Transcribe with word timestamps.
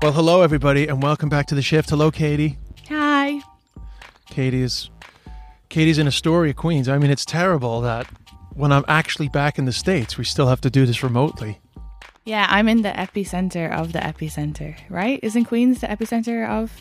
Well, 0.00 0.12
hello 0.12 0.42
everybody, 0.42 0.86
and 0.86 1.02
welcome 1.02 1.28
back 1.28 1.46
to 1.46 1.56
the 1.56 1.62
shift. 1.62 1.90
Hello, 1.90 2.12
Katie. 2.12 2.56
Hi. 2.88 3.40
Katie 4.26 4.62
is 4.62 4.90
Katie's 5.70 5.98
in 5.98 6.06
Astoria, 6.06 6.54
Queens. 6.54 6.88
I 6.88 6.98
mean, 6.98 7.10
it's 7.10 7.24
terrible 7.24 7.80
that 7.80 8.06
when 8.54 8.70
I'm 8.70 8.84
actually 8.86 9.28
back 9.28 9.58
in 9.58 9.64
the 9.64 9.72
states, 9.72 10.16
we 10.16 10.22
still 10.22 10.46
have 10.46 10.60
to 10.60 10.70
do 10.70 10.86
this 10.86 11.02
remotely. 11.02 11.58
Yeah, 12.24 12.46
I'm 12.48 12.68
in 12.68 12.82
the 12.82 12.90
epicenter 12.90 13.72
of 13.72 13.92
the 13.92 13.98
epicenter, 13.98 14.76
right? 14.88 15.18
Isn't 15.20 15.46
Queens 15.46 15.80
the 15.80 15.88
epicenter 15.88 16.48
of 16.48 16.80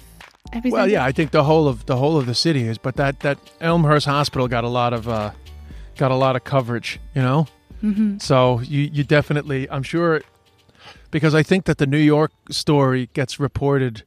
epicenter? 0.53 0.71
Well, 0.73 0.87
yeah, 0.87 1.03
I 1.03 1.11
think 1.11 1.31
the 1.31 1.43
whole 1.43 1.67
of 1.67 1.87
the 1.87 1.97
whole 1.97 2.17
of 2.17 2.27
the 2.27 2.35
city 2.35 2.67
is, 2.67 2.77
but 2.77 2.97
that 2.97 3.21
that 3.21 3.39
Elmhurst 3.61 4.05
Hospital 4.05 4.47
got 4.47 4.63
a 4.63 4.69
lot 4.69 4.93
of 4.93 5.09
uh, 5.09 5.31
got 5.97 6.11
a 6.11 6.15
lot 6.15 6.35
of 6.35 6.43
coverage, 6.43 6.99
you 7.15 7.23
know. 7.23 7.47
Mm-hmm. 7.81 8.19
So 8.19 8.59
you 8.59 8.81
you 8.81 9.03
definitely, 9.03 9.67
I'm 9.71 9.81
sure, 9.83 10.21
because 11.11 11.33
I 11.35 11.43
think 11.43 11.65
that 11.65 11.77
the 11.77 11.87
New 11.87 11.97
York 11.97 12.31
story 12.49 13.09
gets 13.13 13.39
reported 13.39 14.03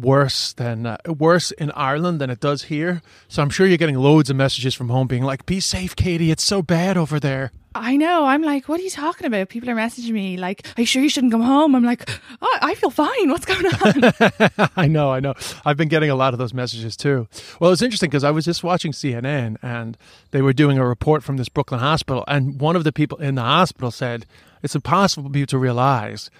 worse 0.00 0.52
than 0.52 0.86
uh, 0.86 0.96
worse 1.06 1.50
in 1.52 1.70
Ireland 1.72 2.20
than 2.20 2.30
it 2.30 2.40
does 2.40 2.64
here. 2.64 3.02
So 3.28 3.42
I'm 3.42 3.50
sure 3.50 3.66
you're 3.66 3.78
getting 3.78 3.96
loads 3.96 4.30
of 4.30 4.36
messages 4.36 4.74
from 4.74 4.88
home 4.88 5.06
being 5.06 5.24
like, 5.24 5.46
"Be 5.46 5.60
safe, 5.60 5.96
Katie. 5.96 6.30
It's 6.30 6.42
so 6.42 6.62
bad 6.62 6.96
over 6.96 7.18
there." 7.18 7.52
I 7.74 7.96
know. 7.96 8.24
I'm 8.24 8.42
like, 8.42 8.68
what 8.68 8.80
are 8.80 8.82
you 8.82 8.90
talking 8.90 9.26
about? 9.26 9.50
People 9.50 9.70
are 9.70 9.74
messaging 9.74 10.10
me 10.10 10.36
like, 10.36 10.66
"Are 10.76 10.80
you 10.80 10.86
sure 10.86 11.02
you 11.02 11.08
shouldn't 11.08 11.32
come 11.32 11.42
home?" 11.42 11.74
I'm 11.74 11.84
like, 11.84 12.08
oh, 12.40 12.58
I 12.60 12.74
feel 12.74 12.90
fine. 12.90 13.30
What's 13.30 13.44
going 13.44 13.66
on? 13.66 14.70
I 14.76 14.88
know, 14.88 15.10
I 15.12 15.20
know. 15.20 15.34
I've 15.64 15.76
been 15.76 15.88
getting 15.88 16.10
a 16.10 16.16
lot 16.16 16.32
of 16.32 16.38
those 16.38 16.54
messages 16.54 16.96
too. 16.96 17.28
Well, 17.60 17.72
it's 17.72 17.82
interesting 17.82 18.10
because 18.10 18.24
I 18.24 18.30
was 18.30 18.44
just 18.44 18.64
watching 18.64 18.92
CNN 18.92 19.56
and 19.62 19.96
they 20.30 20.42
were 20.42 20.52
doing 20.52 20.78
a 20.78 20.86
report 20.86 21.22
from 21.22 21.36
this 21.36 21.48
Brooklyn 21.48 21.80
hospital, 21.80 22.24
and 22.26 22.60
one 22.60 22.74
of 22.76 22.84
the 22.84 22.92
people 22.92 23.18
in 23.18 23.34
the 23.34 23.42
hospital 23.42 23.90
said 23.90 24.26
it's 24.62 24.74
impossible 24.74 25.30
for 25.30 25.38
you 25.38 25.46
to 25.46 25.58
realize 25.58 26.30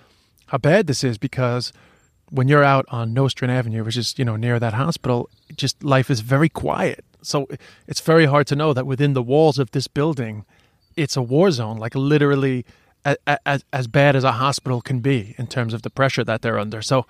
how 0.47 0.59
bad 0.59 0.87
this 0.87 1.05
is 1.05 1.19
because 1.19 1.73
when 2.31 2.49
you're 2.49 2.65
out 2.65 2.85
on 2.89 3.15
Nostrand 3.15 3.53
Avenue, 3.53 3.85
which 3.85 3.97
is 3.97 4.15
you 4.19 4.25
know 4.25 4.37
near 4.37 4.59
that 4.59 4.75
hospital, 4.75 5.31
just 5.57 5.83
life 5.83 6.11
is 6.11 6.21
very 6.21 6.49
quiet. 6.49 7.05
So 7.23 7.49
it's 7.87 8.01
very 8.01 8.27
hard 8.27 8.47
to 8.49 8.57
know 8.57 8.73
that 8.73 8.87
within 8.87 9.15
the 9.15 9.23
walls 9.23 9.59
of 9.59 9.71
this 9.71 9.89
building, 9.89 10.45
it's 10.97 11.17
a 11.17 11.23
war 11.23 11.51
zone, 11.51 11.79
like 11.79 11.95
literally 11.95 12.65
as 13.05 13.65
as 13.73 13.87
bad 13.87 14.17
as 14.17 14.25
a 14.25 14.33
hospital 14.33 14.81
can 14.81 15.01
be 15.01 15.35
in 15.39 15.47
terms 15.47 15.73
of 15.73 15.83
the 15.83 15.91
pressure 15.91 16.25
that 16.25 16.43
they're 16.43 16.59
under. 16.59 16.83
So. 16.83 17.07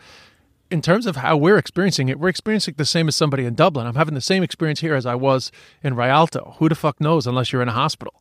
In 0.71 0.83
terms 0.83 1.07
of 1.07 1.17
how 1.17 1.35
we're 1.35 1.57
experiencing 1.57 2.11
it, 2.11 2.19
we're 2.19 2.29
experiencing 2.29 2.75
the 2.77 2.85
same 2.85 3.09
as 3.09 3.17
somebody 3.17 3.47
in 3.47 3.55
Dublin. 3.55 3.87
I'm 3.87 3.95
having 3.95 4.13
the 4.13 4.21
same 4.21 4.43
experience 4.43 4.81
here 4.81 4.95
as 4.95 5.07
I 5.07 5.15
was 5.15 5.51
in 5.83 5.95
Rialto. 5.95 6.57
Who 6.59 6.69
the 6.69 6.75
fuck 6.75 7.01
knows 7.01 7.27
unless 7.27 7.55
you're 7.55 7.63
in 7.63 7.71
a 7.71 7.73
hospital? 7.73 8.13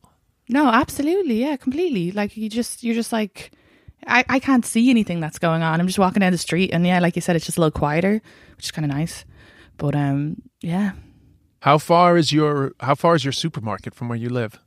No, 0.48 0.68
absolutely. 0.68 1.40
Yeah, 1.40 1.56
completely. 1.56 2.12
Like 2.12 2.36
you 2.36 2.48
just, 2.48 2.82
you're 2.82 2.94
just 2.94 3.12
like, 3.12 3.52
I, 4.06 4.24
I 4.28 4.38
can't 4.38 4.64
see 4.64 4.90
anything 4.90 5.20
that's 5.20 5.38
going 5.38 5.62
on. 5.62 5.80
I'm 5.80 5.86
just 5.86 5.98
walking 5.98 6.20
down 6.20 6.32
the 6.32 6.38
street, 6.38 6.70
and 6.72 6.86
yeah, 6.86 7.00
like 7.00 7.16
you 7.16 7.22
said, 7.22 7.36
it's 7.36 7.46
just 7.46 7.58
a 7.58 7.60
little 7.60 7.78
quieter, 7.78 8.22
which 8.56 8.66
is 8.66 8.70
kind 8.70 8.84
of 8.84 8.96
nice. 8.96 9.24
But 9.76 9.94
um, 9.94 10.42
yeah. 10.60 10.92
How 11.60 11.78
far 11.78 12.16
is 12.16 12.32
your 12.32 12.72
How 12.80 12.94
far 12.94 13.14
is 13.14 13.24
your 13.24 13.32
supermarket 13.32 13.94
from 13.94 14.08
where 14.08 14.18
you 14.18 14.28
live? 14.28 14.58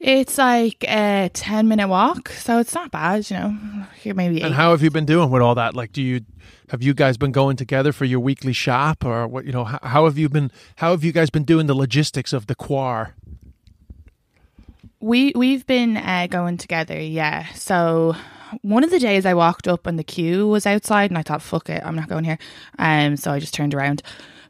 It's 0.00 0.38
like 0.38 0.84
a 0.84 1.28
10 1.32 1.66
minute 1.66 1.88
walk, 1.88 2.28
so 2.28 2.60
it's 2.60 2.72
not 2.72 2.92
bad, 2.92 3.28
you 3.28 3.36
know. 3.36 3.58
Here 4.00 4.14
maybe 4.14 4.40
And 4.40 4.54
how 4.54 4.70
have 4.70 4.80
you 4.80 4.90
been 4.90 5.06
doing 5.06 5.28
with 5.30 5.42
all 5.42 5.56
that? 5.56 5.74
Like, 5.74 5.92
do 5.92 6.00
you 6.00 6.20
have 6.68 6.82
you 6.82 6.94
guys 6.94 7.16
been 7.16 7.32
going 7.32 7.56
together 7.56 7.92
for 7.92 8.04
your 8.04 8.20
weekly 8.20 8.52
shop, 8.52 9.04
or 9.04 9.26
what? 9.26 9.44
You 9.44 9.52
know, 9.52 9.64
how, 9.64 9.78
how 9.82 10.04
have 10.04 10.16
you 10.16 10.28
been? 10.28 10.50
How 10.76 10.92
have 10.92 11.02
you 11.02 11.12
guys 11.12 11.30
been 11.30 11.44
doing 11.44 11.66
the 11.66 11.74
logistics 11.74 12.32
of 12.32 12.46
the 12.46 12.54
quar? 12.54 13.16
We 15.00 15.32
we've 15.36 15.66
been 15.66 15.96
uh, 15.96 16.26
going 16.28 16.56
together, 16.56 16.98
yeah. 17.00 17.46
So 17.54 18.16
one 18.62 18.82
of 18.82 18.90
the 18.90 18.98
days 18.98 19.24
I 19.26 19.34
walked 19.34 19.68
up 19.68 19.86
and 19.86 19.98
the 19.98 20.04
queue 20.04 20.48
was 20.48 20.66
outside, 20.66 21.10
and 21.10 21.18
I 21.18 21.22
thought, 21.22 21.42
"Fuck 21.42 21.70
it, 21.70 21.82
I'm 21.84 21.94
not 21.94 22.08
going 22.08 22.24
here." 22.24 22.38
Um, 22.78 23.16
so 23.16 23.30
I 23.30 23.38
just 23.38 23.54
turned 23.54 23.74
around. 23.74 24.02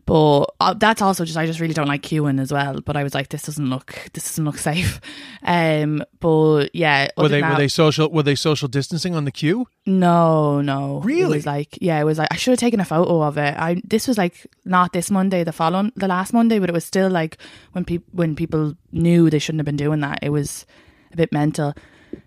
But 0.09 0.45
uh, 0.59 0.73
that's 0.73 1.03
also 1.03 1.27
just 1.27 1.37
I 1.37 1.45
just 1.45 1.61
really 1.61 1.75
don't 1.75 1.87
like 1.87 2.01
queuing 2.01 2.41
as 2.41 2.51
well. 2.51 2.81
But 2.81 2.97
I 2.97 3.03
was 3.03 3.13
like, 3.13 3.29
this 3.29 3.43
doesn't 3.43 3.69
look 3.69 3.93
this 4.15 4.25
doesn't 4.25 4.43
look 4.47 4.57
safe. 4.71 5.03
Um, 5.43 6.03
but 6.19 6.71
yeah, 6.73 7.09
Were 7.19 7.29
they 7.29 7.43
than 7.43 7.51
were 7.51 7.57
they 7.59 7.69
social 7.69 8.11
were 8.11 8.23
they 8.23 8.35
social 8.35 8.69
distancing 8.69 9.15
on 9.15 9.27
the 9.27 9.31
queue? 9.31 9.67
No, 9.85 10.63
no. 10.63 11.01
It 11.01 11.05
Really? 11.05 11.37
was 11.37 11.45
like 11.45 11.77
yeah, 11.83 12.01
it 12.01 12.05
was 12.05 12.17
like 12.17 12.29
I 12.31 12.37
should 12.37 12.53
have 12.53 12.59
taken 12.59 12.81
a 12.81 12.87
photo 12.87 13.23
of 13.23 13.37
it. 13.37 13.55
I 13.59 13.83
this 13.85 14.09
was 14.09 14.17
like 14.17 14.47
not 14.65 14.95
this 14.95 15.11
Monday, 15.11 15.45
the 15.45 15.53
following 15.53 15.93
the 15.95 16.09
last 16.09 16.33
Monday, 16.33 16.59
but 16.59 16.71
it 16.71 16.73
was 16.73 16.87
still 16.87 17.11
like 17.11 17.37
when 17.73 17.85
people 17.85 18.09
when 18.13 18.35
people 18.35 18.73
knew 18.93 19.29
they 19.29 19.39
shouldn't 19.39 19.61
have 19.61 19.67
been 19.67 19.77
doing 19.77 20.01
that. 20.01 20.21
It 20.23 20.31
was 20.31 20.65
a 21.13 21.17
bit 21.17 21.33
mental. 21.33 21.75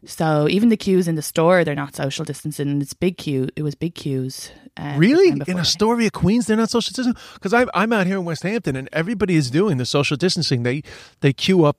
So 0.06 0.48
even 0.50 0.70
the 0.70 0.78
queues 0.78 1.08
in 1.08 1.16
the 1.16 1.22
store, 1.22 1.64
they're 1.64 1.76
not 1.76 1.96
social 1.96 2.26
distancing. 2.26 2.82
It's 2.82 2.94
big 2.94 3.18
queue. 3.18 3.50
It 3.56 3.64
was 3.64 3.76
big 3.76 3.96
queues. 3.96 4.52
um, 4.78 4.98
Really, 4.98 5.30
in. 5.30 5.60
Astoria, 5.60 6.10
Queens, 6.10 6.48
they're 6.48 6.58
not 6.58 6.70
social 6.70 6.92
distancing 6.92 7.22
because 7.36 7.54
I'm 7.54 7.70
I'm 7.74 7.94
out 7.94 8.08
here 8.08 8.18
in 8.18 8.26
West 8.26 8.44
Hampton, 8.44 8.76
and 8.76 8.90
everybody 8.92 9.36
is 9.36 9.52
doing 9.52 9.78
the 9.78 9.86
social 9.86 10.18
distancing. 10.18 10.64
They 10.64 10.84
they 11.20 11.34
queue 11.34 11.66
up 11.66 11.78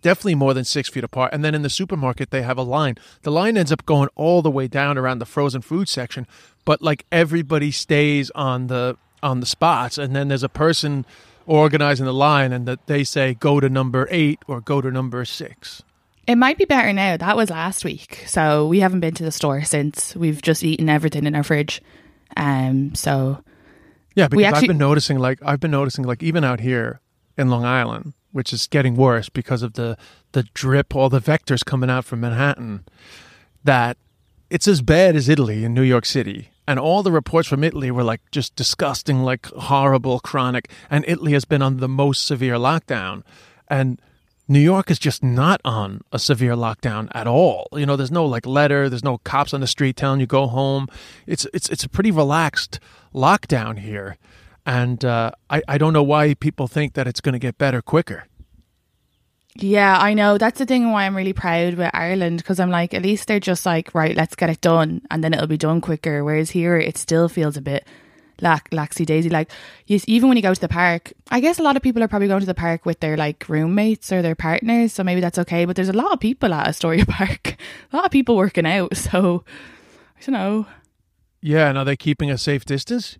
definitely 0.00 0.36
more 0.36 0.54
than 0.54 0.64
six 0.64 0.88
feet 0.88 1.04
apart, 1.04 1.32
and 1.32 1.44
then 1.44 1.54
in 1.54 1.62
the 1.62 1.70
supermarket 1.70 2.30
they 2.30 2.42
have 2.42 2.58
a 2.58 2.62
line. 2.62 2.96
The 3.22 3.32
line 3.32 3.56
ends 3.56 3.72
up 3.72 3.84
going 3.84 4.08
all 4.14 4.42
the 4.42 4.50
way 4.50 4.68
down 4.68 4.96
around 4.96 5.18
the 5.18 5.26
frozen 5.26 5.60
food 5.60 5.88
section, 5.88 6.26
but 6.64 6.80
like 6.80 7.04
everybody 7.12 7.70
stays 7.70 8.30
on 8.34 8.68
the 8.68 8.96
on 9.22 9.40
the 9.40 9.46
spots, 9.46 9.98
and 9.98 10.14
then 10.14 10.28
there's 10.28 10.42
a 10.42 10.48
person 10.48 11.04
organizing 11.46 12.06
the 12.06 12.14
line, 12.14 12.52
and 12.52 12.66
that 12.66 12.86
they 12.86 13.04
say 13.04 13.34
go 13.34 13.60
to 13.60 13.68
number 13.68 14.06
eight 14.10 14.38
or 14.46 14.60
go 14.60 14.80
to 14.80 14.90
number 14.90 15.24
six. 15.24 15.82
It 16.28 16.36
might 16.36 16.58
be 16.58 16.66
better 16.66 16.92
now. 16.92 17.16
That 17.16 17.38
was 17.38 17.48
last 17.48 17.86
week, 17.86 18.22
so 18.26 18.66
we 18.66 18.80
haven't 18.80 19.00
been 19.00 19.14
to 19.14 19.24
the 19.24 19.32
store 19.32 19.64
since. 19.64 20.14
We've 20.14 20.42
just 20.42 20.62
eaten 20.62 20.90
everything 20.90 21.24
in 21.24 21.34
our 21.34 21.42
fridge. 21.42 21.80
Um, 22.36 22.94
so 22.94 23.42
Yeah, 24.14 24.28
because 24.28 24.36
We 24.36 24.44
I've 24.44 24.66
been 24.66 24.76
noticing 24.76 25.18
like 25.18 25.38
I've 25.42 25.58
been 25.58 25.70
noticing 25.70 26.04
like 26.04 26.22
even 26.22 26.44
out 26.44 26.60
here 26.60 27.00
in 27.38 27.48
Long 27.48 27.64
Island, 27.64 28.12
which 28.30 28.52
is 28.52 28.66
getting 28.66 28.94
worse 28.94 29.30
because 29.30 29.62
of 29.62 29.72
the 29.72 29.96
the 30.32 30.42
drip, 30.52 30.94
all 30.94 31.08
the 31.08 31.20
vectors 31.20 31.64
coming 31.64 31.88
out 31.88 32.04
from 32.04 32.20
Manhattan, 32.20 32.84
that 33.64 33.96
it's 34.50 34.68
as 34.68 34.82
bad 34.82 35.16
as 35.16 35.30
Italy 35.30 35.64
in 35.64 35.72
New 35.72 35.82
York 35.82 36.04
City. 36.04 36.50
And 36.66 36.78
all 36.78 37.02
the 37.02 37.10
reports 37.10 37.48
from 37.48 37.64
Italy 37.64 37.90
were 37.90 38.04
like 38.04 38.20
just 38.30 38.54
disgusting, 38.54 39.22
like 39.22 39.46
horrible, 39.46 40.20
chronic. 40.20 40.70
And 40.90 41.06
Italy 41.08 41.32
has 41.32 41.46
been 41.46 41.62
on 41.62 41.78
the 41.78 41.88
most 41.88 42.26
severe 42.26 42.56
lockdown. 42.56 43.22
And 43.68 43.98
New 44.50 44.58
York 44.58 44.90
is 44.90 44.98
just 44.98 45.22
not 45.22 45.60
on 45.62 46.00
a 46.10 46.18
severe 46.18 46.54
lockdown 46.54 47.08
at 47.14 47.26
all. 47.26 47.68
You 47.72 47.84
know, 47.84 47.96
there's 47.96 48.10
no 48.10 48.24
like 48.24 48.46
letter, 48.46 48.88
there's 48.88 49.04
no 49.04 49.18
cops 49.18 49.52
on 49.52 49.60
the 49.60 49.66
street 49.66 49.96
telling 49.96 50.20
you 50.20 50.26
go 50.26 50.46
home. 50.46 50.88
It's 51.26 51.46
it's 51.52 51.68
it's 51.68 51.84
a 51.84 51.88
pretty 51.88 52.10
relaxed 52.10 52.80
lockdown 53.14 53.78
here, 53.78 54.16
and 54.64 55.04
uh, 55.04 55.32
I 55.50 55.62
I 55.68 55.76
don't 55.76 55.92
know 55.92 56.02
why 56.02 56.32
people 56.32 56.66
think 56.66 56.94
that 56.94 57.06
it's 57.06 57.20
going 57.20 57.34
to 57.34 57.38
get 57.38 57.58
better 57.58 57.82
quicker. 57.82 58.24
Yeah, 59.60 59.98
I 59.98 60.14
know. 60.14 60.38
That's 60.38 60.58
the 60.58 60.66
thing 60.66 60.92
why 60.92 61.04
I'm 61.04 61.16
really 61.16 61.32
proud 61.32 61.74
with 61.74 61.90
Ireland 61.92 62.38
because 62.38 62.60
I'm 62.60 62.70
like, 62.70 62.94
at 62.94 63.02
least 63.02 63.26
they're 63.26 63.40
just 63.40 63.66
like, 63.66 63.92
right, 63.92 64.14
let's 64.14 64.36
get 64.36 64.50
it 64.50 64.60
done 64.60 65.02
and 65.10 65.24
then 65.24 65.34
it'll 65.34 65.48
be 65.48 65.56
done 65.56 65.80
quicker. 65.80 66.22
Whereas 66.22 66.50
here, 66.50 66.76
it 66.76 66.96
still 66.96 67.28
feels 67.28 67.56
a 67.56 67.60
bit 67.60 67.84
lax, 68.40 68.70
laxy 68.70 69.04
daisy. 69.04 69.28
Like 69.28 69.50
you, 69.86 70.00
even 70.06 70.28
when 70.28 70.36
you 70.36 70.42
go 70.42 70.54
to 70.54 70.60
the 70.60 70.68
park, 70.68 71.12
I 71.30 71.40
guess 71.40 71.58
a 71.58 71.62
lot 71.62 71.76
of 71.76 71.82
people 71.82 72.02
are 72.02 72.08
probably 72.08 72.28
going 72.28 72.40
to 72.40 72.46
the 72.46 72.54
park 72.54 72.86
with 72.86 73.00
their 73.00 73.16
like 73.16 73.48
roommates 73.48 74.12
or 74.12 74.22
their 74.22 74.34
partners, 74.34 74.92
so 74.92 75.04
maybe 75.04 75.20
that's 75.20 75.38
okay. 75.38 75.64
But 75.64 75.76
there's 75.76 75.88
a 75.88 75.94
lot 75.94 76.12
of 76.12 76.20
people 76.20 76.52
at 76.54 76.68
Astoria 76.68 77.06
Park, 77.18 77.56
a 77.92 77.96
lot 77.96 78.04
of 78.04 78.10
people 78.10 78.36
working 78.36 78.66
out. 78.66 78.92
So 79.08 79.44
I 80.18 80.20
don't 80.20 80.34
know. 80.34 80.66
Yeah, 81.40 81.68
and 81.68 81.78
are 81.78 81.84
they 81.84 81.96
keeping 81.96 82.30
a 82.30 82.36
safe 82.36 82.64
distance? 82.64 83.16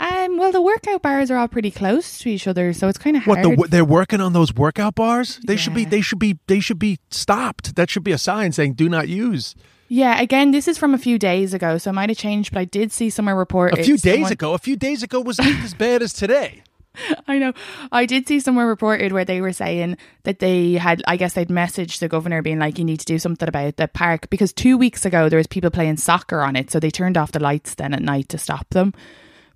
Um, 0.00 0.38
well, 0.38 0.50
the 0.50 0.62
workout 0.62 1.02
bars 1.02 1.30
are 1.30 1.36
all 1.36 1.46
pretty 1.46 1.70
close 1.70 2.18
to 2.20 2.30
each 2.30 2.46
other, 2.46 2.72
so 2.72 2.88
it's 2.88 2.98
kind 2.98 3.18
of 3.18 3.26
What 3.26 3.42
the, 3.42 3.66
they're 3.68 3.84
working 3.84 4.20
on 4.20 4.32
those 4.32 4.52
workout 4.54 4.94
bars? 4.94 5.38
They 5.46 5.56
should 5.56 5.74
be 5.74 5.84
they 5.84 6.00
should 6.00 6.18
be 6.18 6.38
they 6.46 6.58
should 6.58 6.78
be 6.78 6.98
stopped. 7.10 7.76
That 7.76 7.90
should 7.90 8.02
be 8.02 8.12
a 8.12 8.18
sign 8.18 8.52
saying 8.52 8.74
do 8.74 8.88
not 8.88 9.08
use. 9.08 9.54
Yeah, 9.92 10.20
again, 10.20 10.52
this 10.52 10.68
is 10.68 10.78
from 10.78 10.94
a 10.94 10.98
few 10.98 11.18
days 11.18 11.52
ago, 11.52 11.76
so 11.76 11.90
it 11.90 11.94
might 11.94 12.08
have 12.08 12.16
changed. 12.16 12.52
But 12.54 12.60
I 12.60 12.64
did 12.64 12.92
see 12.92 13.10
somewhere 13.10 13.34
report 13.34 13.76
A 13.76 13.82
few 13.82 13.98
days 13.98 14.14
someone- 14.14 14.32
ago, 14.32 14.54
a 14.54 14.58
few 14.58 14.76
days 14.76 15.02
ago 15.02 15.20
was 15.20 15.38
not 15.38 15.48
as 15.64 15.74
bad 15.74 16.00
as 16.00 16.12
today. 16.12 16.62
I 17.28 17.38
know. 17.38 17.52
I 17.90 18.06
did 18.06 18.28
see 18.28 18.38
somewhere 18.40 18.66
reported 18.66 19.12
where 19.12 19.24
they 19.24 19.40
were 19.40 19.52
saying 19.52 19.96
that 20.24 20.38
they 20.38 20.74
had, 20.74 21.02
I 21.08 21.16
guess 21.16 21.34
they'd 21.34 21.48
messaged 21.48 21.98
the 21.98 22.08
governor 22.08 22.40
being 22.40 22.58
like, 22.60 22.78
you 22.78 22.84
need 22.84 23.00
to 23.00 23.04
do 23.06 23.18
something 23.18 23.48
about 23.48 23.76
the 23.76 23.88
park 23.88 24.30
because 24.30 24.52
two 24.52 24.78
weeks 24.78 25.04
ago 25.04 25.28
there 25.28 25.36
was 25.38 25.46
people 25.48 25.70
playing 25.70 25.96
soccer 25.96 26.40
on 26.40 26.54
it. 26.56 26.70
So 26.70 26.78
they 26.78 26.90
turned 26.90 27.16
off 27.16 27.32
the 27.32 27.40
lights 27.40 27.74
then 27.74 27.92
at 27.94 28.02
night 28.02 28.28
to 28.30 28.38
stop 28.38 28.68
them. 28.70 28.94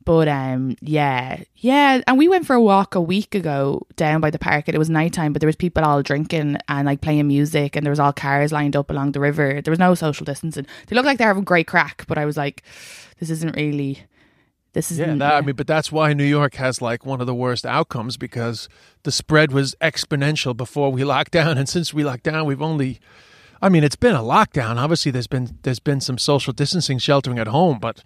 But 0.05 0.29
um, 0.29 0.77
yeah, 0.81 1.43
yeah. 1.57 2.03
And 2.07 2.19
we 2.19 2.29
went 2.29 2.47
for 2.47 2.55
a 2.55 2.61
walk 2.61 2.95
a 2.95 3.01
week 3.01 3.35
ago 3.35 3.87
down 3.97 4.21
by 4.21 4.31
the 4.31 4.39
park 4.39 4.69
and 4.69 4.75
it 4.75 4.79
was 4.79 4.91
nighttime, 4.91 5.33
but 5.33 5.41
there 5.41 5.47
was 5.49 5.57
people 5.57 5.83
all 5.83 6.03
drinking 6.03 6.59
and 6.69 6.87
like 6.87 7.01
playing 7.01 7.27
music 7.27 7.75
and 7.75 7.87
there 7.87 7.91
was 7.91 8.01
all 8.01 8.13
cars 8.13 8.53
lined 8.53 8.77
up 8.77 8.91
along 8.91 9.13
the 9.13 9.21
river. 9.21 9.63
There 9.63 9.73
was 9.73 9.79
no 9.79 9.95
social 9.95 10.25
distancing. 10.25 10.67
They 10.87 10.97
looked 10.97 11.07
like 11.07 11.17
they're 11.19 11.29
having 11.29 11.45
great 11.45 11.67
crack, 11.67 12.05
but 12.07 12.19
I 12.19 12.27
was 12.27 12.37
like, 12.37 12.63
this 13.19 13.31
isn't 13.31 13.57
really, 13.57 14.01
this 14.75 14.91
isn't. 14.91 15.09
Yeah, 15.09 15.17
that, 15.17 15.35
I 15.35 15.41
mean, 15.41 15.57
but 15.57 15.67
that's 15.67 15.91
why 15.91 16.13
New 16.13 16.25
York 16.25 16.57
has 16.57 16.83
like 16.83 17.07
one 17.07 17.21
of 17.21 17.27
the 17.27 17.35
worst 17.35 17.65
outcomes 17.65 18.17
because 18.17 18.69
the 19.05 19.13
spread 19.13 19.53
was 19.53 19.75
exponential 19.81 20.55
before 20.57 20.93
we 20.93 21.05
locked 21.05 21.33
down, 21.33 21.57
and 21.57 21.69
since 21.69 21.95
we 21.95 22.05
locked 22.05 22.25
down, 22.25 22.45
we've 22.45 22.63
only. 22.63 23.01
I 23.63 23.71
mean, 23.71 23.83
it's 23.83 23.97
been 23.97 24.15
a 24.15 24.21
lockdown. 24.21 24.77
Obviously, 24.77 25.11
there's 25.11 25.29
been 25.29 25.59
there's 25.63 25.79
been 25.79 26.01
some 26.01 26.19
social 26.19 26.53
distancing, 26.53 26.99
sheltering 26.99 27.39
at 27.39 27.47
home, 27.47 27.79
but 27.79 28.03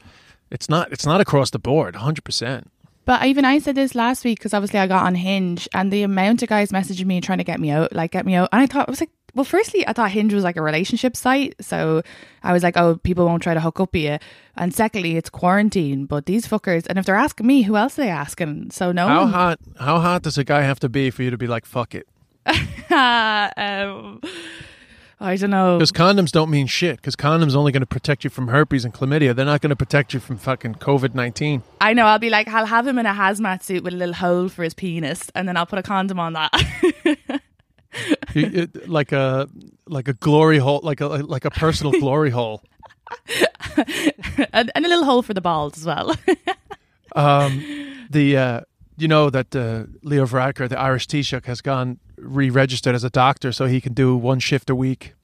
it's 0.51 0.69
not 0.69 0.93
it's 0.93 1.07
not 1.07 1.21
across 1.21 1.51
the 1.51 1.59
board, 1.59 1.97
hundred 1.97 2.25
percent. 2.25 2.71
But 3.05 3.25
even 3.25 3.47
I 3.47 3.59
said 3.59 3.75
this 3.75 3.95
last 3.95 4.23
week 4.23 4.39
because 4.39 4.53
obviously 4.53 4.79
I 4.81 4.87
got 4.87 5.07
on 5.07 5.15
Hinge 5.15 5.67
and 5.73 5.91
the 5.91 6.03
amount 6.03 6.43
of 6.43 6.51
guys 6.51 6.71
messaging 6.73 7.07
me 7.07 7.17
and 7.17 7.25
trying 7.25 7.39
to 7.39 7.45
get 7.45 7.59
me 7.59 7.71
out, 7.71 7.95
like 7.95 8.11
get 8.11 8.27
me 8.27 8.35
out. 8.35 8.51
And 8.53 8.61
I 8.61 8.67
thought, 8.67 8.87
I 8.87 8.91
was 8.91 9.01
like, 9.01 9.09
well, 9.35 9.47
firstly, 9.47 9.87
I 9.89 9.95
thought 9.95 10.11
Hinge 10.11 10.35
was 10.35 10.45
like 10.45 10.57
a 10.59 10.63
relationship 10.63 11.17
site. 11.17 11.55
So 11.59 12.03
I 12.43 12.53
was 12.53 12.63
like, 12.63 12.77
oh, 12.77 12.97
people 12.97 13.25
won't 13.25 13.43
try 13.43 13.55
to 13.55 13.61
hook 13.61 13.81
up 13.81 13.95
with 13.95 14.03
you. 14.03 14.19
And 14.59 14.75
secondly, 14.75 15.17
it's 15.17 15.31
quarantine. 15.31 16.05
But 16.05 16.27
these 16.27 16.47
fuckers, 16.47 16.87
and 16.87 16.99
if 16.99 17.07
they're 17.07 17.15
asking 17.15 17.47
me, 17.47 17.63
who 17.63 17.77
else 17.77 17.99
are 17.99 18.03
they 18.03 18.11
asking? 18.11 18.73
So 18.73 18.93
no 18.93 19.09
How 19.09 19.21
one. 19.21 19.33
hot 19.33 19.59
how 19.81 20.01
hot 20.01 20.21
does 20.21 20.37
a 20.37 20.45
guy 20.45 20.61
have 20.63 20.81
to 20.81 20.91
be 20.91 21.09
for 21.11 21.23
you 21.23 21.31
to 21.31 21.39
be 21.39 21.47
like 21.47 21.65
fuck 21.65 21.95
it? 21.95 22.07
um, 22.93 24.21
I 25.21 25.37
don't 25.37 25.51
know. 25.51 25.79
Because 25.79 25.91
condoms 25.91 26.31
don't 26.31 26.51
mean 26.51 26.67
shit. 26.69 26.97
Because 26.97 27.17
condoms 27.17 27.57
only 27.57 27.73
going 27.73 27.81
to 27.81 27.87
protect 27.87 28.23
you 28.23 28.31
from 28.31 28.49
herpes 28.49 28.85
and 28.85 28.95
chlamydia. 28.95 29.35
They're 29.35 29.45
not 29.45 29.61
going 29.61 29.71
to 29.71 29.77
protect 29.77 30.15
you 30.15 30.21
from 30.21 30.39
fucking 30.39 30.77
COVID 30.77 31.15
nineteen. 31.15 31.63
I 31.81 31.93
know. 31.93 32.07
I'll 32.07 32.19
be 32.19 32.31
like, 32.31 32.49
I'll 32.49 32.67
have 32.67 32.87
him 32.87 32.99
in 32.99 33.07
a 33.07 33.13
hazmat 33.13 33.63
suit 33.63 33.83
with 33.83 33.95
a 33.95 33.97
little 33.97 34.15
hole 34.15 34.49
for 34.49 34.63
his 34.63 34.75
penis, 34.75 35.31
and 35.35 35.49
then 35.49 35.57
I'll 35.57 35.67
put 35.67 35.79
a 35.79 35.83
condom 35.83 36.21
on 36.21 36.35
that. 36.35 37.43
like 38.87 39.13
a 39.13 39.49
like 39.87 40.09
a 40.09 40.13
glory 40.13 40.59
hole, 40.59 40.81
like 40.83 41.01
a 41.01 41.07
like 41.07 41.45
a 41.45 41.51
personal 41.51 41.93
glory 41.99 42.31
hole. 42.31 42.63
and, 44.53 44.71
and 44.75 44.85
a 44.85 44.89
little 44.89 45.05
hole 45.05 45.23
for 45.23 45.35
the 45.35 45.41
balls 45.41 45.79
as 45.79 45.87
well. 45.87 46.15
Um, 47.17 48.07
the 48.11 48.37
uh, 48.37 48.61
you 48.99 49.09
know 49.09 49.31
that 49.31 49.55
uh, 49.57 49.85
Leo 50.03 50.27
Varadkar, 50.27 50.69
the 50.69 50.79
Irish 50.79 51.07
Taoiseach, 51.07 51.45
has 51.47 51.61
gone 51.61 51.99
re-registered 52.19 52.95
as 52.95 53.05
a 53.05 53.11
doctor, 53.11 53.53
so 53.53 53.67
he 53.67 53.81
can 53.81 53.93
do 53.95 54.17
one 54.17 54.39
shift 54.41 54.69
a 54.71 54.75
week. 54.75 55.15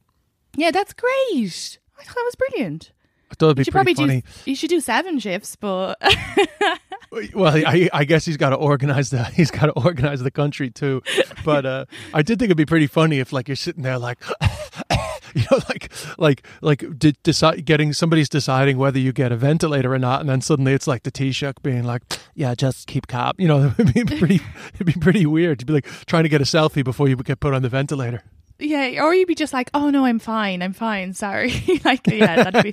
yeah, 0.57 0.71
that's 0.71 0.93
great. 0.93 1.79
I 1.99 2.03
thought 2.05 2.15
that 2.15 2.25
was 2.25 2.35
brilliant. 2.37 2.93
I 3.31 3.35
thought 3.35 3.47
it'd 3.47 3.57
be 3.57 3.61
You 3.61 3.65
should 3.65 3.73
pretty 3.73 3.95
funny. 3.95 4.21
do. 4.21 4.51
You 4.51 4.55
should 4.57 4.71
do 4.71 4.81
seven 4.81 5.19
shifts, 5.19 5.57
but 5.57 5.99
Well, 7.35 7.55
I, 7.67 7.89
I 7.93 8.05
guess 8.05 8.25
he's 8.25 8.37
got 8.37 8.51
to 8.51 8.57
organize 8.57 9.11
the 9.11 9.25
he's 9.37 9.51
got 9.51 9.67
to 9.67 9.73
organize 9.73 10.21
the 10.21 10.31
country 10.31 10.71
too. 10.71 11.03
But 11.45 11.65
uh, 11.67 11.85
I 12.13 12.23
did 12.23 12.39
think 12.39 12.49
it'd 12.49 12.57
be 12.57 12.67
pretty 12.67 12.87
funny 12.89 13.19
if 13.21 13.33
like 13.33 13.49
you're 13.49 13.57
sitting 13.57 13.83
there 13.83 13.99
like. 13.99 14.19
You 15.41 15.43
know, 15.51 15.59
like, 15.69 15.91
like, 16.17 16.47
like, 16.63 16.99
de- 16.99 17.13
decide, 17.25 17.65
getting 17.65 17.93
somebody's 17.93 18.29
deciding 18.29 18.79
whether 18.79 18.99
you 18.99 19.13
get 19.13 19.33
a 19.33 19.37
ventilator 19.37 19.93
or 19.93 19.99
not, 19.99 20.21
and 20.21 20.29
then 20.29 20.41
suddenly 20.41 20.73
it's 20.73 20.87
like 20.87 21.03
the 21.03 21.11
Taoiseach 21.11 21.63
being 21.63 21.83
like, 21.85 22.03
"Yeah, 22.35 22.55
just 22.55 22.87
keep 22.87 23.09
calm." 23.09 23.33
You 23.37 23.49
know, 23.49 23.75
it'd 23.79 23.93
be 23.95 24.05
pretty, 24.17 24.41
it'd 24.75 24.87
be 24.87 24.93
pretty 25.01 25.27
weird 25.27 25.59
to 25.59 25.67
be 25.67 25.73
like 25.73 25.87
trying 26.07 26.23
to 26.23 26.29
get 26.29 26.41
a 26.41 26.45
selfie 26.45 26.85
before 26.85 27.09
you 27.09 27.17
get 27.17 27.41
put 27.41 27.53
on 27.53 27.63
the 27.63 27.69
ventilator. 27.69 28.23
yeah, 28.61 29.03
or 29.03 29.13
you'd 29.15 29.27
be 29.29 29.35
just 29.35 29.53
like, 29.53 29.71
"Oh 29.75 29.91
no, 29.91 30.05
I'm 30.05 30.21
fine. 30.21 30.63
I'm 30.63 30.73
fine. 30.73 31.13
Sorry." 31.15 31.53
like, 31.85 32.07
yeah, 32.07 32.45
that'd 32.45 32.63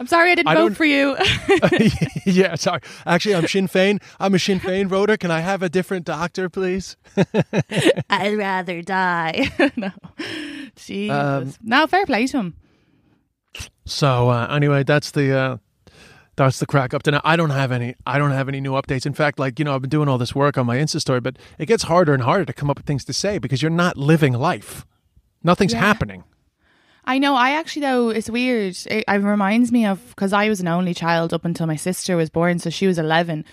I'm 0.00 0.06
sorry, 0.06 0.32
I 0.32 0.34
didn't 0.34 0.48
I 0.48 0.54
vote 0.54 0.76
for 0.76 0.84
you. 0.84 1.16
yeah, 2.26 2.54
sorry. 2.56 2.80
Actually, 3.06 3.36
I'm 3.36 3.46
Sinn 3.46 3.68
Fein. 3.68 4.00
I'm 4.18 4.34
a 4.34 4.38
Sinn 4.38 4.58
Fein 4.58 4.88
voter. 4.88 5.16
Can 5.16 5.30
I 5.30 5.40
have 5.40 5.62
a 5.62 5.68
different 5.68 6.06
doctor, 6.06 6.48
please? 6.48 6.96
I'd 8.10 8.36
rather 8.36 8.82
die. 8.82 9.48
no, 9.76 9.90
Jesus. 10.76 11.10
Um, 11.16 11.52
no, 11.62 11.86
fair 11.86 12.06
play 12.06 12.26
to 12.26 12.36
him. 12.38 12.56
So 13.84 14.30
uh, 14.30 14.46
anyway, 14.50 14.84
that's 14.84 15.10
the 15.10 15.36
uh, 15.36 15.56
that's 16.36 16.58
the 16.58 16.66
crack 16.66 16.94
up 16.94 17.02
to 17.04 17.10
now. 17.10 17.20
I 17.24 17.36
don't 17.36 17.50
have 17.50 17.72
any. 17.72 17.94
I 18.06 18.18
don't 18.18 18.30
have 18.30 18.48
any 18.48 18.60
new 18.60 18.72
updates. 18.72 19.06
In 19.06 19.12
fact, 19.14 19.38
like 19.38 19.58
you 19.58 19.64
know, 19.64 19.74
I've 19.74 19.80
been 19.82 19.90
doing 19.90 20.08
all 20.08 20.18
this 20.18 20.34
work 20.34 20.56
on 20.56 20.66
my 20.66 20.76
Insta 20.76 21.00
story, 21.00 21.20
but 21.20 21.36
it 21.58 21.66
gets 21.66 21.82
harder 21.84 22.14
and 22.14 22.22
harder 22.22 22.44
to 22.44 22.52
come 22.52 22.70
up 22.70 22.78
with 22.78 22.86
things 22.86 23.04
to 23.06 23.12
say 23.12 23.38
because 23.38 23.60
you're 23.62 23.70
not 23.70 23.96
living 23.96 24.32
life. 24.34 24.86
Nothing's 25.42 25.72
Yeah. 25.72 25.80
happening. 25.80 26.24
I 27.04 27.18
know. 27.18 27.34
I 27.34 27.50
actually 27.50 27.82
though 27.82 28.10
it's 28.10 28.30
weird. 28.30 28.76
It, 28.86 29.04
it 29.08 29.22
reminds 29.22 29.72
me 29.72 29.84
of 29.86 30.00
because 30.10 30.32
I 30.32 30.48
was 30.48 30.60
an 30.60 30.68
only 30.68 30.94
child 30.94 31.34
up 31.34 31.44
until 31.44 31.66
my 31.66 31.76
sister 31.76 32.16
was 32.16 32.30
born, 32.30 32.60
so 32.60 32.70
she 32.70 32.86
was 32.86 32.96
eleven, 32.98 33.44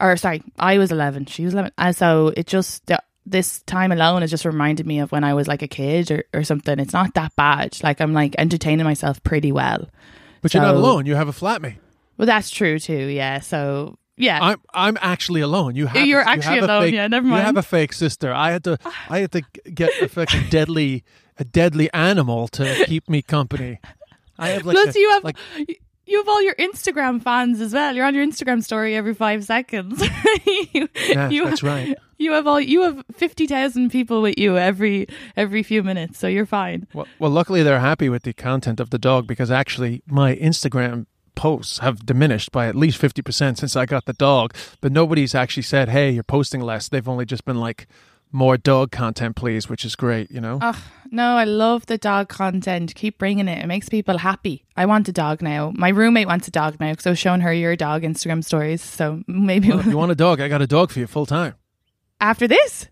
or 0.00 0.16
sorry, 0.16 0.42
I 0.60 0.78
was 0.78 0.92
eleven. 0.92 1.26
She 1.26 1.44
was 1.44 1.52
eleven, 1.54 1.72
and 1.76 1.96
so 1.96 2.32
it 2.36 2.46
just 2.46 2.86
the, 2.86 3.02
this 3.24 3.62
time 3.62 3.92
alone 3.92 4.22
has 4.22 4.30
just 4.30 4.44
reminded 4.44 4.86
me 4.86 4.98
of 5.00 5.12
when 5.12 5.24
I 5.24 5.34
was 5.34 5.46
like 5.46 5.62
a 5.62 5.68
kid 5.68 6.10
or, 6.10 6.24
or 6.34 6.44
something. 6.44 6.78
It's 6.78 6.92
not 6.92 7.14
that 7.14 7.34
bad. 7.36 7.78
Like 7.82 8.00
I'm 8.00 8.12
like 8.12 8.34
entertaining 8.38 8.84
myself 8.84 9.22
pretty 9.22 9.52
well. 9.52 9.88
But 10.40 10.54
you're 10.54 10.62
not 10.62 10.74
alone. 10.74 11.06
You 11.06 11.14
have 11.14 11.28
a 11.28 11.32
flatmate. 11.32 11.76
Well, 12.18 12.26
that's 12.26 12.50
true 12.50 12.78
too. 12.78 13.06
Yeah. 13.06 13.40
So 13.40 13.98
yeah. 14.16 14.38
I'm 14.42 14.60
I'm 14.74 14.98
actually 15.00 15.40
alone. 15.40 15.76
You 15.76 15.86
have 15.86 16.06
You're 16.06 16.20
you 16.20 16.26
actually 16.26 16.56
have 16.56 16.64
alone, 16.64 16.82
fake- 16.84 16.94
yeah, 16.94 17.06
never 17.06 17.26
mind. 17.26 17.40
You 17.40 17.46
have 17.46 17.56
a 17.56 17.62
fake 17.62 17.92
sister. 17.92 18.32
I 18.32 18.50
had 18.50 18.64
to 18.64 18.78
I 19.08 19.20
had 19.20 19.32
to 19.32 19.42
get 19.72 19.90
a 20.02 20.08
fucking 20.08 20.48
deadly 20.50 21.04
a 21.38 21.44
deadly 21.44 21.92
animal 21.92 22.48
to 22.48 22.84
keep 22.86 23.08
me 23.08 23.22
company. 23.22 23.78
I 24.38 24.48
have 24.48 24.66
like 24.66 24.74
Plus, 24.74 24.94
a- 24.96 24.98
you 24.98 25.10
have 25.10 25.24
like 25.24 25.36
you 26.06 26.18
have 26.18 26.28
all 26.28 26.42
your 26.42 26.56
Instagram 26.56 27.22
fans 27.22 27.60
as 27.60 27.72
well. 27.72 27.94
You're 27.94 28.04
on 28.04 28.14
your 28.14 28.26
Instagram 28.26 28.62
story 28.62 28.96
every 28.96 29.14
five 29.14 29.44
seconds. 29.44 30.02
you, 30.72 30.88
yeah, 31.08 31.28
you- 31.30 31.44
that's 31.44 31.62
right. 31.62 31.96
You 32.22 32.32
have 32.32 32.46
all 32.46 32.60
you 32.60 32.82
have 32.82 33.04
fifty 33.12 33.46
thousand 33.46 33.90
people 33.90 34.22
with 34.22 34.38
you 34.38 34.56
every 34.56 35.08
every 35.36 35.62
few 35.62 35.82
minutes, 35.82 36.18
so 36.18 36.28
you're 36.28 36.46
fine. 36.46 36.86
Well, 36.94 37.08
well, 37.18 37.30
luckily 37.30 37.62
they're 37.62 37.80
happy 37.80 38.08
with 38.08 38.22
the 38.22 38.32
content 38.32 38.78
of 38.78 38.90
the 38.90 38.98
dog 38.98 39.26
because 39.26 39.50
actually 39.50 40.02
my 40.06 40.36
Instagram 40.36 41.06
posts 41.34 41.78
have 41.78 42.06
diminished 42.06 42.52
by 42.52 42.68
at 42.68 42.76
least 42.76 43.00
50% 43.00 43.58
since 43.58 43.74
I 43.74 43.86
got 43.86 44.04
the 44.04 44.12
dog. 44.12 44.54
But 44.80 44.92
nobody's 44.92 45.34
actually 45.34 45.64
said, 45.64 45.88
hey, 45.88 46.10
you're 46.10 46.22
posting 46.22 46.60
less. 46.60 46.88
They've 46.88 47.08
only 47.08 47.24
just 47.24 47.44
been 47.44 47.58
like, 47.58 47.88
more 48.32 48.56
dog 48.56 48.90
content, 48.90 49.36
please, 49.36 49.68
which 49.68 49.84
is 49.84 49.94
great, 49.94 50.30
you 50.30 50.40
know? 50.40 50.58
Oh 50.62 50.82
no, 51.10 51.36
I 51.36 51.44
love 51.44 51.86
the 51.86 51.98
dog 51.98 52.28
content. 52.28 52.94
Keep 52.94 53.18
bringing 53.18 53.46
it. 53.46 53.62
It 53.62 53.66
makes 53.66 53.88
people 53.88 54.18
happy. 54.18 54.64
I 54.76 54.86
want 54.86 55.08
a 55.08 55.12
dog 55.12 55.42
now. 55.42 55.72
My 55.74 55.90
roommate 55.90 56.26
wants 56.26 56.48
a 56.48 56.50
dog 56.50 56.80
now 56.80 56.90
because 56.92 57.06
I 57.06 57.10
was 57.10 57.18
showing 57.18 57.42
her 57.42 57.52
your 57.52 57.76
dog 57.76 58.02
Instagram 58.02 58.42
stories. 58.42 58.82
So 58.82 59.22
maybe 59.26 59.68
Well, 59.68 59.82
you 59.82 59.98
want 60.02 60.12
a 60.12 60.16
dog? 60.16 60.40
I 60.40 60.48
got 60.48 60.62
a 60.62 60.66
dog 60.66 60.90
for 60.90 61.00
you 61.00 61.06
full 61.06 61.26
time. 61.26 61.54
After 62.22 62.46
this, 62.48 62.88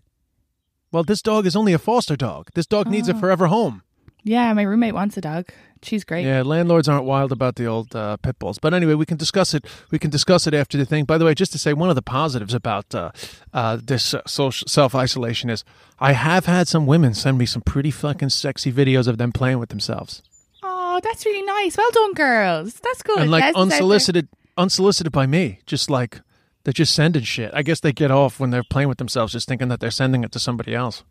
Well, 0.91 1.03
this 1.03 1.21
dog 1.21 1.45
is 1.45 1.55
only 1.55 1.73
a 1.73 1.79
foster 1.79 2.15
dog. 2.17 2.49
This 2.53 2.67
dog 2.67 2.87
needs 2.87 3.07
a 3.09 3.13
forever 3.13 3.47
home. 3.47 3.81
yeah, 4.23 4.53
my 4.53 4.61
roommate 4.63 4.93
wants 4.93 5.17
a 5.17 5.21
dog. 5.21 5.45
She's 5.83 6.03
great. 6.03 6.25
Yeah, 6.25 6.43
landlords 6.43 6.87
aren't 6.87 7.05
wild 7.05 7.31
about 7.31 7.55
the 7.55 7.65
old 7.65 7.95
uh, 7.95 8.17
pit 8.17 8.37
bulls. 8.37 8.59
But 8.59 8.73
anyway, 8.73 8.93
we 8.93 9.05
can 9.05 9.17
discuss 9.17 9.55
it. 9.55 9.65
We 9.89 9.97
can 9.97 10.11
discuss 10.11 10.45
it 10.45 10.53
after 10.53 10.77
the 10.77 10.85
thing. 10.85 11.05
By 11.05 11.17
the 11.17 11.25
way, 11.25 11.33
just 11.33 11.51
to 11.53 11.57
say, 11.57 11.73
one 11.73 11.89
of 11.89 11.95
the 11.95 12.03
positives 12.03 12.53
about 12.53 12.93
uh, 12.93 13.09
uh, 13.51 13.77
this 13.81 14.13
uh, 14.13 14.21
social 14.27 14.67
self 14.67 14.93
isolation 14.93 15.49
is 15.49 15.63
I 15.99 16.11
have 16.13 16.45
had 16.45 16.67
some 16.67 16.85
women 16.85 17.13
send 17.15 17.37
me 17.39 17.47
some 17.47 17.63
pretty 17.63 17.89
fucking 17.89 18.29
sexy 18.29 18.71
videos 18.71 19.07
of 19.07 19.17
them 19.17 19.31
playing 19.31 19.57
with 19.59 19.69
themselves, 19.69 20.21
Oh, 20.61 20.99
that's 21.01 21.25
really 21.25 21.41
nice. 21.57 21.77
Well 21.77 21.89
done, 21.91 22.13
girls. 22.13 22.73
That's 22.83 23.01
good. 23.01 23.17
and 23.19 23.31
like 23.31 23.55
unsolicited, 23.55 24.27
unsolicited 24.57 25.11
by 25.11 25.25
me. 25.25 25.59
Just 25.65 25.89
like 25.89 26.21
they're 26.63 26.73
just 26.73 26.93
sending 26.93 27.23
shit. 27.23 27.51
I 27.53 27.63
guess 27.63 27.79
they 27.79 27.91
get 27.91 28.11
off 28.11 28.39
when 28.39 28.51
they're 28.51 28.63
playing 28.63 28.89
with 28.89 28.97
themselves, 28.97 29.33
just 29.33 29.47
thinking 29.47 29.69
that 29.69 29.79
they're 29.79 29.91
sending 29.91 30.23
it 30.23 30.31
to 30.33 30.39
somebody 30.39 30.75
else. 30.75 31.03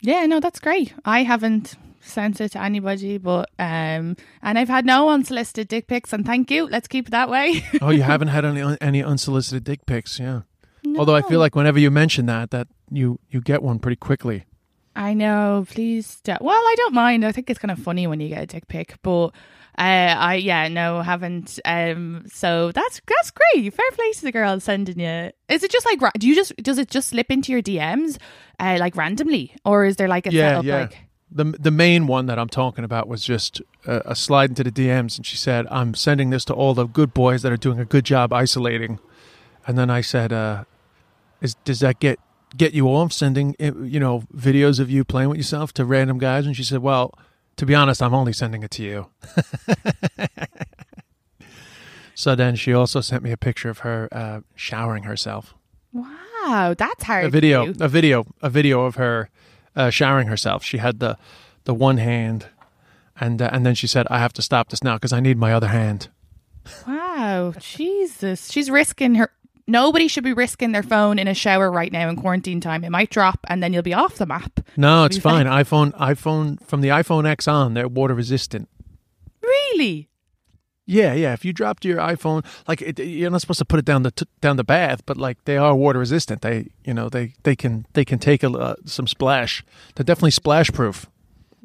Yeah, 0.00 0.26
no, 0.26 0.40
that's 0.40 0.60
great. 0.60 0.92
I 1.04 1.22
haven't 1.22 1.76
sent 2.00 2.40
it 2.40 2.52
to 2.52 2.62
anybody, 2.62 3.18
but 3.18 3.48
um, 3.58 4.16
and 4.42 4.58
I've 4.58 4.68
had 4.68 4.84
no 4.84 5.08
unsolicited 5.08 5.68
dick 5.68 5.86
pics, 5.86 6.12
and 6.12 6.26
thank 6.26 6.50
you. 6.50 6.66
Let's 6.66 6.88
keep 6.88 7.08
it 7.08 7.10
that 7.10 7.30
way. 7.30 7.64
oh, 7.82 7.90
you 7.90 8.02
haven't 8.02 8.28
had 8.28 8.44
any 8.44 8.76
any 8.80 9.02
unsolicited 9.02 9.64
dick 9.64 9.86
pics, 9.86 10.18
yeah. 10.18 10.42
Although 10.98 11.14
I 11.14 11.22
feel 11.22 11.40
like 11.40 11.56
whenever 11.56 11.78
you 11.78 11.90
mention 11.90 12.26
that, 12.26 12.50
that 12.50 12.68
you 12.90 13.18
you 13.30 13.40
get 13.40 13.62
one 13.62 13.78
pretty 13.78 13.96
quickly. 13.96 14.44
I 14.96 15.14
know. 15.14 15.66
Please, 15.68 16.20
don't. 16.22 16.40
well, 16.40 16.60
I 16.60 16.74
don't 16.76 16.94
mind. 16.94 17.24
I 17.24 17.32
think 17.32 17.50
it's 17.50 17.58
kind 17.58 17.72
of 17.72 17.78
funny 17.78 18.06
when 18.06 18.20
you 18.20 18.28
get 18.28 18.42
a 18.42 18.46
dick 18.46 18.68
pic, 18.68 18.96
but 19.02 19.30
uh, 19.78 19.82
I 19.82 20.34
yeah 20.36 20.68
no 20.68 21.02
haven't. 21.02 21.58
Um, 21.64 22.24
so 22.32 22.72
that's 22.72 23.00
that's 23.06 23.30
great. 23.32 23.72
Fair 23.74 23.90
play 23.92 24.12
to 24.12 24.22
the 24.22 24.32
girl 24.32 24.60
sending 24.60 24.98
you. 25.00 25.30
Is 25.48 25.62
it 25.62 25.70
just 25.70 25.86
like 25.86 26.00
do 26.18 26.28
you 26.28 26.34
just 26.34 26.54
does 26.58 26.78
it 26.78 26.90
just 26.90 27.08
slip 27.08 27.30
into 27.30 27.52
your 27.52 27.62
DMs 27.62 28.18
uh, 28.60 28.76
like 28.78 28.96
randomly, 28.96 29.54
or 29.64 29.84
is 29.84 29.96
there 29.96 30.08
like 30.08 30.26
a 30.26 30.32
Yeah, 30.32 30.50
setup 30.50 30.64
yeah. 30.64 30.76
like? 30.80 30.98
The 31.30 31.44
the 31.58 31.70
main 31.72 32.06
one 32.06 32.26
that 32.26 32.38
I'm 32.38 32.48
talking 32.48 32.84
about 32.84 33.08
was 33.08 33.24
just 33.24 33.60
a, 33.86 34.02
a 34.12 34.14
slide 34.14 34.50
into 34.50 34.62
the 34.62 34.70
DMs, 34.70 35.16
and 35.16 35.26
she 35.26 35.36
said, 35.36 35.66
"I'm 35.70 35.94
sending 35.94 36.30
this 36.30 36.44
to 36.44 36.54
all 36.54 36.74
the 36.74 36.86
good 36.86 37.12
boys 37.12 37.42
that 37.42 37.50
are 37.50 37.56
doing 37.56 37.80
a 37.80 37.84
good 37.84 38.04
job 38.04 38.32
isolating." 38.32 39.00
And 39.66 39.76
then 39.76 39.90
I 39.90 40.00
said, 40.02 40.32
uh, 40.32 40.64
"Is 41.40 41.56
does 41.64 41.80
that 41.80 41.98
get 41.98 42.20
get 42.56 42.72
you 42.72 42.86
off 42.86 43.12
sending 43.12 43.56
uh, 43.58 43.72
you 43.82 43.98
know 43.98 44.22
videos 44.32 44.78
of 44.78 44.88
you 44.90 45.02
playing 45.02 45.30
with 45.30 45.38
yourself 45.38 45.72
to 45.74 45.84
random 45.84 46.18
guys?" 46.18 46.46
And 46.46 46.54
she 46.56 46.62
said, 46.62 46.78
"Well, 46.82 47.12
to 47.56 47.66
be 47.66 47.74
honest, 47.74 48.02
I'm 48.02 48.14
only 48.14 48.32
sending 48.32 48.62
it 48.62 48.70
to 48.72 48.82
you." 48.82 49.06
so 52.14 52.34
then 52.34 52.56
she 52.56 52.72
also 52.72 53.00
sent 53.00 53.22
me 53.22 53.32
a 53.32 53.36
picture 53.36 53.68
of 53.70 53.78
her 53.80 54.08
uh, 54.12 54.40
showering 54.54 55.04
herself. 55.04 55.54
Wow, 55.92 56.74
that's 56.76 57.04
hard. 57.04 57.24
a 57.26 57.28
video, 57.30 57.66
To 57.66 57.72
do. 57.72 57.84
a 57.84 57.88
video, 57.88 58.26
a 58.42 58.50
video 58.50 58.84
of 58.84 58.96
her 58.96 59.30
uh, 59.76 59.90
showering 59.90 60.28
herself. 60.28 60.64
She 60.64 60.78
had 60.78 60.98
the 61.00 61.16
the 61.64 61.74
one 61.74 61.96
hand, 61.98 62.46
and 63.20 63.40
uh, 63.40 63.50
and 63.52 63.64
then 63.64 63.74
she 63.74 63.86
said, 63.86 64.06
"I 64.10 64.18
have 64.18 64.32
to 64.34 64.42
stop 64.42 64.68
this 64.70 64.82
now 64.82 64.94
because 64.94 65.12
I 65.12 65.20
need 65.20 65.38
my 65.38 65.52
other 65.52 65.68
hand." 65.68 66.08
Wow, 66.86 67.52
Jesus, 67.58 68.50
she's 68.50 68.70
risking 68.70 69.16
her. 69.16 69.30
Nobody 69.66 70.08
should 70.08 70.24
be 70.24 70.34
risking 70.34 70.72
their 70.72 70.82
phone 70.82 71.18
in 71.18 71.26
a 71.26 71.34
shower 71.34 71.70
right 71.70 71.90
now 71.90 72.08
in 72.08 72.16
quarantine 72.16 72.60
time. 72.60 72.84
It 72.84 72.90
might 72.90 73.10
drop, 73.10 73.40
and 73.48 73.62
then 73.62 73.72
you'll 73.72 73.82
be 73.82 73.94
off 73.94 74.16
the 74.16 74.26
map. 74.26 74.60
No, 74.76 75.04
it's 75.04 75.16
fine. 75.16 75.46
iPhone, 75.46 75.92
iPhone 75.98 76.62
from 76.62 76.82
the 76.82 76.88
iPhone 76.88 77.26
X 77.26 77.48
on, 77.48 77.72
they're 77.74 77.88
water 77.88 78.14
resistant. 78.14 78.68
Really? 79.42 80.10
Yeah, 80.86 81.14
yeah. 81.14 81.32
If 81.32 81.46
you 81.46 81.54
dropped 81.54 81.86
your 81.86 81.96
iPhone, 81.96 82.44
like 82.68 82.82
it, 82.82 82.98
you're 82.98 83.30
not 83.30 83.40
supposed 83.40 83.58
to 83.58 83.64
put 83.64 83.78
it 83.78 83.86
down 83.86 84.02
the 84.02 84.10
t- 84.10 84.26
down 84.42 84.56
the 84.56 84.64
bath, 84.64 85.00
but 85.06 85.16
like 85.16 85.42
they 85.46 85.56
are 85.56 85.74
water 85.74 85.98
resistant. 85.98 86.42
They, 86.42 86.68
you 86.84 86.92
know, 86.92 87.08
they 87.08 87.32
they 87.44 87.56
can 87.56 87.86
they 87.94 88.04
can 88.04 88.18
take 88.18 88.42
a, 88.42 88.50
uh, 88.50 88.74
some 88.84 89.06
splash. 89.06 89.64
They're 89.94 90.04
definitely 90.04 90.32
splash 90.32 90.70
proof. 90.70 91.06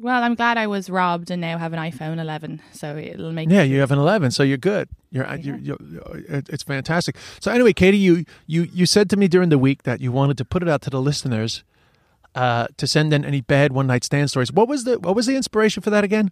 Well, 0.00 0.22
I'm 0.22 0.34
glad 0.34 0.56
I 0.56 0.66
was 0.66 0.88
robbed 0.88 1.30
and 1.30 1.40
now 1.40 1.58
have 1.58 1.72
an 1.74 1.78
iPhone 1.78 2.18
11, 2.18 2.62
so 2.72 2.96
it'll 2.96 3.32
make 3.32 3.50
Yeah, 3.50 3.62
you 3.62 3.80
have 3.80 3.90
an 3.90 3.98
11, 3.98 4.30
so 4.30 4.42
you're 4.42 4.56
good. 4.56 4.88
You're, 5.10 5.26
you're, 5.36 5.58
you're, 5.58 5.76
it- 6.28 6.48
it's 6.48 6.62
fantastic. 6.62 7.16
So 7.40 7.50
anyway, 7.52 7.72
Katie, 7.74 7.98
you 7.98 8.24
you 8.46 8.62
you 8.72 8.86
said 8.86 9.10
to 9.10 9.16
me 9.16 9.28
during 9.28 9.50
the 9.50 9.58
week 9.58 9.82
that 9.82 10.00
you 10.00 10.10
wanted 10.10 10.38
to 10.38 10.44
put 10.44 10.62
it 10.62 10.68
out 10.68 10.80
to 10.82 10.90
the 10.90 11.00
listeners 11.02 11.64
uh, 12.34 12.68
to 12.78 12.86
send 12.86 13.12
in 13.12 13.24
any 13.24 13.40
bad 13.40 13.72
one 13.72 13.86
night 13.88 14.04
stand 14.04 14.30
stories. 14.30 14.52
What 14.52 14.68
was 14.68 14.84
the 14.84 14.98
what 14.98 15.14
was 15.14 15.26
the 15.26 15.36
inspiration 15.36 15.82
for 15.82 15.90
that 15.90 16.04
again? 16.04 16.30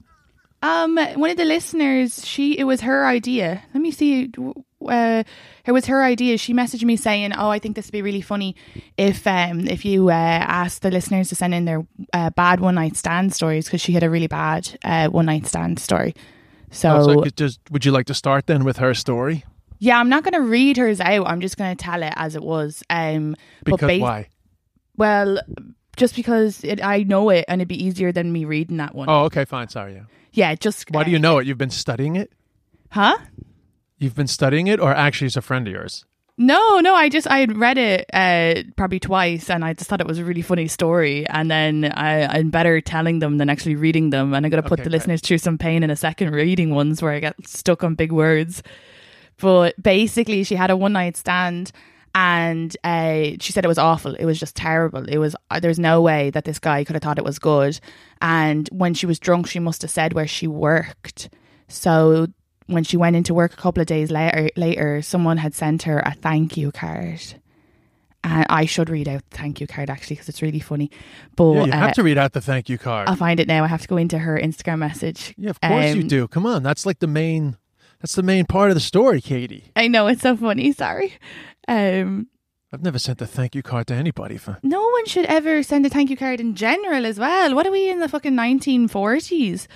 Um, 0.62 0.96
one 0.96 1.30
of 1.30 1.36
the 1.36 1.44
listeners, 1.44 2.26
she 2.26 2.58
it 2.58 2.64
was 2.64 2.80
her 2.82 3.04
idea. 3.06 3.62
Let 3.74 3.80
me 3.82 3.90
see. 3.90 4.32
Uh, 4.88 5.22
it 5.66 5.72
was 5.72 5.86
her 5.86 6.02
idea. 6.02 6.38
She 6.38 6.54
messaged 6.54 6.84
me 6.84 6.96
saying, 6.96 7.32
"Oh, 7.32 7.50
I 7.50 7.58
think 7.58 7.76
this 7.76 7.86
would 7.86 7.92
be 7.92 8.02
really 8.02 8.20
funny 8.22 8.56
if 8.96 9.26
um 9.26 9.66
if 9.68 9.84
you 9.84 10.08
uh, 10.08 10.12
asked 10.12 10.82
the 10.82 10.90
listeners 10.90 11.28
to 11.28 11.34
send 11.34 11.54
in 11.54 11.64
their 11.64 11.86
uh, 12.12 12.30
bad 12.30 12.60
one 12.60 12.74
night 12.74 12.96
stand 12.96 13.32
stories 13.34 13.66
because 13.66 13.80
she 13.80 13.92
had 13.92 14.02
a 14.02 14.10
really 14.10 14.26
bad 14.28 14.78
uh, 14.84 15.08
one 15.08 15.26
night 15.26 15.46
stand 15.46 15.78
story." 15.78 16.14
So, 16.70 16.96
Oh, 16.96 17.02
so 17.24 17.24
just 17.36 17.60
would 17.70 17.84
you 17.84 17.92
like 17.92 18.06
to 18.06 18.14
start 18.14 18.46
then 18.46 18.64
with 18.64 18.76
her 18.78 18.94
story? 18.94 19.44
yeah, 19.78 19.98
I'm 20.00 20.08
not 20.08 20.24
going 20.24 20.34
to 20.34 20.42
read 20.50 20.76
hers 20.76 21.00
out. 21.00 21.26
I'm 21.26 21.40
just 21.40 21.56
going 21.56 21.74
to 21.76 21.82
tell 21.82 22.02
it 22.02 22.12
as 22.16 22.34
it 22.34 22.42
was. 22.42 22.82
Um, 22.90 23.36
but 23.64 23.72
Because 23.72 23.86
bas- 23.88 24.00
why? 24.00 24.28
Well, 24.96 25.38
just 25.96 26.16
because 26.16 26.64
it, 26.64 26.82
I 26.84 27.04
know 27.04 27.30
it 27.30 27.44
and 27.48 27.60
it'd 27.60 27.68
be 27.68 27.82
easier 27.82 28.10
than 28.12 28.32
me 28.32 28.44
reading 28.44 28.78
that 28.78 28.94
one. 28.94 29.08
Oh, 29.08 29.24
okay, 29.26 29.44
fine. 29.44 29.68
Sorry. 29.68 29.94
Yeah. 29.94 30.02
yeah, 30.32 30.54
just 30.56 30.90
Why 30.90 31.04
do 31.04 31.10
you 31.10 31.18
know 31.18 31.38
it? 31.38 31.46
You've 31.46 31.58
been 31.58 31.70
studying 31.70 32.16
it. 32.16 32.32
Huh? 32.90 33.16
You've 33.98 34.14
been 34.14 34.26
studying 34.28 34.66
it, 34.68 34.80
or 34.80 34.94
actually, 34.94 35.26
it's 35.26 35.36
a 35.36 35.42
friend 35.42 35.66
of 35.66 35.72
yours. 35.72 36.04
No, 36.40 36.78
no, 36.78 36.94
I 36.94 37.08
just 37.08 37.26
I 37.26 37.38
had 37.40 37.56
read 37.56 37.78
it 37.78 38.06
uh, 38.12 38.62
probably 38.76 39.00
twice, 39.00 39.50
and 39.50 39.64
I 39.64 39.72
just 39.72 39.90
thought 39.90 40.00
it 40.00 40.06
was 40.06 40.18
a 40.20 40.24
really 40.24 40.42
funny 40.42 40.68
story. 40.68 41.26
And 41.26 41.50
then 41.50 41.86
I, 41.96 42.26
I'm 42.26 42.50
better 42.50 42.80
telling 42.80 43.18
them 43.18 43.38
than 43.38 43.50
actually 43.50 43.74
reading 43.74 44.10
them. 44.10 44.32
And 44.34 44.46
I'm 44.46 44.50
going 44.50 44.62
to 44.62 44.68
put 44.68 44.78
Okay, 44.78 44.84
the 44.84 44.90
great. 44.90 44.98
listeners 44.98 45.20
through 45.20 45.38
some 45.38 45.58
pain 45.58 45.82
in 45.82 45.90
a 45.90 45.96
second 45.96 46.30
reading 46.30 46.72
ones 46.72 47.02
where 47.02 47.10
I 47.10 47.18
get 47.18 47.34
stuck 47.48 47.82
on 47.82 47.96
big 47.96 48.12
words. 48.12 48.62
But 49.40 49.74
basically, 49.82 50.44
she 50.44 50.54
had 50.54 50.70
a 50.70 50.76
one 50.76 50.92
night 50.92 51.16
stand, 51.16 51.72
and 52.14 52.76
uh, 52.84 53.30
she 53.40 53.52
said 53.52 53.64
it 53.64 53.68
was 53.68 53.78
awful. 53.78 54.14
It 54.14 54.24
was 54.24 54.38
just 54.38 54.54
terrible. 54.54 55.08
It 55.08 55.18
was 55.18 55.34
uh, 55.50 55.58
there's 55.58 55.80
no 55.80 56.00
way 56.02 56.30
that 56.30 56.44
this 56.44 56.60
guy 56.60 56.84
could 56.84 56.94
have 56.94 57.02
thought 57.02 57.18
it 57.18 57.24
was 57.24 57.40
good. 57.40 57.80
And 58.22 58.68
when 58.70 58.94
she 58.94 59.06
was 59.06 59.18
drunk, 59.18 59.48
she 59.48 59.58
must 59.58 59.82
have 59.82 59.90
said 59.90 60.12
where 60.12 60.28
she 60.28 60.46
worked. 60.46 61.30
So 61.66 62.28
when 62.68 62.84
she 62.84 62.96
went 62.96 63.16
into 63.16 63.34
work 63.34 63.52
a 63.52 63.56
couple 63.56 63.80
of 63.80 63.86
days 63.86 64.10
later, 64.10 64.48
later 64.56 65.02
someone 65.02 65.36
had 65.38 65.54
sent 65.54 65.82
her 65.82 65.98
a 65.98 66.14
thank 66.14 66.56
you 66.56 66.70
card. 66.70 67.20
And 68.24 68.46
I 68.48 68.64
should 68.66 68.90
read 68.90 69.08
out 69.08 69.22
the 69.30 69.36
thank 69.36 69.60
you 69.60 69.66
card 69.66 69.90
actually 69.90 70.16
because 70.16 70.28
it's 70.28 70.42
really 70.42 70.60
funny. 70.60 70.90
But 71.36 71.52
Yeah, 71.52 71.64
you 71.66 71.72
uh, 71.72 71.76
have 71.76 71.94
to 71.94 72.02
read 72.02 72.18
out 72.18 72.32
the 72.32 72.40
thank 72.40 72.68
you 72.68 72.78
card. 72.78 73.08
I'll 73.08 73.16
find 73.16 73.38
it 73.40 73.46
now. 73.48 73.64
I 73.64 73.68
have 73.68 73.82
to 73.82 73.88
go 73.88 73.96
into 73.96 74.18
her 74.18 74.38
Instagram 74.38 74.78
message. 74.78 75.34
yeah, 75.36 75.50
of 75.50 75.60
course 75.60 75.94
you 75.94 76.02
Um, 76.02 76.08
do. 76.08 76.28
Come 76.28 76.44
on, 76.46 76.62
that's 76.62 76.84
like 76.86 76.98
the 77.00 77.06
main. 77.06 77.56
That's 78.00 78.14
the 78.14 78.22
main 78.22 78.44
part 78.46 78.70
of 78.70 78.74
the 78.76 78.80
story, 78.80 79.20
Katie. 79.20 79.72
I 79.74 79.88
know 79.88 80.06
it's 80.06 80.22
so 80.22 80.36
funny. 80.36 80.70
Sorry. 80.72 81.14
Um, 81.66 82.28
I've 82.72 82.82
never 82.82 82.98
sent 82.98 83.20
a 83.22 83.26
thank 83.26 83.54
you 83.54 83.62
card 83.62 83.86
to 83.86 83.94
anybody 83.94 84.36
for. 84.36 84.58
no 84.62 84.82
one 84.86 85.06
should 85.06 85.24
ever 85.26 85.62
send 85.62 85.86
a 85.86 85.88
thank 85.88 86.10
you 86.10 86.16
card 86.16 86.38
in 86.40 86.54
general 86.54 87.06
as 87.06 87.18
well. 87.18 87.54
What 87.54 87.66
are 87.66 87.72
we 87.72 87.88
in 87.90 87.98
the 88.00 88.08
fucking 88.08 88.34
1940s? 88.34 89.66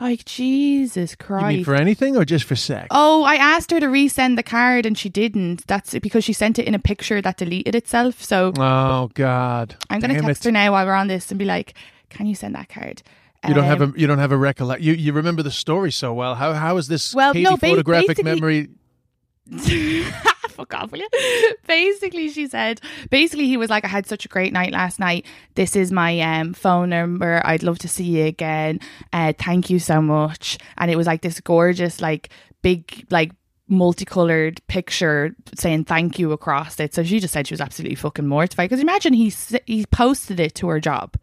Like 0.00 0.24
Jesus 0.26 1.14
Christ! 1.14 1.50
You 1.50 1.56
mean 1.58 1.64
for 1.64 1.74
anything 1.74 2.16
or 2.16 2.24
just 2.24 2.44
for 2.44 2.54
sex? 2.56 2.88
Oh, 2.90 3.24
I 3.24 3.36
asked 3.36 3.70
her 3.70 3.80
to 3.80 3.86
resend 3.86 4.36
the 4.36 4.42
card 4.42 4.84
and 4.84 4.96
she 4.98 5.08
didn't. 5.08 5.66
That's 5.66 5.98
because 5.98 6.22
she 6.24 6.32
sent 6.34 6.58
it 6.58 6.66
in 6.66 6.74
a 6.74 6.78
picture 6.78 7.22
that 7.22 7.38
deleted 7.38 7.74
itself. 7.74 8.22
So 8.22 8.52
Oh 8.58 9.10
God! 9.14 9.76
I'm 9.88 10.00
going 10.00 10.10
to 10.10 10.16
Damn 10.16 10.24
text 10.26 10.44
it. 10.44 10.48
her 10.48 10.52
now 10.52 10.72
while 10.72 10.84
we're 10.84 10.92
on 10.94 11.08
this 11.08 11.30
and 11.30 11.38
be 11.38 11.44
like, 11.46 11.74
"Can 12.10 12.26
you 12.26 12.34
send 12.34 12.54
that 12.54 12.68
card?" 12.68 13.02
You 13.48 13.54
don't 13.54 13.64
have 13.64 13.80
Um, 13.80 13.94
a 13.96 14.00
you 14.00 14.06
don't 14.06 14.18
have 14.18 14.32
a 14.32 14.36
recollect. 14.36 14.82
You 14.82 14.92
you 14.92 15.12
remember 15.12 15.42
the 15.42 15.50
story 15.50 15.92
so 15.92 16.12
well. 16.12 16.34
How 16.34 16.52
how 16.52 16.76
is 16.78 16.88
this 16.88 17.14
Well, 17.14 17.32
Katie 17.32 17.44
no, 17.44 17.56
ba- 17.56 17.68
photographic 17.68 18.22
memory? 18.24 18.68
Fuck 20.56 20.72
off, 20.72 20.90
will 20.90 21.00
you? 21.00 21.08
basically, 21.66 22.30
she 22.30 22.48
said, 22.48 22.80
basically, 23.10 23.46
he 23.46 23.58
was 23.58 23.68
like, 23.68 23.84
I 23.84 23.88
had 23.88 24.06
such 24.06 24.24
a 24.24 24.28
great 24.28 24.54
night 24.54 24.72
last 24.72 24.98
night. 24.98 25.26
This 25.54 25.76
is 25.76 25.92
my 25.92 26.18
um, 26.20 26.54
phone 26.54 26.88
number. 26.88 27.42
I'd 27.44 27.62
love 27.62 27.78
to 27.80 27.88
see 27.88 28.04
you 28.04 28.24
again. 28.24 28.80
Uh, 29.12 29.34
thank 29.38 29.68
you 29.68 29.78
so 29.78 30.00
much. 30.00 30.56
And 30.78 30.90
it 30.90 30.96
was 30.96 31.06
like 31.06 31.20
this 31.20 31.40
gorgeous, 31.40 32.00
like, 32.00 32.30
big, 32.62 33.06
like, 33.10 33.32
multicolored 33.68 34.66
picture 34.66 35.34
saying 35.54 35.84
thank 35.84 36.18
you 36.18 36.32
across 36.32 36.80
it. 36.80 36.94
So 36.94 37.02
she 37.04 37.20
just 37.20 37.34
said 37.34 37.46
she 37.46 37.52
was 37.52 37.60
absolutely 37.60 37.96
fucking 37.96 38.26
mortified. 38.26 38.70
Because 38.70 38.80
imagine 38.80 39.12
he, 39.12 39.28
he 39.66 39.84
posted 39.84 40.40
it 40.40 40.54
to 40.54 40.68
her 40.68 40.80
job. 40.80 41.16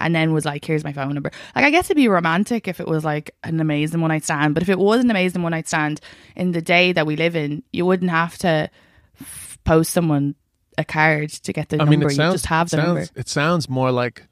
And 0.00 0.14
then 0.14 0.32
was 0.32 0.44
like, 0.44 0.64
here's 0.64 0.84
my 0.84 0.92
phone 0.92 1.12
number. 1.14 1.30
Like, 1.54 1.64
I 1.64 1.70
guess 1.70 1.86
it'd 1.86 1.96
be 1.96 2.08
romantic 2.08 2.68
if 2.68 2.80
it 2.80 2.86
was 2.88 3.04
like 3.04 3.30
an 3.44 3.60
amazing 3.60 4.00
one 4.00 4.08
night 4.10 4.24
stand. 4.24 4.54
But 4.54 4.62
if 4.62 4.68
it 4.68 4.78
was 4.78 5.02
an 5.04 5.10
amazing 5.10 5.42
one 5.42 5.50
night 5.52 5.66
stand 5.68 6.00
in 6.36 6.52
the 6.52 6.62
day 6.62 6.92
that 6.92 7.06
we 7.06 7.16
live 7.16 7.36
in, 7.36 7.62
you 7.72 7.84
wouldn't 7.84 8.10
have 8.10 8.38
to 8.38 8.70
f- 9.20 9.58
post 9.64 9.92
someone 9.92 10.34
a 10.76 10.84
card 10.84 11.30
to 11.30 11.52
get 11.52 11.68
the 11.70 11.76
I 11.76 11.78
number. 11.78 11.90
mean, 11.90 12.02
it 12.02 12.04
you 12.04 12.10
sounds 12.10 12.34
just 12.34 12.46
have 12.46 12.70
the 12.70 12.76
sounds, 12.76 12.86
number. 12.86 13.06
It 13.16 13.28
sounds 13.28 13.68
more 13.68 13.90
like 13.90 14.22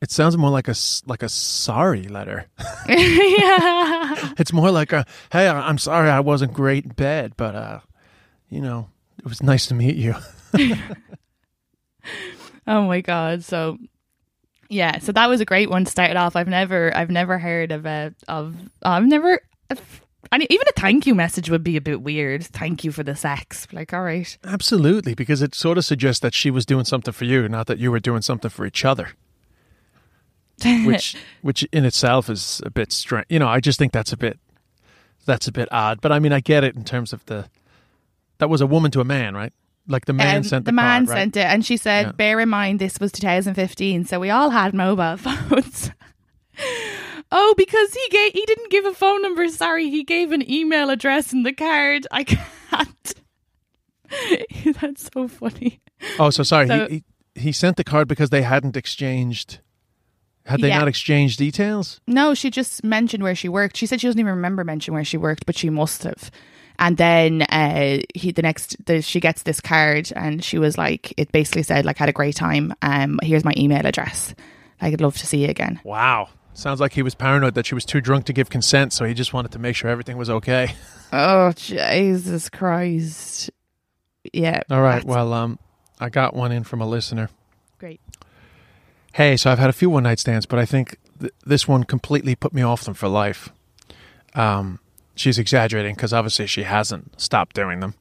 it 0.00 0.12
sounds 0.12 0.36
more 0.36 0.50
like 0.50 0.68
a 0.68 0.74
like 1.06 1.24
a 1.24 1.28
sorry 1.28 2.04
letter. 2.04 2.46
yeah. 2.88 4.32
It's 4.38 4.52
more 4.52 4.70
like 4.70 4.92
a 4.92 5.04
hey, 5.32 5.48
I'm 5.48 5.78
sorry 5.78 6.08
I 6.08 6.20
wasn't 6.20 6.52
great 6.54 6.84
in 6.84 6.90
bed, 6.92 7.32
but 7.36 7.54
uh, 7.56 7.80
you 8.48 8.60
know, 8.60 8.88
it 9.18 9.24
was 9.24 9.42
nice 9.42 9.66
to 9.66 9.74
meet 9.74 9.96
you. 9.96 10.14
Oh 12.66 12.82
my 12.86 13.00
god. 13.00 13.44
So 13.44 13.78
yeah, 14.68 14.98
so 14.98 15.12
that 15.12 15.28
was 15.28 15.40
a 15.40 15.44
great 15.44 15.70
one 15.70 15.84
to 15.84 15.90
start 15.90 16.10
it 16.10 16.16
off. 16.16 16.36
I've 16.36 16.48
never 16.48 16.94
I've 16.96 17.10
never 17.10 17.38
heard 17.38 17.72
of 17.72 17.86
a 17.86 18.14
of 18.28 18.54
oh, 18.82 18.90
I've 18.90 19.06
never 19.06 19.40
and 20.30 20.46
even 20.50 20.66
a 20.68 20.80
thank 20.80 21.06
you 21.06 21.14
message 21.14 21.48
would 21.48 21.64
be 21.64 21.76
a 21.76 21.80
bit 21.80 22.02
weird. 22.02 22.44
Thank 22.44 22.84
you 22.84 22.92
for 22.92 23.02
the 23.02 23.16
sex. 23.16 23.66
Like, 23.72 23.92
all 23.92 24.02
right. 24.02 24.36
Absolutely, 24.44 25.14
because 25.14 25.40
it 25.42 25.54
sort 25.54 25.78
of 25.78 25.84
suggests 25.84 26.20
that 26.20 26.34
she 26.34 26.50
was 26.50 26.66
doing 26.66 26.84
something 26.84 27.12
for 27.12 27.24
you, 27.24 27.48
not 27.48 27.66
that 27.66 27.78
you 27.78 27.90
were 27.90 28.00
doing 28.00 28.22
something 28.22 28.50
for 28.50 28.66
each 28.66 28.84
other. 28.84 29.10
which 30.84 31.14
which 31.40 31.62
in 31.72 31.84
itself 31.84 32.28
is 32.28 32.60
a 32.66 32.70
bit 32.70 32.92
strange. 32.92 33.26
You 33.28 33.38
know, 33.38 33.46
I 33.46 33.60
just 33.60 33.78
think 33.78 33.92
that's 33.92 34.12
a 34.12 34.16
bit 34.16 34.38
that's 35.24 35.46
a 35.46 35.52
bit 35.52 35.68
odd. 35.70 36.00
But 36.00 36.10
I 36.10 36.18
mean, 36.18 36.32
I 36.32 36.40
get 36.40 36.64
it 36.64 36.74
in 36.74 36.84
terms 36.84 37.12
of 37.12 37.24
the 37.26 37.48
that 38.38 38.50
was 38.50 38.60
a 38.60 38.66
woman 38.66 38.90
to 38.90 39.00
a 39.00 39.04
man, 39.04 39.34
right? 39.34 39.52
Like 39.88 40.04
the 40.04 40.12
man 40.12 40.36
Um, 40.38 40.42
sent 40.44 40.64
the, 40.66 40.70
the 40.70 40.74
man 40.74 41.06
card, 41.06 41.08
right? 41.16 41.20
sent 41.22 41.36
it, 41.38 41.46
and 41.46 41.64
she 41.64 41.76
said, 41.78 42.06
Yeah. 42.06 42.12
"Bear 42.12 42.40
in 42.40 42.48
mind, 42.50 42.78
this 42.78 43.00
was 43.00 43.10
2015, 43.12 44.04
so 44.04 44.20
we 44.20 44.28
all 44.30 44.50
had 44.50 44.74
mobile 44.74 45.16
phones." 45.26 45.90
oh, 47.32 47.54
because 47.56 47.94
he 47.94 48.06
gave 48.10 48.32
he 48.32 48.44
didn't 48.46 48.70
give 48.70 48.84
a 48.84 48.92
phone 48.94 49.22
number. 49.22 49.48
Sorry, 49.48 49.88
he 49.90 50.04
gave 50.04 50.30
an 50.32 50.48
email 50.50 50.90
address 50.90 51.32
in 51.32 51.42
the 51.42 51.52
card. 51.52 52.06
I 52.10 52.24
can't. 52.24 53.14
That's 54.80 55.08
so 55.12 55.28
funny. 55.28 55.80
Oh, 56.18 56.30
so 56.30 56.42
sorry. 56.42 56.66
So- 56.68 56.86
he, 56.88 56.94
he 57.34 57.40
he 57.40 57.52
sent 57.52 57.76
the 57.76 57.84
card 57.84 58.08
because 58.08 58.30
they 58.30 58.42
hadn't 58.42 58.76
exchanged. 58.76 59.60
Had 60.46 60.60
they 60.62 60.68
Yeah. 60.68 60.78
not 60.78 60.88
exchanged 60.88 61.38
details? 61.38 62.00
No, 62.06 62.32
she 62.34 62.50
just 62.50 62.82
mentioned 62.82 63.22
where 63.22 63.34
she 63.34 63.48
worked. 63.50 63.76
She 63.76 63.84
said 63.86 64.00
she 64.00 64.06
doesn't 64.08 64.18
even 64.18 64.34
remember 64.34 64.64
mentioning 64.64 64.94
where 64.94 65.04
she 65.04 65.18
worked, 65.18 65.44
but 65.46 65.56
she 65.58 65.68
must 65.70 66.02
have. 66.04 66.30
And 66.78 66.96
then 66.96 67.42
uh, 67.42 67.98
he 68.14 68.30
the 68.32 68.42
next 68.42 68.76
the, 68.86 69.02
she 69.02 69.20
gets 69.20 69.42
this 69.42 69.60
card, 69.60 70.12
and 70.14 70.42
she 70.44 70.58
was 70.58 70.78
like, 70.78 71.12
it 71.16 71.32
basically 71.32 71.62
said 71.64 71.84
like 71.84 71.96
had 71.98 72.08
a 72.08 72.12
great 72.12 72.36
time. 72.36 72.72
Um, 72.82 73.18
here's 73.22 73.44
my 73.44 73.52
email 73.56 73.84
address. 73.84 74.34
I'd 74.80 75.00
love 75.00 75.16
to 75.18 75.26
see 75.26 75.38
you 75.44 75.48
again. 75.48 75.80
Wow. 75.82 76.28
Sounds 76.54 76.80
like 76.80 76.92
he 76.92 77.02
was 77.02 77.14
paranoid 77.14 77.54
that 77.54 77.66
she 77.66 77.74
was 77.74 77.84
too 77.84 78.00
drunk 78.00 78.26
to 78.26 78.32
give 78.32 78.50
consent, 78.50 78.92
so 78.92 79.04
he 79.04 79.14
just 79.14 79.32
wanted 79.32 79.52
to 79.52 79.58
make 79.58 79.76
sure 79.76 79.90
everything 79.90 80.16
was 80.16 80.30
okay. 80.30 80.74
Oh 81.10 81.52
Jesus 81.52 82.50
Christ! 82.50 83.50
Yeah. 84.32 84.60
All 84.70 84.82
right. 84.82 85.02
Well, 85.02 85.32
um, 85.32 85.58
I 85.98 86.10
got 86.10 86.34
one 86.34 86.52
in 86.52 86.64
from 86.64 86.82
a 86.82 86.86
listener. 86.86 87.30
great. 87.78 87.98
Hey, 89.14 89.38
so 89.38 89.50
I've 89.50 89.58
had 89.58 89.70
a 89.70 89.72
few 89.72 89.88
one 89.88 90.02
night 90.02 90.18
stands, 90.18 90.44
but 90.44 90.58
I 90.58 90.66
think 90.66 90.98
th- 91.18 91.32
this 91.46 91.66
one 91.66 91.84
completely 91.84 92.34
put 92.34 92.52
me 92.52 92.60
off 92.60 92.84
them 92.84 92.92
for 92.92 93.08
life. 93.08 93.48
Um, 94.34 94.80
she's 95.18 95.38
exaggerating 95.38 95.94
because 95.94 96.12
obviously 96.12 96.46
she 96.46 96.62
hasn't 96.62 97.20
stopped 97.20 97.54
doing 97.54 97.80
them. 97.80 97.94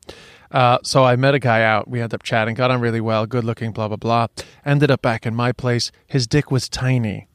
Uh, 0.51 0.77
so 0.83 1.03
I 1.03 1.15
met 1.15 1.35
a 1.35 1.39
guy 1.39 1.63
out. 1.63 1.89
We 1.89 1.99
ended 1.99 2.15
up 2.15 2.23
chatting, 2.23 2.55
got 2.55 2.71
on 2.71 2.79
really 2.79 3.01
well, 3.01 3.25
good 3.25 3.43
looking, 3.43 3.71
blah, 3.71 3.87
blah, 3.87 3.97
blah. 3.97 4.27
Ended 4.65 4.89
up 4.91 5.01
back 5.01 5.25
in 5.25 5.35
my 5.35 5.51
place. 5.51 5.91
His 6.05 6.25
dick 6.27 6.51
was 6.51 6.69
tiny. 6.69 7.27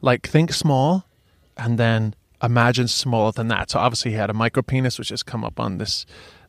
Like, 0.00 0.26
think 0.26 0.52
small 0.52 1.04
and 1.56 1.78
then 1.78 2.14
imagine 2.42 2.88
smaller 2.88 3.32
than 3.32 3.48
that. 3.48 3.70
So 3.70 3.78
obviously 3.78 4.12
he 4.12 4.16
had 4.16 4.30
a 4.30 4.34
micro 4.34 4.62
penis, 4.62 4.98
which 4.98 5.08
has 5.08 5.22
come 5.22 5.44
up 5.44 5.58
on 5.58 5.78
this 5.78 6.06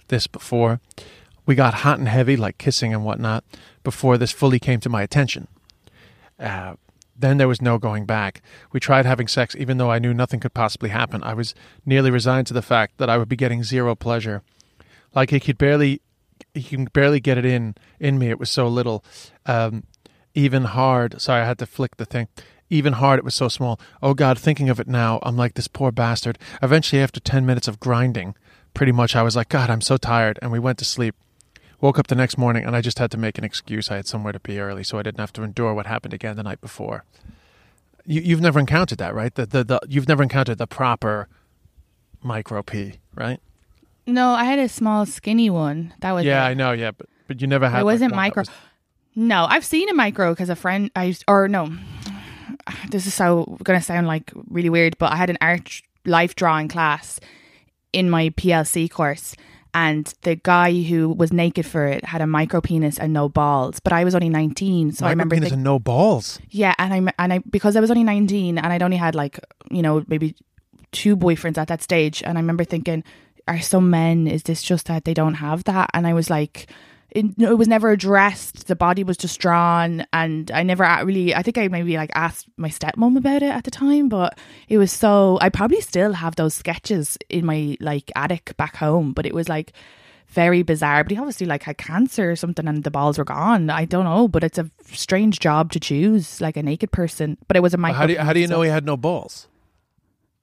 this 0.10 0.28
before. 0.28 0.82
We 1.46 1.56
got 1.56 1.74
hot 1.75 2.00
and 2.00 2.08
heavy, 2.08 2.36
like 2.36 2.58
kissing 2.58 2.94
and 2.94 3.06
whatnot, 3.06 3.44
before 3.84 4.18
this 4.18 4.32
fully 4.32 4.60
came 4.60 4.80
to 4.82 4.90
my 4.90 5.02
attention. 5.02 5.48
Uh, 6.40 6.75
then 7.15 7.38
there 7.38 7.48
was 7.48 7.62
no 7.62 7.77
going 7.77 8.05
back. 8.05 8.41
We 8.72 8.79
tried 8.79 9.05
having 9.05 9.27
sex, 9.27 9.55
even 9.55 9.77
though 9.77 9.91
I 9.91 10.00
knew 10.00 10.13
nothing 10.13 10.39
could 10.39 10.53
possibly 10.53 10.89
happen. 10.89 11.24
I 11.24 11.34
was 11.34 11.53
nearly 11.86 12.12
resigned 12.12 12.48
to 12.48 12.53
the 12.53 12.62
fact 12.62 12.98
that 12.98 13.10
I 13.10 13.17
would 13.17 13.29
be 13.29 13.36
getting 13.36 13.63
zero 13.63 13.96
pleasure. 13.96 14.41
Like 15.13 15.29
he 15.29 15.39
could 15.39 15.58
barely, 15.58 16.01
he 16.53 16.63
can 16.63 16.86
barely 16.86 17.20
get 17.20 17.38
it 17.38 17.46
in 17.46 17.75
in 18.00 18.17
me. 18.17 18.29
It 18.29 18.39
was 18.39 18.50
so 18.50 18.67
little. 18.67 19.03
Um, 19.46 19.84
even 20.34 20.63
hard. 20.63 21.22
Sorry, 21.22 21.41
I 21.41 21.46
had 21.46 21.60
to 21.60 21.65
flick 21.65 21.98
the 21.98 22.05
thing. 22.05 22.27
Even 22.70 22.93
hard, 22.93 23.20
it 23.20 23.25
was 23.25 23.36
so 23.36 23.48
small. 23.48 23.79
Oh 24.01 24.15
God, 24.15 24.39
thinking 24.39 24.70
of 24.70 24.79
it 24.79 24.88
now, 24.88 25.20
I'm 25.22 25.38
like 25.38 25.53
this 25.53 25.67
poor 25.67 25.91
bastard. 25.91 26.39
Eventually, 26.62 27.01
after 27.03 27.20
ten 27.20 27.46
minutes 27.46 27.67
of 27.67 27.79
grinding, 27.79 28.34
pretty 28.74 28.91
much, 28.91 29.15
I 29.15 29.22
was 29.22 29.36
like, 29.36 29.50
God, 29.50 29.70
I'm 29.70 29.82
so 29.82 29.98
tired, 29.98 30.39
and 30.41 30.51
we 30.51 30.58
went 30.58 30.79
to 30.79 30.86
sleep. 30.86 31.15
Woke 31.84 32.00
up 32.00 32.08
the 32.08 32.16
next 32.16 32.38
morning 32.38 32.63
and 32.63 32.78
I 32.78 32.80
just 32.80 32.98
had 32.98 33.12
to 33.12 33.18
make 33.18 33.38
an 33.38 33.44
excuse. 33.44 33.92
I 33.92 33.98
had 33.98 34.08
somewhere 34.08 34.32
to 34.32 34.40
be 34.40 34.58
early, 34.58 34.86
so 34.86 34.98
I 35.00 35.04
didn't 35.04 35.20
have 35.20 35.34
to 35.34 35.44
endure 35.44 35.74
what 35.74 35.86
happened 35.86 36.13
again 36.13 36.38
the 36.38 36.44
night 36.44 36.62
before. 36.62 37.04
You, 38.06 38.22
you've 38.22 38.40
never 38.40 38.58
encountered 38.58 39.00
that, 39.00 39.13
right? 39.13 39.36
The, 39.36 39.46
the, 39.46 39.63
the, 39.66 39.80
you've 39.90 40.08
never 40.08 40.24
encountered 40.24 40.60
the 40.60 40.66
proper 40.66 41.28
micro 42.22 42.63
P, 42.63 43.00
right? 43.16 43.42
No, 44.08 44.30
I 44.30 44.46
had 44.46 44.60
a 44.60 44.70
small, 44.70 45.06
skinny 45.06 45.50
one. 45.50 45.94
That 46.00 46.13
was 46.13 46.24
Yeah, 46.24 46.46
it. 46.46 46.52
I 46.52 46.54
know. 46.54 46.72
Yeah, 46.72 46.92
but 46.92 47.08
but 47.28 47.42
you 47.42 47.48
never 47.48 47.68
had. 47.68 47.82
It 47.82 47.84
wasn't 47.84 48.12
that 48.12 48.16
micro. 48.16 48.42
was- 48.44 48.50
No, 49.13 49.44
I've 49.50 49.66
seen 49.66 49.90
a 49.90 49.94
micro 49.94 50.32
because 50.32 50.50
a 50.50 50.56
friend 50.56 50.90
I 50.96 51.04
used, 51.04 51.25
or 51.28 51.50
no, 51.50 51.70
this 52.92 53.06
is 53.08 53.13
so 53.13 53.58
gonna 53.62 53.82
sound 53.82 54.08
like 54.08 54.32
really 54.50 54.70
weird, 54.70 54.98
but 55.00 55.12
I 55.12 55.18
had 55.18 55.30
an 55.30 55.38
art 55.42 55.82
life 56.06 56.34
drawing 56.36 56.70
class 56.70 57.20
in 57.92 58.10
my 58.10 58.30
PLC 58.30 58.90
course, 58.90 59.36
and 59.74 60.13
the 60.22 60.36
guy 60.36 60.72
who 60.84 61.10
was 61.10 61.34
naked 61.34 61.65
for 61.65 61.86
it 61.88 62.06
had 62.06 62.22
a 62.22 62.27
micro 62.27 62.62
penis 62.62 63.00
and 63.00 63.12
no 63.13 63.30
balls. 63.30 63.80
But 63.80 63.94
I 63.94 64.03
was 64.03 64.13
only 64.15 64.30
nineteen, 64.30 64.92
so 64.92 65.06
I 65.06 65.10
remember 65.10 65.36
Micro-penis 65.36 65.50
think- 65.50 65.56
and 65.58 65.63
no 65.63 65.80
balls. 65.80 66.39
yeah, 66.50 66.74
and 66.77 66.94
I 66.94 67.13
and 67.18 67.34
I 67.34 67.39
because 67.39 67.75
I 67.75 67.80
was 67.80 67.89
only 67.92 68.03
nineteen 68.03 68.58
and 68.58 68.68
I'd 68.72 68.84
only 68.84 68.98
had 68.98 69.15
like 69.15 69.39
you 69.72 69.82
know 69.82 70.03
maybe 70.08 70.36
two 70.92 71.18
boyfriends 71.18 71.58
at 71.58 71.68
that 71.70 71.82
stage, 71.82 72.22
and 72.24 72.38
I 72.38 72.42
remember 72.42 72.63
thinking, 72.63 73.03
are 73.48 73.60
some 73.62 73.89
men? 73.89 74.28
Is 74.28 74.43
this 74.43 74.62
just 74.62 74.86
that 74.88 75.06
they 75.06 75.13
don't 75.13 75.36
have 75.36 75.63
that? 75.65 75.89
And 75.93 76.06
I 76.08 76.13
was 76.13 76.30
like. 76.30 76.67
It, 77.13 77.26
it 77.38 77.58
was 77.58 77.67
never 77.67 77.91
addressed. 77.91 78.67
The 78.67 78.76
body 78.76 79.04
was 79.04 79.17
just 79.17 79.39
drawn, 79.39 80.04
and 80.12 80.49
I 80.52 80.63
never 80.63 80.84
really. 81.06 81.36
I 81.36 81.43
think 81.43 81.60
I 81.60 81.67
maybe 81.67 81.95
like 81.95 82.10
asked 82.15 82.47
my 82.58 82.69
stepmom 82.69 83.17
about 83.17 83.43
it 83.43 83.52
at 83.52 83.65
the 83.65 83.71
time, 83.71 84.10
but 84.10 84.38
it 84.67 84.80
was 84.80 84.91
so. 84.91 85.38
I 85.39 85.49
probably 85.49 85.80
still 85.82 86.13
have 86.13 86.36
those 86.36 86.56
sketches 86.56 87.17
in 87.30 87.45
my 87.45 87.78
like 87.80 88.12
attic 88.15 88.58
back 88.58 88.76
home, 88.76 89.13
but 89.13 89.28
it 89.28 89.34
was 89.36 89.47
like 89.47 89.73
very 90.30 90.63
bizarre. 90.63 91.04
But 91.04 91.12
he 91.12 91.19
obviously 91.19 91.45
like 91.45 91.62
had 91.62 91.78
cancer 91.78 92.32
or 92.32 92.36
something, 92.36 92.67
and 92.67 92.84
the 92.84 92.89
balls 92.89 93.19
were 93.19 93.26
gone. 93.26 93.69
I 93.69 93.86
don't 93.86 94.06
know, 94.06 94.28
but 94.28 94.43
it's 94.43 94.58
a 94.58 94.71
strange 94.91 95.39
job 95.39 95.71
to 95.73 95.80
choose, 95.80 96.41
like 96.41 96.58
a 96.58 96.63
naked 96.63 96.91
person. 96.91 97.38
But 97.47 97.58
it 97.58 97.62
was 97.62 97.76
a 97.76 97.78
micro. 97.78 97.99
how 97.99 98.08
do 98.08 98.13
you, 98.13 98.19
how 98.19 98.34
do 98.34 98.39
you 98.39 98.47
penis, 98.47 98.56
know 98.56 98.62
he 98.63 98.71
had 98.71 98.86
no 98.86 98.97
balls? 98.97 99.47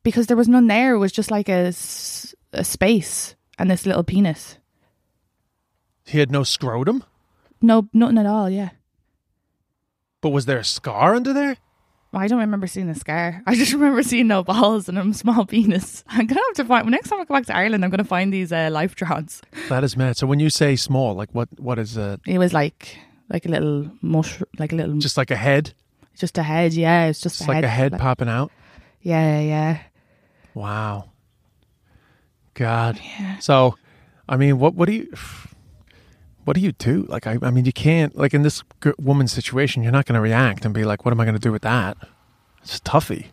Because 0.04 0.28
there 0.28 0.36
was 0.36 0.46
none 0.46 0.68
there. 0.68 0.94
It 0.94 0.98
was 0.98 1.10
just 1.10 1.32
like 1.32 1.48
a, 1.48 1.72
a 2.52 2.64
space 2.64 3.34
and 3.58 3.68
this 3.68 3.86
little 3.86 4.04
penis. 4.04 4.59
He 6.10 6.18
had 6.18 6.30
no 6.30 6.42
scrotum, 6.42 7.04
No, 7.62 7.88
nothing 7.92 8.18
at 8.18 8.26
all. 8.26 8.50
Yeah. 8.50 8.70
but 10.20 10.30
was 10.30 10.46
there 10.46 10.58
a 10.58 10.64
scar 10.64 11.14
under 11.14 11.32
there? 11.32 11.56
I 12.12 12.26
don't 12.26 12.40
remember 12.40 12.66
seeing 12.66 12.88
a 12.88 12.94
scar. 12.96 13.40
I 13.46 13.54
just 13.54 13.72
remember 13.78 14.02
seeing 14.02 14.26
no 14.26 14.42
balls 14.42 14.88
and 14.88 14.98
a 14.98 15.14
small 15.14 15.46
penis. 15.52 16.02
I'm 16.08 16.26
gonna 16.26 16.40
have 16.48 16.56
to 16.56 16.64
find. 16.64 16.88
Next 16.90 17.08
time 17.08 17.20
I 17.20 17.24
go 17.24 17.34
back 17.34 17.46
to 17.46 17.56
Ireland, 17.56 17.84
I'm 17.84 17.90
gonna 17.90 18.02
find 18.04 18.32
these 18.32 18.50
uh, 18.52 18.68
life 18.72 18.96
drawings. 18.96 19.40
That 19.68 19.84
is 19.84 19.96
mad. 19.96 20.16
So 20.16 20.26
when 20.26 20.40
you 20.40 20.50
say 20.50 20.74
small, 20.76 21.14
like 21.14 21.30
what 21.32 21.48
what 21.60 21.78
is 21.78 21.96
it? 21.96 22.20
It 22.26 22.38
was 22.38 22.52
like 22.52 22.98
like 23.28 23.46
a 23.46 23.48
little 23.48 23.88
mush, 24.02 24.42
like 24.58 24.72
a 24.72 24.76
little 24.76 24.98
just, 24.98 25.16
like 25.16 25.30
a 25.30 25.36
head, 25.36 25.72
Just 26.16 26.36
a 26.36 26.42
head. 26.42 26.72
Yeah, 26.74 27.06
it's 27.06 27.20
just, 27.20 27.38
just 27.38 27.48
like 27.48 27.62
a 27.62 27.68
head 27.68 27.96
popping 27.96 28.28
out? 28.28 28.50
Yeah, 29.02 29.38
yeah. 29.40 29.78
Wow. 30.54 31.10
God. 32.54 32.98
Yeah. 33.02 33.38
So, 33.38 33.76
I 34.28 34.36
mean, 34.36 34.58
what 34.58 34.74
what 34.74 34.86
do 34.86 34.94
you 34.94 35.12
what 36.50 36.56
do 36.56 36.62
you 36.62 36.72
do? 36.72 37.06
Like, 37.08 37.28
I, 37.28 37.38
I 37.42 37.52
mean, 37.52 37.64
you 37.64 37.72
can't 37.72 38.16
like 38.16 38.34
in 38.34 38.42
this 38.42 38.64
g- 38.82 38.90
woman's 38.98 39.30
situation, 39.30 39.84
you're 39.84 39.92
not 39.92 40.04
going 40.04 40.16
to 40.16 40.20
react 40.20 40.64
and 40.64 40.74
be 40.74 40.82
like, 40.82 41.04
"What 41.04 41.12
am 41.12 41.20
I 41.20 41.24
going 41.24 41.36
to 41.36 41.40
do 41.40 41.52
with 41.52 41.62
that?" 41.62 41.96
It's 42.60 42.80
toughy. 42.80 43.28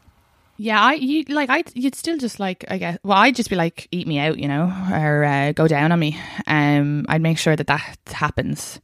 Yeah, 0.58 0.80
I 0.80 0.94
you 0.94 1.24
like 1.28 1.50
I 1.50 1.64
you'd 1.74 1.96
still 1.96 2.20
just 2.20 2.40
like 2.40 2.64
I 2.68 2.78
guess 2.78 3.00
well 3.02 3.18
I'd 3.18 3.36
just 3.36 3.50
be 3.50 3.56
like 3.56 3.88
eat 3.90 4.06
me 4.06 4.20
out 4.20 4.38
you 4.38 4.48
know 4.48 4.72
or 4.92 5.24
uh, 5.24 5.52
go 5.54 5.68
down 5.68 5.92
on 5.92 6.00
me. 6.00 6.16
Um, 6.46 7.08
I'd 7.10 7.24
make 7.24 7.40
sure 7.40 7.56
that 7.56 7.66
that 7.66 7.98
happens 8.06 8.80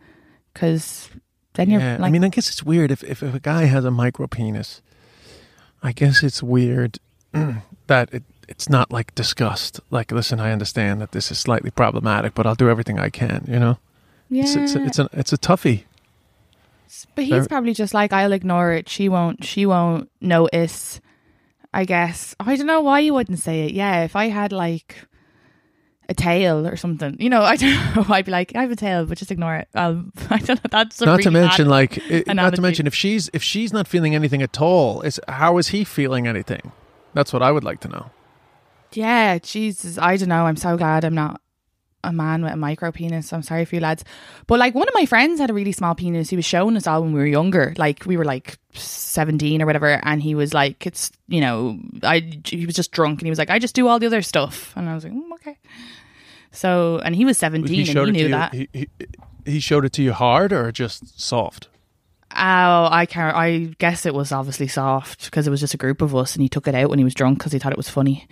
because 0.52 1.12
then 1.54 1.70
you're 1.70 1.80
like 1.80 2.02
I 2.02 2.10
mean, 2.10 2.24
I 2.24 2.30
guess 2.30 2.50
it's 2.50 2.64
weird 2.64 2.90
if, 2.90 3.04
if 3.04 3.22
if 3.22 3.36
a 3.36 3.40
guy 3.40 3.66
has 3.66 3.86
a 3.86 3.92
micro 3.92 4.26
penis. 4.26 4.82
I 5.84 5.92
guess 5.92 6.24
it's 6.24 6.42
weird 6.42 6.98
that 7.86 8.12
it 8.12 8.24
it's 8.48 8.68
not 8.68 8.92
like 8.92 9.14
disgust. 9.14 9.80
Like, 9.92 10.12
listen, 10.12 10.40
I 10.40 10.52
understand 10.52 11.02
that 11.02 11.12
this 11.12 11.30
is 11.30 11.38
slightly 11.38 11.70
problematic, 11.70 12.34
but 12.34 12.48
I'll 12.48 12.56
do 12.56 12.70
everything 12.72 12.98
I 12.98 13.12
can. 13.12 13.46
You 13.48 13.60
know, 13.60 13.78
yeah. 14.34 14.44
it's 14.44 14.56
it's 14.56 14.76
a, 14.76 14.84
it's 14.86 15.00
a 15.00 15.10
it's 15.14 15.34
a 15.34 15.38
toughie. 15.38 15.84
but 17.16 17.26
he's 17.26 17.48
probably 17.48 17.74
just 17.74 17.94
like 17.94 18.14
I'll 18.14 18.34
ignore 18.34 18.72
it. 18.74 18.90
She 18.90 19.10
won't. 19.10 19.44
She 19.44 19.66
won't 19.66 20.10
notice. 20.22 21.02
I 21.74 21.86
guess 21.86 22.36
I 22.40 22.56
don't 22.56 22.68
know 22.68 22.82
why 22.82 23.00
you 23.00 23.14
wouldn't 23.14 23.40
say 23.40 23.66
it. 23.66 23.74
Yeah, 23.74 24.04
if 24.04 24.16
I 24.16 24.30
had 24.30 24.52
like 24.52 25.08
a 26.10 26.14
tail 26.14 26.68
or 26.68 26.76
something, 26.76 27.16
you 27.20 27.30
know, 27.30 27.42
I 27.54 27.56
don't 27.56 27.96
know. 27.96 28.06
I'd 28.14 28.26
be 28.26 28.32
like, 28.32 28.56
I 28.56 28.62
have 28.62 28.72
a 28.72 28.76
tail, 28.76 29.06
but 29.06 29.18
just 29.18 29.32
ignore 29.32 29.56
it. 29.56 29.68
Um, 29.74 30.12
I 30.30 30.38
don't 30.38 30.64
know. 30.64 30.70
That's 30.70 31.02
not 31.02 31.22
to 31.22 31.32
mention 31.32 31.68
like 31.70 31.98
it, 32.10 32.28
not 32.28 32.54
to 32.56 32.62
mention 32.62 32.86
if 32.88 32.94
she's 32.94 33.30
if 33.34 33.42
she's 33.42 33.74
not 33.74 33.88
feeling 33.88 34.14
anything 34.14 34.42
at 34.42 34.62
all 34.62 35.02
is 35.02 35.20
how 35.28 35.58
is 35.58 35.70
he 35.70 35.84
feeling 35.84 36.28
anything 36.28 36.72
that's 37.14 37.32
what 37.32 37.42
i 37.44 37.52
would 37.52 37.64
like 37.64 37.80
to 37.80 37.88
know 37.88 38.10
Yeah, 38.94 39.40
Jesus, 39.40 39.98
I 39.98 40.18
don't 40.18 40.30
know. 40.30 40.46
I'm 40.46 40.56
so 40.56 40.78
glad 40.78 41.04
I'm 41.04 41.16
not 41.16 41.42
a 42.04 42.12
man 42.14 42.44
with 42.44 42.54
a 42.54 42.58
micro 42.58 42.92
penis. 42.92 43.32
I'm 43.32 43.44
sorry 43.44 43.66
for 43.66 43.76
you 43.76 43.82
lads. 43.82 44.04
But 44.48 44.60
like 44.60 44.76
one 44.76 44.88
of 44.88 44.94
my 44.94 45.06
friends 45.06 45.40
had 45.40 45.50
a 45.50 45.54
really 45.54 45.72
small 45.72 45.96
penis. 45.96 46.30
He 46.30 46.36
was 46.36 46.46
showing 46.46 46.76
us 46.78 46.88
all 46.88 47.02
when 47.02 47.14
we 47.14 47.20
were 47.20 47.26
younger. 47.26 47.74
Like 47.78 48.06
we 48.06 48.18
were 48.18 48.26
like 48.26 48.58
17 48.74 49.62
or 49.62 49.66
whatever. 49.66 50.00
And 50.04 50.22
he 50.22 50.36
was 50.36 50.54
like, 50.54 50.86
it's, 50.86 51.12
you 51.28 51.42
know, 51.42 51.80
I, 52.04 52.40
he 52.46 52.66
was 52.66 52.76
just 52.76 52.92
drunk 52.92 53.20
and 53.20 53.26
he 53.28 53.32
was 53.32 53.40
like, 53.40 53.50
I 53.50 53.60
just 53.60 53.76
do 53.76 53.88
all 53.88 54.00
the 54.00 54.08
other 54.08 54.22
stuff. 54.22 54.74
And 54.76 54.90
I 54.90 54.96
was 54.96 55.04
like, 55.04 55.14
mm, 55.14 55.32
okay. 55.34 55.58
So, 56.52 57.00
and 57.00 57.16
he 57.16 57.26
was 57.26 57.38
17 57.38 57.80
and 57.80 57.88
he 57.88 58.12
knew 58.12 58.24
you 58.26 58.30
that. 58.30 58.54
he, 58.54 58.70
he, 58.74 58.90
he 59.46 59.60
showed 59.60 59.86
it 59.86 59.94
to 59.94 60.04
you 60.04 60.14
hard 60.14 60.54
or 60.54 60.72
just 60.72 61.20
soft 61.20 61.68
Oh, 62.36 62.88
I 62.92 63.06
can't. 63.06 63.36
I 63.36 63.76
guess 63.78 64.08
it 64.08 64.14
was 64.14 64.32
obviously 64.32 64.68
soft 64.68 65.26
because 65.26 65.46
it 65.46 65.52
was 65.52 65.60
just 65.60 65.76
a 65.76 65.78
group 65.78 66.02
of 66.02 66.16
us, 66.16 66.36
and 66.36 66.42
he 66.42 66.50
took 66.50 66.68
it 66.68 66.74
out 66.74 66.90
when 66.90 66.98
he 66.98 67.06
was 67.06 67.14
drunk 67.14 67.38
because 67.38 67.52
he 67.52 67.60
thought 67.60 67.72
it 67.72 67.78
was 67.78 67.90
funny. 67.90 68.28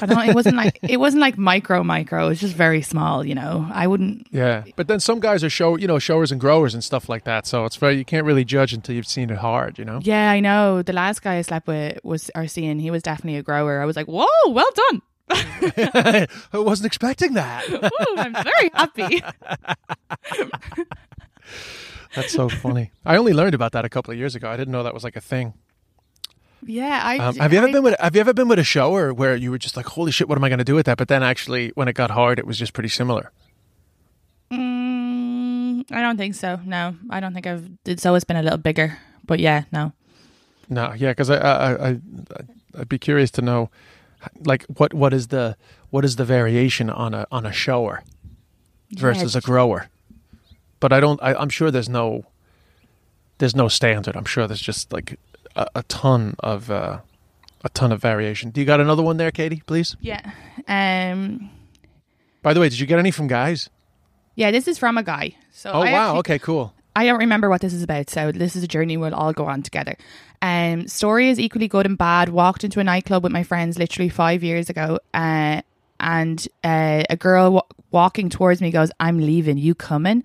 I 0.00 0.06
don't. 0.06 0.28
It 0.28 0.34
wasn't 0.34 0.56
like 0.56 0.78
it 0.82 0.98
wasn't 0.98 1.20
like 1.20 1.38
micro 1.38 1.82
micro. 1.82 2.26
It 2.26 2.28
was 2.28 2.40
just 2.40 2.54
very 2.54 2.82
small. 2.82 3.24
You 3.24 3.34
know, 3.34 3.68
I 3.72 3.86
wouldn't. 3.86 4.26
Yeah, 4.30 4.64
but 4.76 4.88
then 4.88 5.00
some 5.00 5.20
guys 5.20 5.44
are 5.44 5.50
show 5.50 5.76
you 5.76 5.86
know 5.86 5.98
showers 5.98 6.32
and 6.32 6.40
growers 6.40 6.74
and 6.74 6.82
stuff 6.82 7.08
like 7.08 7.24
that. 7.24 7.46
So 7.46 7.64
it's 7.64 7.76
very 7.76 7.96
you 7.96 8.04
can't 8.04 8.26
really 8.26 8.44
judge 8.44 8.72
until 8.72 8.94
you've 8.94 9.06
seen 9.06 9.30
it 9.30 9.38
hard. 9.38 9.78
You 9.78 9.84
know. 9.84 10.00
Yeah, 10.02 10.30
I 10.30 10.40
know. 10.40 10.82
The 10.82 10.92
last 10.92 11.22
guy 11.22 11.36
I 11.36 11.42
slept 11.42 11.66
with 11.66 11.98
was 12.04 12.30
or 12.34 12.46
seeing. 12.46 12.78
He 12.78 12.90
was 12.90 13.02
definitely 13.02 13.38
a 13.38 13.42
grower. 13.42 13.80
I 13.80 13.84
was 13.84 13.96
like, 13.96 14.06
whoa, 14.06 14.26
well 14.48 14.70
done. 14.74 15.02
I 15.30 16.26
wasn't 16.52 16.86
expecting 16.86 17.34
that. 17.34 17.68
Ooh, 17.72 18.16
I'm 18.18 18.34
very 18.34 18.70
happy. 18.74 19.22
That's 22.14 22.32
so 22.32 22.48
funny. 22.48 22.92
I 23.04 23.16
only 23.16 23.32
learned 23.32 23.54
about 23.54 23.72
that 23.72 23.84
a 23.84 23.88
couple 23.88 24.12
of 24.12 24.18
years 24.18 24.36
ago. 24.36 24.48
I 24.48 24.56
didn't 24.56 24.72
know 24.72 24.84
that 24.84 24.94
was 24.94 25.02
like 25.02 25.16
a 25.16 25.20
thing. 25.20 25.54
Yeah, 26.66 27.00
I. 27.04 27.18
Um, 27.18 27.36
have 27.36 27.52
you 27.52 27.58
ever 27.58 27.68
I- 27.68 27.72
been 27.72 27.82
with 27.82 27.96
Have 28.00 28.14
you 28.14 28.20
ever 28.20 28.32
been 28.34 28.48
with 28.48 28.58
a 28.58 28.64
shower 28.64 29.12
where 29.12 29.36
you 29.36 29.50
were 29.50 29.58
just 29.58 29.76
like, 29.76 29.86
"Holy 29.86 30.10
shit, 30.12 30.28
what 30.28 30.38
am 30.38 30.44
I 30.44 30.48
going 30.48 30.58
to 30.58 30.64
do 30.64 30.74
with 30.74 30.86
that?" 30.86 30.96
But 30.98 31.08
then 31.08 31.22
actually, 31.22 31.70
when 31.74 31.88
it 31.88 31.92
got 31.94 32.10
hard, 32.10 32.38
it 32.38 32.46
was 32.46 32.58
just 32.58 32.72
pretty 32.72 32.88
similar. 32.88 33.30
Mm, 34.50 35.90
I 35.90 36.00
don't 36.00 36.16
think 36.16 36.34
so. 36.34 36.60
No, 36.64 36.96
I 37.10 37.20
don't 37.20 37.34
think 37.34 37.46
I've. 37.46 37.68
It's 37.84 38.06
always 38.06 38.24
been 38.24 38.36
a 38.36 38.42
little 38.42 38.58
bigger, 38.58 38.98
but 39.24 39.40
yeah, 39.40 39.64
no. 39.72 39.92
No, 40.68 40.94
yeah, 40.96 41.10
because 41.10 41.28
I, 41.28 41.36
I, 41.36 41.88
I, 41.90 41.98
I'd 42.78 42.88
be 42.88 42.98
curious 42.98 43.30
to 43.32 43.42
know, 43.42 43.68
like, 44.46 44.64
what, 44.78 44.94
what 44.94 45.12
is 45.12 45.28
the, 45.28 45.58
what 45.90 46.06
is 46.06 46.16
the 46.16 46.24
variation 46.24 46.88
on 46.88 47.12
a 47.12 47.26
on 47.30 47.44
a 47.44 47.52
shower 47.52 48.02
versus 48.92 49.34
Yeah, 49.34 49.38
a 49.38 49.42
grower? 49.42 49.88
But 50.80 50.92
I 50.92 51.00
don't. 51.00 51.22
I, 51.22 51.34
I'm 51.34 51.50
sure 51.50 51.70
there's 51.70 51.88
no, 51.88 52.24
there's 53.38 53.54
no 53.56 53.68
standard. 53.68 54.16
I'm 54.16 54.24
sure 54.24 54.46
there's 54.46 54.60
just 54.62 54.92
like 54.92 55.18
a, 55.56 55.66
a 55.76 55.82
ton 55.84 56.34
of, 56.40 56.70
uh, 56.70 56.98
a 57.64 57.68
ton 57.70 57.92
of 57.92 58.00
variation. 58.00 58.50
Do 58.50 58.60
you 58.60 58.66
got 58.66 58.80
another 58.80 59.02
one 59.02 59.16
there, 59.16 59.30
Katie? 59.30 59.62
Please. 59.66 59.96
Yeah. 60.00 60.20
Um. 60.68 61.50
By 62.42 62.52
the 62.52 62.60
way, 62.60 62.68
did 62.68 62.78
you 62.78 62.86
get 62.86 62.98
any 62.98 63.10
from 63.10 63.26
guys? 63.26 63.70
Yeah, 64.34 64.50
this 64.50 64.68
is 64.68 64.78
from 64.78 64.98
a 64.98 65.02
guy. 65.02 65.36
So 65.52 65.70
Oh 65.72 65.80
I 65.80 65.92
wow. 65.92 66.06
actually- 66.08 66.18
okay, 66.20 66.38
cool. 66.40 66.74
I 66.96 67.06
don't 67.06 67.18
remember 67.18 67.48
what 67.50 67.60
this 67.60 67.72
is 67.72 67.82
about, 67.82 68.08
so 68.08 68.30
this 68.30 68.54
is 68.54 68.62
a 68.62 68.68
journey 68.68 68.96
we'll 68.96 69.14
all 69.14 69.32
go 69.32 69.46
on 69.46 69.62
together. 69.62 69.96
Um, 70.42 70.86
story 70.86 71.28
is 71.28 71.40
equally 71.40 71.66
good 71.66 71.86
and 71.86 71.98
bad. 71.98 72.28
Walked 72.28 72.62
into 72.62 72.78
a 72.78 72.84
nightclub 72.84 73.24
with 73.24 73.32
my 73.32 73.42
friends 73.42 73.76
literally 73.78 74.08
five 74.10 74.44
years 74.44 74.70
ago, 74.70 75.00
uh, 75.12 75.62
and 75.98 76.48
uh, 76.62 77.02
a 77.10 77.16
girl 77.16 77.44
w- 77.46 77.62
walking 77.90 78.28
towards 78.30 78.60
me 78.60 78.70
goes, 78.70 78.92
"I'm 79.00 79.18
leaving. 79.18 79.58
You 79.58 79.74
coming?" 79.74 80.22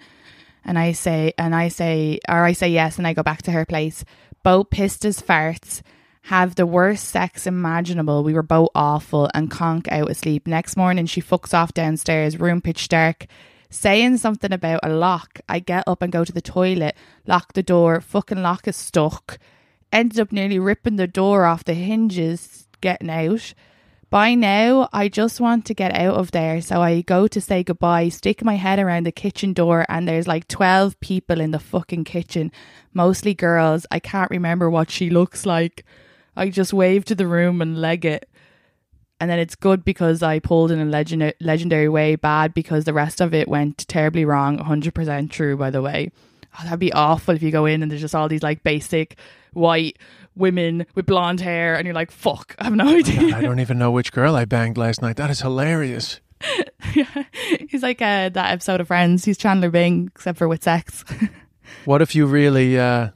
And 0.64 0.78
I 0.78 0.92
say, 0.92 1.34
and 1.40 1.56
I 1.56 1.70
say, 1.70 2.20
or 2.30 2.44
I 2.44 2.52
say 2.54 2.70
yes, 2.70 2.98
and 3.00 3.08
I 3.08 3.14
go 3.14 3.24
back 3.24 3.42
to 3.44 3.52
her 3.52 3.66
place. 3.66 4.06
Both 4.44 4.70
pissed 4.70 5.06
as 5.06 5.22
farts. 5.22 5.82
Have 6.24 6.56
the 6.56 6.66
worst 6.66 7.06
sex 7.06 7.48
imaginable. 7.48 8.24
We 8.24 8.34
were 8.34 8.44
both 8.44 8.70
awful 8.76 9.30
and 9.34 9.50
conk 9.50 9.92
out 9.92 10.12
asleep. 10.12 10.48
Next 10.48 10.78
morning, 10.78 11.06
she 11.06 11.22
fucks 11.22 11.54
off 11.54 11.74
downstairs, 11.74 12.40
room 12.40 12.62
pitch 12.62 12.88
dark 12.88 13.28
saying 13.70 14.18
something 14.18 14.52
about 14.52 14.82
a 14.84 14.90
lock. 14.90 15.40
I 15.48 15.60
get 15.60 15.84
up 15.88 16.02
and 16.02 16.12
go 16.12 16.26
to 16.26 16.32
the 16.32 16.42
toilet, 16.42 16.96
lock 17.28 17.54
the 17.54 17.64
door, 17.64 18.02
fucking 18.02 18.42
lock 18.42 18.68
is 18.68 18.76
stuck. 18.76 19.38
Ended 19.92 20.20
up 20.20 20.32
nearly 20.32 20.60
ripping 20.60 20.98
the 20.98 21.08
door 21.08 21.46
off 21.46 21.64
the 21.64 21.74
hinges 21.74 22.68
getting 22.82 23.10
out. 23.10 23.54
By 24.10 24.34
now, 24.34 24.90
I 24.92 25.08
just 25.08 25.40
want 25.40 25.66
to 25.66 25.74
get 25.74 25.94
out 25.94 26.16
of 26.16 26.32
there. 26.32 26.62
So 26.62 26.82
I 26.82 27.02
go 27.02 27.28
to 27.28 27.40
say 27.40 27.64
goodbye, 27.64 28.10
stick 28.10 28.44
my 28.44 28.56
head 28.56 28.80
around 28.80 29.06
the 29.06 29.12
kitchen 29.12 29.54
door, 29.54 29.86
and 29.88 30.08
there's 30.08 30.28
like 30.28 30.48
12 30.48 31.00
people 31.00 31.40
in 31.40 31.52
the 31.52 31.60
fucking 31.60 32.06
kitchen, 32.06 32.52
mostly 32.94 33.36
girls. 33.36 33.86
I 33.92 34.00
can't 34.00 34.32
remember 34.32 34.70
what 34.70 34.90
she 34.90 35.10
looks 35.12 35.46
like. 35.46 35.86
I 36.36 36.50
just 36.50 36.74
wave 36.74 37.06
to 37.06 37.16
the 37.16 37.28
room 37.28 37.62
and 37.62 37.80
leg 37.80 38.06
it 38.06 38.30
and 39.20 39.30
then 39.30 39.40
it's 39.40 39.56
good 39.56 39.84
because 39.84 40.24
I 40.24 40.40
pulled 40.40 40.72
in 40.72 40.80
a 40.80 40.86
legend- 40.86 41.34
legendary 41.42 41.90
way, 41.90 42.16
bad 42.16 42.54
because 42.54 42.86
the 42.86 42.94
rest 42.94 43.20
of 43.20 43.34
it 43.34 43.48
went 43.48 43.86
terribly 43.88 44.24
wrong. 44.24 44.58
100% 44.58 45.30
true, 45.30 45.58
by 45.58 45.70
the 45.70 45.82
way. 45.82 46.12
Oh, 46.58 46.64
that'd 46.64 46.80
be 46.80 46.94
awful 46.94 47.36
if 47.36 47.44
you 47.44 47.52
go 47.52 47.66
in 47.66 47.84
and 47.84 47.92
there's 47.92 48.02
just 48.02 48.16
all 48.16 48.30
these 48.30 48.44
like 48.44 48.64
basic 48.64 49.18
white 49.54 49.98
women 50.40 50.86
with 50.96 51.06
blonde 51.06 51.42
hair, 51.42 51.76
and 51.76 51.86
you're 51.86 51.94
like, 51.94 52.12
fuck, 52.12 52.56
I 52.58 52.64
have 52.66 52.76
no 52.76 52.88
idea. 52.88 53.36
I 53.36 53.42
don't 53.42 53.60
even 53.60 53.78
know 53.78 53.92
which 53.92 54.12
girl 54.12 54.36
I 54.36 54.46
banged 54.46 54.78
last 54.78 55.02
night. 55.02 55.18
That 55.18 55.30
is 55.30 55.42
hilarious. 55.42 56.20
He's 57.70 57.84
like 57.84 58.02
uh, 58.02 58.30
that 58.30 58.52
episode 58.52 58.82
of 58.82 58.88
Friends. 58.88 59.26
He's 59.26 59.38
Chandler 59.38 59.70
Bing, 59.70 60.10
except 60.16 60.38
for 60.38 60.48
with 60.48 60.64
sex. 60.64 61.04
What 61.86 62.02
if 62.02 62.16
you 62.16 62.26
really, 62.26 62.80
uh, 62.80 63.10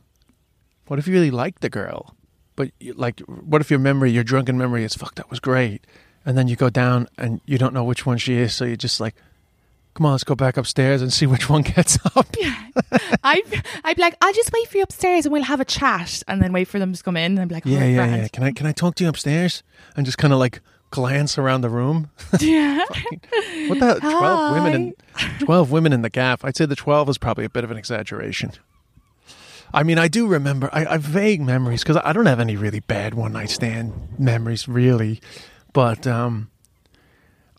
what 0.87 0.99
if 0.99 1.07
you 1.07 1.13
really 1.13 1.31
like 1.31 1.59
the 1.59 1.69
girl, 1.69 2.15
but 2.55 2.71
you, 2.79 2.93
like, 2.93 3.19
what 3.21 3.61
if 3.61 3.69
your 3.69 3.79
memory, 3.79 4.11
your 4.11 4.23
drunken 4.23 4.57
memory 4.57 4.83
is 4.83 4.93
fuck, 4.93 5.15
that 5.15 5.29
was 5.29 5.39
great, 5.39 5.85
and 6.25 6.37
then 6.37 6.47
you 6.47 6.55
go 6.55 6.69
down 6.69 7.07
and 7.17 7.41
you 7.45 7.57
don't 7.57 7.73
know 7.73 7.83
which 7.83 8.05
one 8.05 8.17
she 8.17 8.35
is, 8.35 8.53
so 8.53 8.65
you 8.65 8.77
just 8.77 8.99
like, 8.99 9.15
come 9.93 10.05
on, 10.05 10.11
let's 10.13 10.23
go 10.23 10.35
back 10.35 10.57
upstairs 10.57 11.01
and 11.01 11.11
see 11.13 11.25
which 11.25 11.49
one 11.49 11.61
gets 11.61 11.97
up. 12.15 12.27
I'd, 13.23 13.41
I'd 13.83 13.95
be 13.95 14.01
like, 14.01 14.15
I'll 14.21 14.33
just 14.33 14.51
wait 14.51 14.67
for 14.67 14.77
you 14.77 14.83
upstairs 14.83 15.25
and 15.25 15.33
we'll 15.33 15.43
have 15.43 15.59
a 15.59 15.65
chat, 15.65 16.23
and 16.27 16.41
then 16.41 16.51
wait 16.53 16.67
for 16.67 16.79
them 16.79 16.93
to 16.93 17.03
come 17.03 17.17
in. 17.17 17.33
And 17.33 17.39
I'd 17.41 17.47
be 17.49 17.55
like, 17.55 17.65
Yeah, 17.65 17.79
oh, 17.79 17.85
yeah, 17.87 17.95
grand. 17.95 18.21
yeah. 18.23 18.27
Can 18.29 18.43
I 18.43 18.51
can 18.51 18.65
I 18.67 18.71
talk 18.71 18.95
to 18.95 19.03
you 19.03 19.09
upstairs 19.09 19.63
and 19.95 20.05
just 20.05 20.17
kind 20.17 20.33
of 20.33 20.39
like 20.39 20.61
glance 20.89 21.37
around 21.37 21.61
the 21.61 21.69
room? 21.69 22.09
yeah. 22.39 22.83
What 23.67 23.79
the 23.79 23.99
twelve 24.01 24.53
women 24.55 24.73
in 24.73 24.93
twelve 25.39 25.71
women 25.71 25.93
in 25.93 26.01
the 26.01 26.09
gaff? 26.09 26.43
I'd 26.43 26.57
say 26.57 26.65
the 26.65 26.75
twelve 26.75 27.07
is 27.09 27.17
probably 27.17 27.45
a 27.45 27.49
bit 27.49 27.63
of 27.63 27.71
an 27.71 27.77
exaggeration. 27.77 28.51
I 29.73 29.83
mean, 29.83 29.97
I 29.97 30.07
do 30.07 30.27
remember. 30.27 30.69
I, 30.73 30.85
I 30.85 30.91
have 30.93 31.01
vague 31.01 31.41
memories 31.41 31.81
because 31.81 31.97
I 32.03 32.13
don't 32.13 32.25
have 32.27 32.39
any 32.39 32.55
really 32.55 32.81
bad 32.81 33.13
one 33.15 33.33
night 33.33 33.49
stand 33.49 33.93
memories, 34.19 34.67
really. 34.67 35.19
But 35.71 36.05
um, 36.05 36.51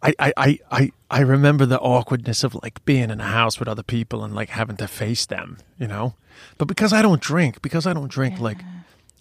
I, 0.05 0.15
I, 0.19 0.33
I, 0.37 0.59
I, 0.71 0.93
I 1.11 1.21
remember 1.21 1.65
the 1.65 1.81
awkwardness 1.81 2.45
of 2.45 2.55
like 2.63 2.85
being 2.85 3.11
in 3.11 3.21
a 3.21 3.25
house 3.25 3.59
with 3.59 3.69
other 3.69 3.83
people 3.83 4.23
and 4.23 4.35
like 4.35 4.51
having 4.51 4.77
to 4.77 4.87
face 4.87 5.25
them, 5.25 5.59
you 5.79 5.89
know. 5.89 6.15
But 6.59 6.67
because 6.67 6.93
I 6.93 7.01
don't 7.01 7.23
drink, 7.23 7.63
because 7.63 7.87
I 7.87 7.95
don't 7.95 8.11
drink, 8.11 8.39
like 8.39 8.59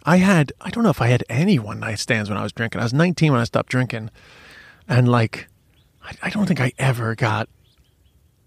I 0.03 0.17
had, 0.17 0.51
I 0.59 0.69
don't 0.69 0.83
know 0.83 0.89
if 0.89 1.01
I 1.01 1.07
had 1.07 1.23
any 1.29 1.57
one 1.57 1.79
night 1.79 1.99
stands 1.99 2.29
when 2.29 2.37
I 2.37 2.43
was 2.43 2.51
drinking. 2.51 2.81
I 2.81 2.83
was 2.83 2.93
19 2.93 3.31
when 3.31 3.39
I 3.39 3.45
stopped 3.45 3.69
drinking, 3.69 4.09
and 4.87 5.07
like, 5.07 5.47
I, 6.03 6.11
I 6.23 6.29
don't 6.29 6.47
think 6.47 6.59
I 6.59 6.73
ever 6.77 7.15
got 7.15 7.47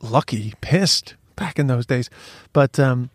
lucky, 0.02 0.52
pissed 0.60 1.14
back 1.36 1.58
in 1.58 1.68
those 1.68 1.86
days. 1.86 2.10
But 2.52 2.78
um, 2.78 3.08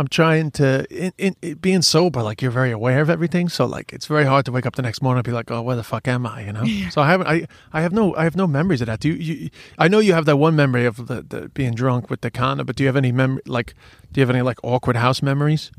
I'm 0.00 0.08
trying 0.08 0.50
to, 0.52 0.86
in, 0.90 1.12
in, 1.18 1.36
in 1.42 1.54
being 1.58 1.82
sober, 1.82 2.22
like 2.22 2.40
you're 2.40 2.50
very 2.50 2.70
aware 2.70 3.02
of 3.02 3.10
everything. 3.10 3.50
So 3.50 3.66
like, 3.66 3.92
it's 3.92 4.06
very 4.06 4.24
hard 4.24 4.46
to 4.46 4.52
wake 4.52 4.64
up 4.64 4.76
the 4.76 4.80
next 4.80 5.02
morning 5.02 5.18
and 5.18 5.24
be 5.26 5.30
like, 5.30 5.50
oh, 5.50 5.60
where 5.60 5.76
the 5.76 5.82
fuck 5.82 6.08
am 6.08 6.26
I? 6.26 6.46
You 6.46 6.54
know. 6.54 6.64
So 6.90 7.02
I 7.02 7.08
haven't, 7.08 7.26
I, 7.26 7.46
I 7.74 7.82
have 7.82 7.92
no, 7.92 8.16
I 8.16 8.24
have 8.24 8.34
no 8.34 8.46
memories 8.46 8.80
of 8.80 8.86
that. 8.86 9.00
Do 9.00 9.10
you? 9.10 9.14
you 9.16 9.50
I 9.76 9.88
know 9.88 9.98
you 9.98 10.14
have 10.14 10.24
that 10.24 10.38
one 10.38 10.56
memory 10.56 10.86
of 10.86 11.06
the, 11.06 11.20
the 11.20 11.50
being 11.50 11.74
drunk 11.74 12.08
with 12.08 12.22
the 12.22 12.30
condom, 12.30 12.64
but 12.64 12.76
do 12.76 12.82
you 12.82 12.88
have 12.88 12.96
any 12.96 13.12
mem 13.12 13.40
like, 13.46 13.74
do 14.10 14.20
you 14.20 14.22
have 14.22 14.34
any 14.34 14.40
like 14.40 14.58
awkward 14.62 14.96
house 14.96 15.20
memories? 15.20 15.70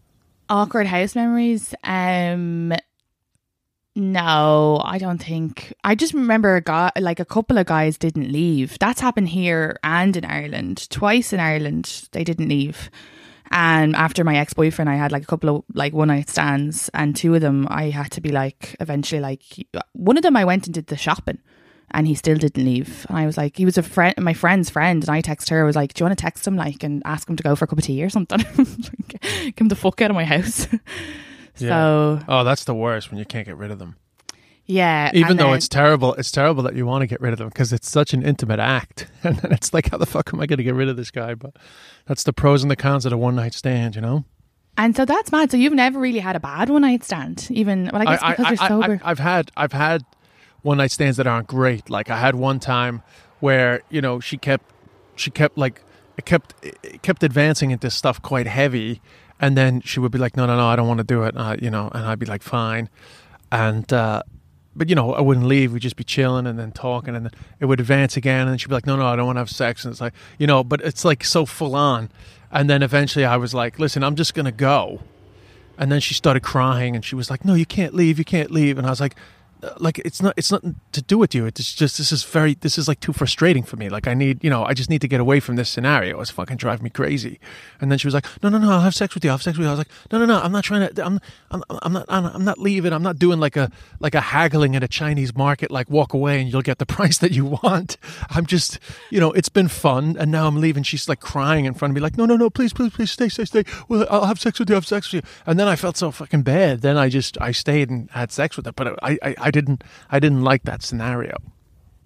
awkward 0.52 0.86
house 0.86 1.16
memories 1.16 1.74
um 1.86 2.74
no 3.96 4.82
i 4.84 4.98
don't 4.98 5.24
think 5.24 5.74
i 5.86 5.96
just 5.96 6.14
remember 6.14 6.58
a 6.58 6.62
guy 6.62 6.92
like 7.00 7.22
a 7.22 7.26
couple 7.26 7.58
of 7.58 7.66
guys 7.66 7.98
didn't 7.98 8.30
leave 8.30 8.78
that's 8.78 9.00
happened 9.00 9.30
here 9.30 9.80
and 9.82 10.18
in 10.18 10.26
ireland 10.26 10.90
twice 10.90 11.32
in 11.32 11.40
ireland 11.40 12.10
they 12.12 12.26
didn't 12.26 12.50
leave 12.50 12.90
and 13.52 13.96
after 13.96 14.24
my 14.24 14.38
ex-boyfriend 14.38 14.90
i 14.90 14.96
had 14.96 15.12
like 15.12 15.24
a 15.24 15.28
couple 15.28 15.58
of 15.58 15.64
like 15.74 15.94
one 15.94 16.08
night 16.08 16.30
stands 16.30 16.90
and 16.94 17.16
two 17.16 17.36
of 17.36 17.42
them 17.42 17.68
i 17.70 17.90
had 17.90 18.10
to 18.12 18.22
be 18.22 18.32
like 18.32 18.76
eventually 18.80 19.22
like 19.22 19.44
one 19.94 20.18
of 20.18 20.24
them 20.24 20.36
i 20.38 20.46
went 20.46 20.66
and 20.66 20.74
did 20.74 20.88
the 20.88 20.98
shopping 20.98 21.38
and 21.94 22.08
he 22.08 22.16
still 22.16 22.38
didn't 22.38 22.64
leave. 22.64 23.06
And 23.10 23.18
I 23.18 23.26
was 23.26 23.38
like, 23.38 23.58
he 23.58 23.66
was 23.66 23.78
a 23.78 23.84
friend, 23.84 24.16
my 24.18 24.34
friend's 24.34 24.70
friend, 24.70 25.04
and 25.04 25.10
I 25.10 25.22
texted 25.22 25.50
her. 25.50 25.62
I 25.62 25.66
was 25.66 25.76
like, 25.76 25.94
do 25.94 26.02
you 26.02 26.06
want 26.06 26.18
to 26.18 26.22
text 26.22 26.48
him, 26.48 26.56
like, 26.56 26.84
and 26.84 27.02
ask 27.06 27.30
him 27.30 27.36
to 27.36 27.44
go 27.44 27.56
for 27.56 27.66
a 27.66 27.68
cup 27.68 27.78
of 27.78 27.84
tea 27.84 28.04
or 28.04 28.10
something? 28.10 28.40
Get 29.08 29.60
him 29.60 29.68
the 29.68 29.76
fuck 29.76 30.02
out 30.02 30.10
of 30.10 30.16
my 30.16 30.24
house. 30.24 30.68
so 31.56 32.20
Oh, 32.28 32.44
that's 32.44 32.64
the 32.64 32.74
worst 32.74 33.12
when 33.12 33.20
you 33.20 33.26
can't 33.26 33.46
get 33.46 33.58
rid 33.58 33.72
of 33.72 33.80
them. 33.80 33.98
Yeah, 34.66 35.12
Even 35.14 35.38
though 35.38 35.48
then- 35.48 35.56
it's 35.56 35.68
terrible, 35.68 36.14
it's 36.16 36.32
terrible 36.32 36.64
that 36.64 36.76
you 36.76 36.86
want 36.86 37.02
to 37.02 37.08
get 37.08 37.20
rid 37.20 37.34
of 37.34 37.40
them 37.40 37.50
because 37.50 37.74
it's 37.74 37.90
such 37.90 38.14
an 38.14 38.24
intimate 38.24 38.60
act, 38.60 39.08
and 39.24 39.38
then 39.38 39.52
it's 39.52 39.74
like, 39.74 39.90
how 39.92 39.98
the 39.98 40.06
fuck 40.06 40.34
am 40.34 40.40
I 40.40 40.46
going 40.46 40.58
to 40.58 40.64
get 40.64 40.76
rid 40.76 40.88
of 40.90 40.96
this 40.98 41.12
guy? 41.12 41.34
But 41.34 41.56
that's 42.06 42.24
the 42.24 42.34
pros 42.34 42.62
and 42.64 42.72
the 42.72 42.76
cons 42.76 43.06
of 43.06 43.12
a 43.12 43.18
one 43.18 43.36
night 43.36 43.54
stand, 43.54 43.96
you 43.96 44.02
know. 44.02 44.24
and 44.78 44.96
so 44.96 45.04
that's 45.06 45.32
mad. 45.32 45.52
So 45.52 45.58
you've 45.58 45.74
never 45.74 46.00
really 46.00 46.20
had 46.20 46.36
a 46.36 46.40
bad 46.40 46.70
one 46.70 46.84
night 46.84 47.04
stand, 47.04 47.48
even 47.50 47.90
well, 47.92 48.02
I 48.02 48.06
guess 48.06 48.24
because 48.38 48.48
you're 48.60 48.68
sober. 48.70 49.02
I, 49.04 49.10
have 49.10 49.20
had 49.20 49.52
I've 49.58 49.74
had 49.74 50.04
one 50.62 50.78
night 50.78 50.92
stands 50.92 51.18
that 51.18 51.28
aren't 51.28 51.48
great. 51.48 51.90
Like 51.90 52.10
I 52.10 52.18
had 52.18 52.36
one 52.36 52.60
time 52.60 53.02
where 53.42 53.82
you 53.90 54.00
know 54.02 54.20
she 54.20 54.38
kept 54.38 54.66
she 55.16 55.32
kept 55.32 55.58
like 55.58 55.82
it 56.18 56.26
kept 56.26 56.54
it 56.64 57.02
kept 57.02 57.24
advancing 57.24 57.72
into 57.72 57.90
stuff 57.90 58.22
quite 58.22 58.48
heavy, 58.48 59.02
and 59.40 59.58
then 59.58 59.82
she 59.82 60.00
would 60.00 60.12
be 60.12 60.20
like, 60.20 60.38
no, 60.38 60.46
no, 60.46 60.56
no, 60.56 60.68
I 60.68 60.76
don't 60.78 60.88
want 60.88 61.00
to 61.00 61.04
do 61.04 61.24
it. 61.24 61.36
Uh, 61.36 61.58
you 61.60 61.70
know, 61.70 61.90
and 61.94 62.06
I'd 62.06 62.20
be 62.20 62.26
like, 62.28 62.44
fine, 62.44 62.88
and. 63.52 63.92
uh 63.92 64.24
but 64.76 64.90
you 64.90 64.96
know, 64.96 65.14
I 65.14 65.22
wouldn't 65.22 65.46
leave. 65.46 65.74
We'd 65.74 65.82
just 65.82 65.96
be 65.96 66.04
chilling 66.04 66.48
and 66.48 66.58
then 66.58 66.72
talking, 66.72 67.16
and 67.16 67.26
then 67.26 67.34
it 67.60 67.66
would 67.66 67.80
advance 67.80 68.18
again. 68.18 68.48
And 68.48 68.60
she'd 68.60 68.70
be 68.70 68.74
like, 68.76 68.88
"No, 68.88 68.96
no, 68.96 69.06
I 69.06 69.16
don't 69.16 69.26
want 69.26 69.38
to 69.38 69.42
have 69.42 69.50
sex." 69.50 69.86
And 69.86 69.92
it's 69.92 70.02
like, 70.02 70.14
you 70.38 70.48
know, 70.48 70.64
but 70.64 70.82
it's 70.82 71.04
like 71.06 71.24
so 71.24 71.46
full 71.46 71.76
on. 71.76 72.10
And 72.52 72.70
then 72.70 72.84
eventually, 72.84 73.26
I 73.26 73.38
was 73.38 73.54
like, 73.54 73.80
"Listen, 73.80 74.04
I'm 74.04 74.16
just 74.16 74.34
gonna 74.34 74.52
go." 74.52 75.02
And 75.78 75.92
then 75.92 76.00
she 76.00 76.14
started 76.14 76.44
crying 76.44 76.96
and 76.96 77.04
she 77.04 77.16
was 77.16 77.32
like, 77.32 77.44
No, 77.44 77.56
you 77.56 77.66
can't 77.66 77.96
leave. 77.96 78.20
You 78.20 78.26
can't 78.26 78.52
leave. 78.52 78.78
And 78.78 78.86
I 78.86 78.92
was 78.92 79.02
like, 79.02 79.16
like 79.80 80.00
it's 80.00 80.22
not 80.22 80.34
it's 80.38 80.52
nothing 80.52 80.76
to 80.92 81.02
do 81.02 81.18
with 81.18 81.36
you. 81.36 81.46
It's 81.46 81.74
just 81.74 81.98
this 81.98 82.12
is 82.12 82.24
very 82.24 82.56
this 82.56 82.78
is 82.78 82.88
like 82.88 83.00
too 83.00 83.14
frustrating 83.14 83.64
for 83.64 83.78
me. 83.78 83.90
Like 83.90 84.08
I 84.08 84.14
need 84.14 84.44
you 84.44 84.50
know 84.50 84.64
I 84.64 84.74
just 84.74 84.90
need 84.90 85.02
to 85.02 85.08
get 85.08 85.20
away 85.20 85.40
from 85.40 85.56
this 85.56 85.70
scenario. 85.70 86.20
It's 86.20 86.32
fucking 86.32 86.58
driving 86.58 86.84
me 86.84 86.90
crazy. 86.90 87.40
And 87.80 87.92
then 87.92 88.00
she 88.00 88.08
was 88.08 88.14
like, 88.14 88.26
no 88.42 88.50
no 88.50 88.58
no, 88.58 88.72
I'll 88.72 88.82
have 88.82 88.96
sex 88.96 89.14
with 89.14 89.24
you. 89.24 89.30
I'll 89.30 89.38
have 89.38 89.44
sex 89.44 89.58
with 89.58 89.66
you. 89.66 89.70
I 89.70 89.74
was 89.74 89.80
like, 89.80 89.90
no 90.12 90.20
no 90.20 90.26
no, 90.26 90.40
I'm 90.40 90.52
not 90.52 90.64
trying 90.64 90.94
to. 90.94 91.06
I'm 91.06 91.20
I'm, 91.52 91.64
I'm 91.70 91.94
not 91.94 92.06
I'm, 92.10 92.44
not 92.44 92.58
leaving. 92.58 92.94
I'm 92.94 93.04
not 93.04 93.20
doing 93.20 93.40
like 93.40 93.56
a 93.56 93.72
like 94.00 94.16
a 94.16 94.22
haggling 94.22 94.76
at 94.76 94.84
a 94.84 94.88
Chinese 94.88 95.36
market. 95.36 95.70
Like 95.70 95.90
walk 95.90 96.14
away 96.14 96.42
and 96.42 96.52
you'll 96.52 96.62
get 96.62 96.80
the 96.80 96.86
price 96.98 97.20
that 97.20 97.32
you 97.32 97.46
want. 97.46 97.98
I'm 98.30 98.46
just 98.46 98.80
you 99.10 99.20
know 99.20 99.32
it's 99.32 99.50
been 99.50 99.68
fun 99.68 100.18
and 100.20 100.32
now 100.32 100.48
I'm 100.48 100.60
leaving. 100.60 100.84
She's 100.84 101.08
like 101.08 101.20
crying 101.20 101.66
in 101.66 101.74
front 101.74 101.92
of 101.92 101.96
me 101.96 102.02
like 102.02 102.18
no 102.18 102.26
no 102.26 102.36
no 102.36 102.50
please 102.50 102.74
please 102.74 102.92
please 102.92 103.12
stay 103.12 103.30
stay 103.30 103.46
stay. 103.46 103.64
Well 103.88 104.08
I'll 104.10 104.26
have 104.26 104.40
sex 104.40 104.60
with 104.60 104.70
you. 104.70 104.76
I'll 104.76 104.82
have 104.82 104.88
sex 104.88 105.14
with 105.14 105.24
you. 105.24 105.30
And 105.46 105.60
then 105.60 105.68
I 105.68 105.76
felt 105.76 105.98
so 105.98 106.10
fucking 106.10 106.42
bad. 106.42 106.82
Then 106.82 106.98
I 106.98 107.10
just 107.10 107.40
I 107.40 107.52
stayed 107.52 107.90
and 107.90 108.10
had 108.12 108.32
sex 108.32 108.58
with 108.58 108.66
her. 108.66 108.72
But 108.72 108.98
I 109.04 109.18
I, 109.22 109.36
I 109.38 109.51
didn't 109.52 109.84
I 110.10 110.20
didn't 110.20 110.44
like 110.44 110.64
that 110.64 110.82
scenario. 110.84 111.36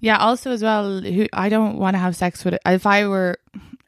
Yeah. 0.02 0.18
Also, 0.18 0.52
as 0.52 0.62
well, 0.62 1.02
who 1.02 1.28
I 1.34 1.50
don't 1.50 1.78
want 1.78 1.96
to 1.96 2.00
have 2.00 2.16
sex 2.16 2.44
with. 2.46 2.58
If 2.66 2.86
I 2.86 3.08
were 3.08 3.38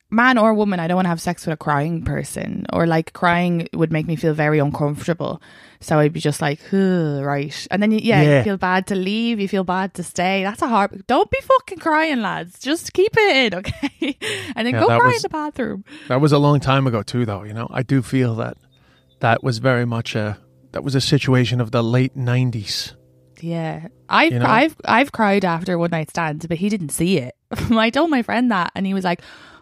man 0.09 0.37
or 0.37 0.53
woman, 0.53 0.79
I 0.79 0.87
don't 0.87 0.95
want 0.95 1.05
to 1.05 1.09
have 1.09 1.21
sex 1.21 1.45
with 1.45 1.53
a 1.53 1.57
crying 1.57 2.03
person, 2.05 2.65
or 2.71 2.87
like 2.87 3.11
crying 3.13 3.67
would 3.73 3.91
make 3.91 4.07
me 4.07 4.15
feel 4.15 4.33
very 4.33 4.57
uncomfortable. 4.57 5.41
So 5.81 5.99
I'd 5.99 6.13
be 6.13 6.21
just 6.21 6.41
like, 6.41 6.59
right, 6.71 7.67
and 7.69 7.83
then 7.83 7.91
you, 7.91 7.99
yeah, 8.01 8.21
Yeah. 8.23 8.37
you 8.39 8.43
feel 8.45 8.57
bad 8.57 8.87
to 8.87 8.95
leave, 8.95 9.39
you 9.39 9.47
feel 9.47 9.65
bad 9.65 9.93
to 9.95 10.03
stay. 10.03 10.41
That's 10.43 10.61
a 10.63 10.67
hard. 10.67 11.05
Don't 11.07 11.29
be 11.29 11.39
fucking 11.41 11.79
crying, 11.79 12.21
lads. 12.21 12.57
Just 12.59 12.93
keep 12.93 13.11
it 13.15 13.53
in, 13.53 13.59
okay? 13.59 14.17
and 14.55 14.65
then 14.65 14.73
Yeah, 14.73 14.79
go 14.79 14.87
cry 14.87 15.07
was- 15.07 15.15
in 15.17 15.21
the 15.23 15.29
bathroom. 15.29 15.83
That 16.07 16.21
was 16.21 16.31
a 16.31 16.39
long 16.39 16.59
time 16.61 16.87
ago 16.87 17.03
too, 17.03 17.25
though. 17.25 17.43
You 17.43 17.53
know, 17.53 17.67
I 17.69 17.83
do 17.83 18.01
feel 18.01 18.33
that 18.35 18.57
that 19.19 19.43
was 19.43 19.57
very 19.59 19.85
much 19.85 20.15
a 20.15 20.39
that 20.71 20.83
was 20.85 20.95
a 20.95 21.01
situation 21.01 21.59
of 21.61 21.71
the 21.71 21.83
late 21.83 22.15
'90s. 22.15 22.93
Yeah, 23.41 23.87
I've 24.09 24.33
You 24.33 24.39
know? 24.39 24.45
I've 24.45 24.75
I've 24.85 25.11
cried 25.11 25.45
after 25.45 25.77
one 25.77 25.91
night 25.91 26.09
stands, 26.09 26.45
but 26.47 26.57
he 26.57 26.69
didn't 26.69 26.89
see 26.89 27.17
it. 27.17 27.35
I 27.71 27.89
told 27.89 28.09
my 28.09 28.21
friend 28.21 28.51
that, 28.51 28.71
and 28.75 28.85
he 28.85 28.93
was 28.93 29.03
like, 29.03 29.21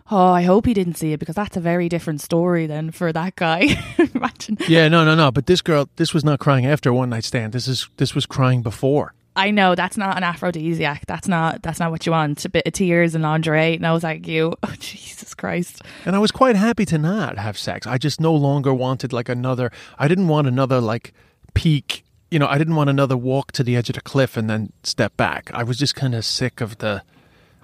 "Oh, 0.09 0.31
I 0.31 0.43
hope 0.43 0.65
he 0.65 0.73
didn't 0.73 0.95
see 0.95 1.13
it 1.13 1.19
because 1.19 1.35
that's 1.35 1.57
a 1.57 1.61
very 1.61 1.89
different 1.89 2.21
story 2.21 2.67
than 2.67 2.91
for 2.91 3.11
that 3.13 3.35
guy." 3.35 3.67
Imagine. 4.15 4.57
Yeah, 4.67 4.87
no, 4.87 5.03
no, 5.05 5.15
no. 5.15 5.31
But 5.31 5.45
this 5.45 5.61
girl, 5.61 5.89
this 5.95 6.13
was 6.13 6.23
not 6.23 6.39
crying 6.39 6.65
after 6.65 6.91
one 6.93 7.09
night 7.09 7.23
stand. 7.23 7.53
This 7.53 7.67
is 7.67 7.89
this 7.97 8.15
was 8.15 8.25
crying 8.25 8.61
before. 8.61 9.13
I 9.37 9.51
know 9.51 9.75
that's 9.75 9.97
not 9.97 10.15
an 10.15 10.23
aphrodisiac. 10.23 11.05
That's 11.07 11.27
not 11.27 11.61
that's 11.61 11.79
not 11.79 11.91
what 11.91 12.05
you 12.05 12.13
want. 12.13 12.45
A 12.45 12.49
bit 12.49 12.65
of 12.65 12.73
tears 12.73 13.15
and 13.15 13.23
lingerie. 13.23 13.75
And 13.75 13.85
I 13.85 13.91
was 13.91 14.03
like, 14.03 14.27
"You, 14.27 14.55
oh, 14.63 14.73
Jesus 14.79 15.33
Christ." 15.33 15.81
And 16.05 16.15
I 16.15 16.19
was 16.19 16.31
quite 16.31 16.55
happy 16.55 16.85
to 16.85 16.97
not 16.97 17.37
have 17.37 17.57
sex. 17.57 17.85
I 17.85 17.97
just 17.97 18.21
no 18.21 18.33
longer 18.33 18.73
wanted 18.73 19.11
like 19.11 19.27
another. 19.27 19.71
I 19.99 20.07
didn't 20.07 20.29
want 20.29 20.47
another 20.47 20.79
like 20.79 21.13
peak. 21.53 22.04
You 22.35 22.39
know, 22.39 22.47
I 22.47 22.57
didn't 22.57 22.75
want 22.75 22.89
another 22.89 23.15
walk 23.15 23.53
to 23.53 23.63
the 23.63 23.77
edge 23.77 23.87
of 23.87 23.95
the 23.95 24.01
cliff 24.01 24.35
and 24.35 24.49
then 24.49 24.73
step 24.83 25.15
back. 25.15 25.49
I 25.53 25.63
was 25.63 25.77
just 25.77 25.95
kind 25.95 26.13
of 26.13 26.25
sick 26.25 26.59
of 26.59 26.79
the, 26.79 27.01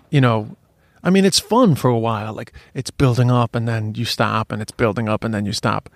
you 0.10 0.22
know, 0.22 0.56
I 1.04 1.10
mean, 1.10 1.26
it's 1.26 1.40
fun 1.40 1.76
for 1.76 1.90
a 1.90 2.00
while. 2.00 2.32
Like 2.32 2.54
it's 2.74 2.90
building 2.90 3.30
up 3.30 3.54
and 3.54 3.68
then 3.68 3.96
you 3.96 4.06
stop, 4.06 4.50
and 4.50 4.62
it's 4.62 4.72
building 4.72 5.10
up 5.10 5.26
and 5.26 5.34
then 5.34 5.46
you 5.46 5.52
stop. 5.52 5.90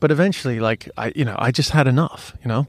But 0.00 0.10
eventually, 0.10 0.58
like 0.58 0.90
I, 0.98 1.12
you 1.14 1.24
know, 1.24 1.36
I 1.38 1.52
just 1.52 1.70
had 1.70 1.86
enough. 1.86 2.32
You 2.42 2.48
know. 2.48 2.66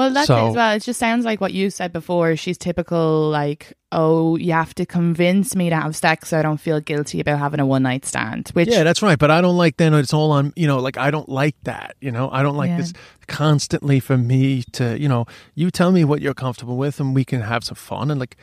Well, 0.00 0.10
that's 0.12 0.28
So- 0.28 0.46
it 0.46 0.48
as 0.48 0.56
well. 0.56 0.76
It 0.76 0.82
just 0.82 0.98
sounds 0.98 1.26
like 1.26 1.42
what 1.42 1.52
you 1.52 1.68
said 1.68 1.92
before. 1.92 2.34
She's 2.34 2.56
typical, 2.56 3.28
like, 3.28 3.74
oh, 3.92 4.36
you 4.36 4.52
have 4.52 4.74
to 4.76 4.86
convince 4.86 5.54
me 5.54 5.68
to 5.68 5.76
have 5.76 5.94
sex 5.94 6.30
so 6.30 6.38
I 6.38 6.42
don't 6.42 6.56
feel 6.56 6.80
guilty 6.80 7.20
about 7.20 7.38
having 7.38 7.60
a 7.60 7.66
one 7.66 7.82
night 7.82 8.06
stand. 8.06 8.48
Which, 8.54 8.68
Yeah, 8.70 8.82
that's 8.82 9.02
right. 9.02 9.18
But 9.18 9.30
I 9.30 9.42
don't 9.42 9.58
like 9.58 9.76
then 9.76 9.92
it's 9.92 10.14
all 10.14 10.32
on, 10.32 10.54
you 10.56 10.66
know, 10.66 10.78
like 10.78 10.96
I 10.96 11.10
don't 11.10 11.28
like 11.28 11.54
that, 11.64 11.96
you 12.00 12.10
know, 12.10 12.30
I 12.32 12.42
don't 12.42 12.56
like 12.56 12.70
Yeah. 12.70 12.78
this 12.78 12.94
constantly 13.26 14.00
for 14.00 14.16
me 14.16 14.62
to, 14.72 14.98
you 14.98 15.06
know, 15.06 15.26
you 15.54 15.70
tell 15.70 15.92
me 15.92 16.02
what 16.04 16.22
you're 16.22 16.32
comfortable 16.32 16.78
with 16.78 16.98
and 16.98 17.14
we 17.14 17.22
can 17.26 17.42
have 17.42 17.62
some 17.62 17.74
fun. 17.76 18.10
And 18.10 18.18
like, 18.18 18.38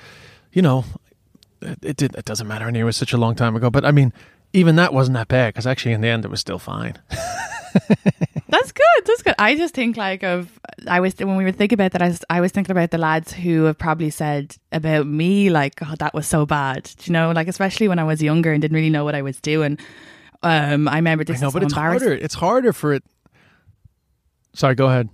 you 0.53 0.61
know, 0.61 0.85
it, 1.63 1.79
it, 1.81 1.97
did, 1.97 2.15
it 2.15 2.25
doesn't 2.25 2.47
matter 2.47 2.67
anyway. 2.67 2.81
It 2.83 2.85
was 2.85 2.97
such 2.97 3.13
a 3.13 3.17
long 3.17 3.33
time 3.33 3.55
ago. 3.55 3.71
But 3.71 3.83
I 3.83 3.89
mean, 3.89 4.13
even 4.53 4.75
that 4.75 4.93
wasn't 4.93 5.15
that 5.15 5.27
bad 5.27 5.55
because 5.55 5.65
actually 5.65 5.93
in 5.93 6.01
the 6.01 6.07
end 6.07 6.23
it 6.23 6.29
was 6.29 6.39
still 6.39 6.59
fine. 6.59 6.99
That's 8.49 8.71
good. 8.71 9.06
That's 9.06 9.21
good. 9.23 9.36
I 9.38 9.56
just 9.56 9.73
think 9.73 9.97
like 9.97 10.23
of 10.23 10.60
I 10.88 10.99
was 10.99 11.15
when 11.17 11.36
we 11.36 11.43
were 11.43 11.51
thinking 11.51 11.75
about 11.75 11.91
that. 11.91 12.01
I 12.01 12.08
was, 12.08 12.23
I 12.30 12.41
was 12.41 12.51
thinking 12.51 12.71
about 12.71 12.91
the 12.91 12.97
lads 12.97 13.34
who 13.34 13.63
have 13.63 13.77
probably 13.77 14.10
said 14.10 14.56
about 14.71 15.08
me 15.08 15.49
like, 15.49 15.75
"Oh, 15.82 15.95
that 15.99 16.13
was 16.13 16.27
so 16.27 16.45
bad." 16.45 16.84
Do 16.84 17.06
you 17.06 17.13
know, 17.13 17.32
like 17.32 17.47
especially 17.47 17.88
when 17.88 17.99
I 17.99 18.03
was 18.03 18.21
younger 18.21 18.53
and 18.53 18.62
didn't 18.62 18.75
really 18.75 18.89
know 18.89 19.03
what 19.03 19.15
I 19.15 19.21
was 19.21 19.39
doing. 19.41 19.77
Um, 20.43 20.88
I 20.88 20.95
remember 20.95 21.23
this. 21.23 21.41
I 21.41 21.45
know, 21.45 21.51
but 21.51 21.62
so 21.62 21.65
it's 21.65 21.73
harder. 21.73 22.13
It's 22.13 22.36
harder 22.36 22.73
for 22.73 22.93
it. 22.93 23.03
Sorry, 24.53 24.75
go 24.75 24.88
ahead. 24.88 25.10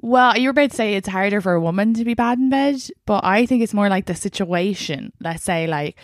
Well, 0.00 0.38
you 0.38 0.48
were 0.48 0.52
about 0.52 0.70
to 0.70 0.76
say 0.76 0.94
it's 0.94 1.08
harder 1.08 1.40
for 1.40 1.54
a 1.54 1.60
woman 1.60 1.92
to 1.94 2.04
be 2.04 2.14
bad 2.14 2.38
in 2.38 2.50
bed, 2.50 2.76
but 3.04 3.24
I 3.24 3.46
think 3.46 3.62
it's 3.62 3.74
more 3.74 3.88
like 3.88 4.06
the 4.06 4.14
situation. 4.14 5.12
Let's 5.20 5.42
say 5.42 5.66
like 5.66 5.96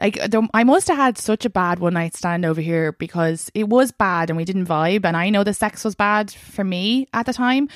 like 0.00 0.18
I 0.54 0.64
must 0.64 0.88
have 0.88 0.96
had 0.96 1.18
such 1.18 1.44
a 1.44 1.50
bad 1.50 1.78
one 1.78 1.94
night 1.94 2.14
stand 2.14 2.44
over 2.44 2.60
here 2.60 2.92
because 2.92 3.50
it 3.54 3.68
was 3.68 3.90
bad 3.90 4.30
and 4.30 4.36
we 4.36 4.44
didn't 4.44 4.66
vibe 4.66 5.04
and 5.04 5.16
I 5.16 5.30
know 5.30 5.44
the 5.44 5.54
sex 5.54 5.84
was 5.84 5.94
bad 5.94 6.30
for 6.30 6.64
me 6.64 7.06
at 7.12 7.26
the 7.26 7.32
time. 7.32 7.68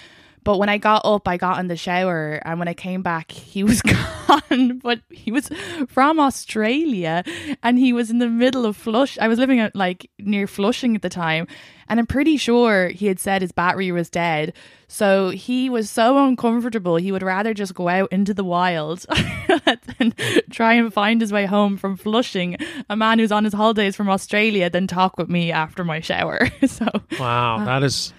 But 0.44 0.58
when 0.58 0.68
I 0.68 0.78
got 0.78 1.04
up, 1.04 1.26
I 1.26 1.36
got 1.38 1.58
in 1.58 1.68
the 1.68 1.76
shower, 1.76 2.40
and 2.44 2.58
when 2.58 2.68
I 2.68 2.74
came 2.74 3.02
back, 3.02 3.32
he 3.32 3.64
was 3.64 3.80
gone. 4.28 4.78
But 4.82 5.00
he 5.10 5.32
was 5.32 5.50
from 5.88 6.20
Australia, 6.20 7.24
and 7.62 7.78
he 7.78 7.92
was 7.92 8.10
in 8.10 8.18
the 8.18 8.28
middle 8.28 8.66
of 8.66 8.76
Flush. 8.76 9.18
I 9.18 9.28
was 9.28 9.38
living 9.38 9.58
at 9.58 9.74
like 9.74 10.10
near 10.18 10.46
Flushing 10.46 10.94
at 10.94 11.02
the 11.02 11.08
time, 11.08 11.46
and 11.88 11.98
I'm 11.98 12.06
pretty 12.06 12.36
sure 12.36 12.88
he 12.88 13.06
had 13.06 13.18
said 13.18 13.42
his 13.42 13.52
battery 13.52 13.90
was 13.90 14.10
dead. 14.10 14.52
So 14.86 15.30
he 15.30 15.68
was 15.70 15.90
so 15.90 16.24
uncomfortable, 16.24 16.96
he 16.96 17.10
would 17.10 17.22
rather 17.22 17.54
just 17.54 17.74
go 17.74 17.88
out 17.88 18.12
into 18.12 18.34
the 18.34 18.44
wild 18.44 19.04
and 19.98 20.14
try 20.50 20.74
and 20.74 20.92
find 20.92 21.20
his 21.20 21.32
way 21.32 21.46
home 21.46 21.76
from 21.76 21.96
Flushing, 21.96 22.56
a 22.88 22.94
man 22.94 23.18
who's 23.18 23.32
on 23.32 23.44
his 23.44 23.54
holidays 23.54 23.96
from 23.96 24.10
Australia, 24.10 24.68
than 24.70 24.86
talk 24.86 25.16
with 25.18 25.28
me 25.28 25.50
after 25.50 25.84
my 25.84 26.00
shower. 26.00 26.48
so 26.66 26.86
Wow, 27.18 27.60
uh, 27.60 27.64
that 27.64 27.82
is 27.82 28.12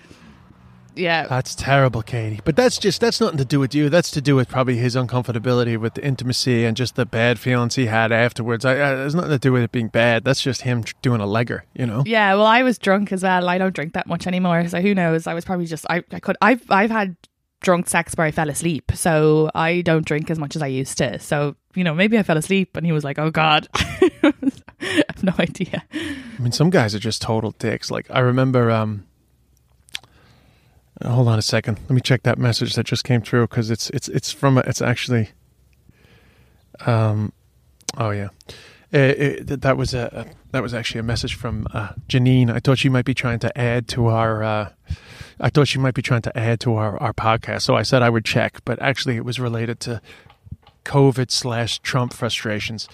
yeah, 0.95 1.27
That's 1.27 1.55
terrible, 1.55 2.01
Katie. 2.01 2.39
But 2.43 2.55
that's 2.55 2.77
just 2.77 3.01
that's 3.01 3.19
nothing 3.21 3.37
to 3.37 3.45
do 3.45 3.59
with 3.59 3.75
you. 3.75 3.89
That's 3.89 4.11
to 4.11 4.21
do 4.21 4.35
with 4.35 4.47
probably 4.49 4.77
his 4.77 4.95
uncomfortability 4.95 5.77
with 5.77 5.93
the 5.95 6.05
intimacy 6.05 6.65
and 6.65 6.75
just 6.75 6.95
the 6.95 7.05
bad 7.05 7.39
feelings 7.39 7.75
he 7.75 7.85
had 7.87 8.11
afterwards. 8.11 8.65
I, 8.65 8.71
I, 8.73 8.95
there's 8.95 9.15
nothing 9.15 9.31
to 9.31 9.39
do 9.39 9.51
with 9.51 9.63
it 9.63 9.71
being 9.71 9.87
bad. 9.89 10.23
That's 10.23 10.41
just 10.41 10.61
him 10.61 10.83
tr- 10.83 10.93
doing 11.01 11.21
a 11.21 11.25
legger, 11.25 11.61
you 11.73 11.85
know. 11.85 12.03
Yeah, 12.05 12.33
well, 12.35 12.45
I 12.45 12.63
was 12.63 12.77
drunk 12.77 13.11
as 13.11 13.23
well. 13.23 13.47
I 13.49 13.57
don't 13.57 13.73
drink 13.75 13.93
that 13.93 14.07
much 14.07 14.27
anymore, 14.27 14.67
so 14.67 14.81
who 14.81 14.95
knows? 14.95 15.27
I 15.27 15.33
was 15.33 15.45
probably 15.45 15.65
just 15.65 15.85
I, 15.89 16.03
I 16.11 16.19
could 16.19 16.37
I've 16.41 16.63
I've 16.71 16.91
had 16.91 17.15
drunk 17.61 17.87
sex 17.89 18.13
where 18.15 18.27
I 18.27 18.31
fell 18.31 18.49
asleep, 18.49 18.91
so 18.93 19.49
I 19.55 19.81
don't 19.81 20.05
drink 20.05 20.29
as 20.29 20.37
much 20.37 20.55
as 20.55 20.61
I 20.61 20.67
used 20.67 20.97
to. 20.99 21.19
So 21.19 21.55
you 21.73 21.83
know, 21.83 21.93
maybe 21.93 22.17
I 22.17 22.23
fell 22.23 22.37
asleep, 22.37 22.77
and 22.77 22.85
he 22.85 22.91
was 22.91 23.03
like, 23.03 23.19
"Oh 23.19 23.31
God," 23.31 23.67
I 23.75 24.33
have 24.81 25.23
no 25.23 25.33
idea. 25.39 25.83
I 25.93 26.41
mean, 26.41 26.51
some 26.51 26.69
guys 26.69 26.93
are 26.95 26.99
just 26.99 27.21
total 27.21 27.51
dicks. 27.51 27.89
Like 27.91 28.07
I 28.09 28.19
remember. 28.19 28.71
um 28.71 29.05
Hold 31.03 31.27
on 31.27 31.37
a 31.37 31.41
second. 31.41 31.79
Let 31.81 31.91
me 31.91 32.01
check 32.01 32.23
that 32.23 32.37
message 32.37 32.75
that 32.75 32.85
just 32.85 33.03
came 33.03 33.21
through 33.21 33.47
because 33.47 33.69
it's 33.69 33.89
it's 33.89 34.07
it's 34.07 34.31
from 34.31 34.57
a, 34.57 34.61
it's 34.61 34.81
actually. 34.81 35.29
Um, 36.85 37.31
oh 37.97 38.11
yeah, 38.11 38.29
Uh, 38.93 39.11
it, 39.17 39.61
that 39.61 39.75
was 39.75 39.93
a, 39.93 40.25
that 40.51 40.61
was 40.61 40.73
actually 40.73 40.99
a 40.99 41.03
message 41.03 41.35
from 41.35 41.67
uh, 41.73 41.89
Janine. 42.07 42.49
I 42.49 42.59
thought 42.59 42.77
she 42.77 42.87
might 42.87 43.03
be 43.03 43.13
trying 43.13 43.39
to 43.39 43.57
add 43.57 43.87
to 43.89 44.07
our. 44.07 44.41
Uh, 44.41 44.69
I 45.41 45.49
thought 45.49 45.67
she 45.67 45.79
might 45.79 45.95
be 45.95 46.01
trying 46.01 46.21
to 46.21 46.37
add 46.37 46.61
to 46.61 46.75
our 46.75 46.97
our 47.01 47.11
podcast, 47.11 47.63
so 47.63 47.75
I 47.75 47.83
said 47.83 48.01
I 48.01 48.09
would 48.09 48.23
check. 48.23 48.63
But 48.63 48.81
actually, 48.81 49.17
it 49.17 49.25
was 49.25 49.37
related 49.37 49.81
to 49.81 50.01
COVID 50.85 51.29
slash 51.29 51.79
Trump 51.79 52.13
frustrations. 52.13 52.87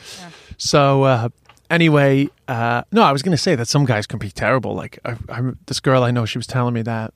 So 0.58 1.04
uh, 1.04 1.30
anyway, 1.70 2.30
uh, 2.48 2.84
no, 2.92 3.04
I 3.04 3.12
was 3.12 3.22
going 3.22 3.38
to 3.38 3.42
say 3.42 3.56
that 3.56 3.68
some 3.68 3.86
guys 3.86 4.08
can 4.08 4.18
be 4.18 4.32
terrible. 4.32 4.74
Like 4.74 4.98
I, 5.06 5.18
I, 5.30 5.42
this 5.68 5.80
girl 5.80 6.04
I 6.04 6.10
know, 6.10 6.26
she 6.26 6.40
was 6.40 6.48
telling 6.48 6.74
me 6.74 6.82
that 6.84 7.14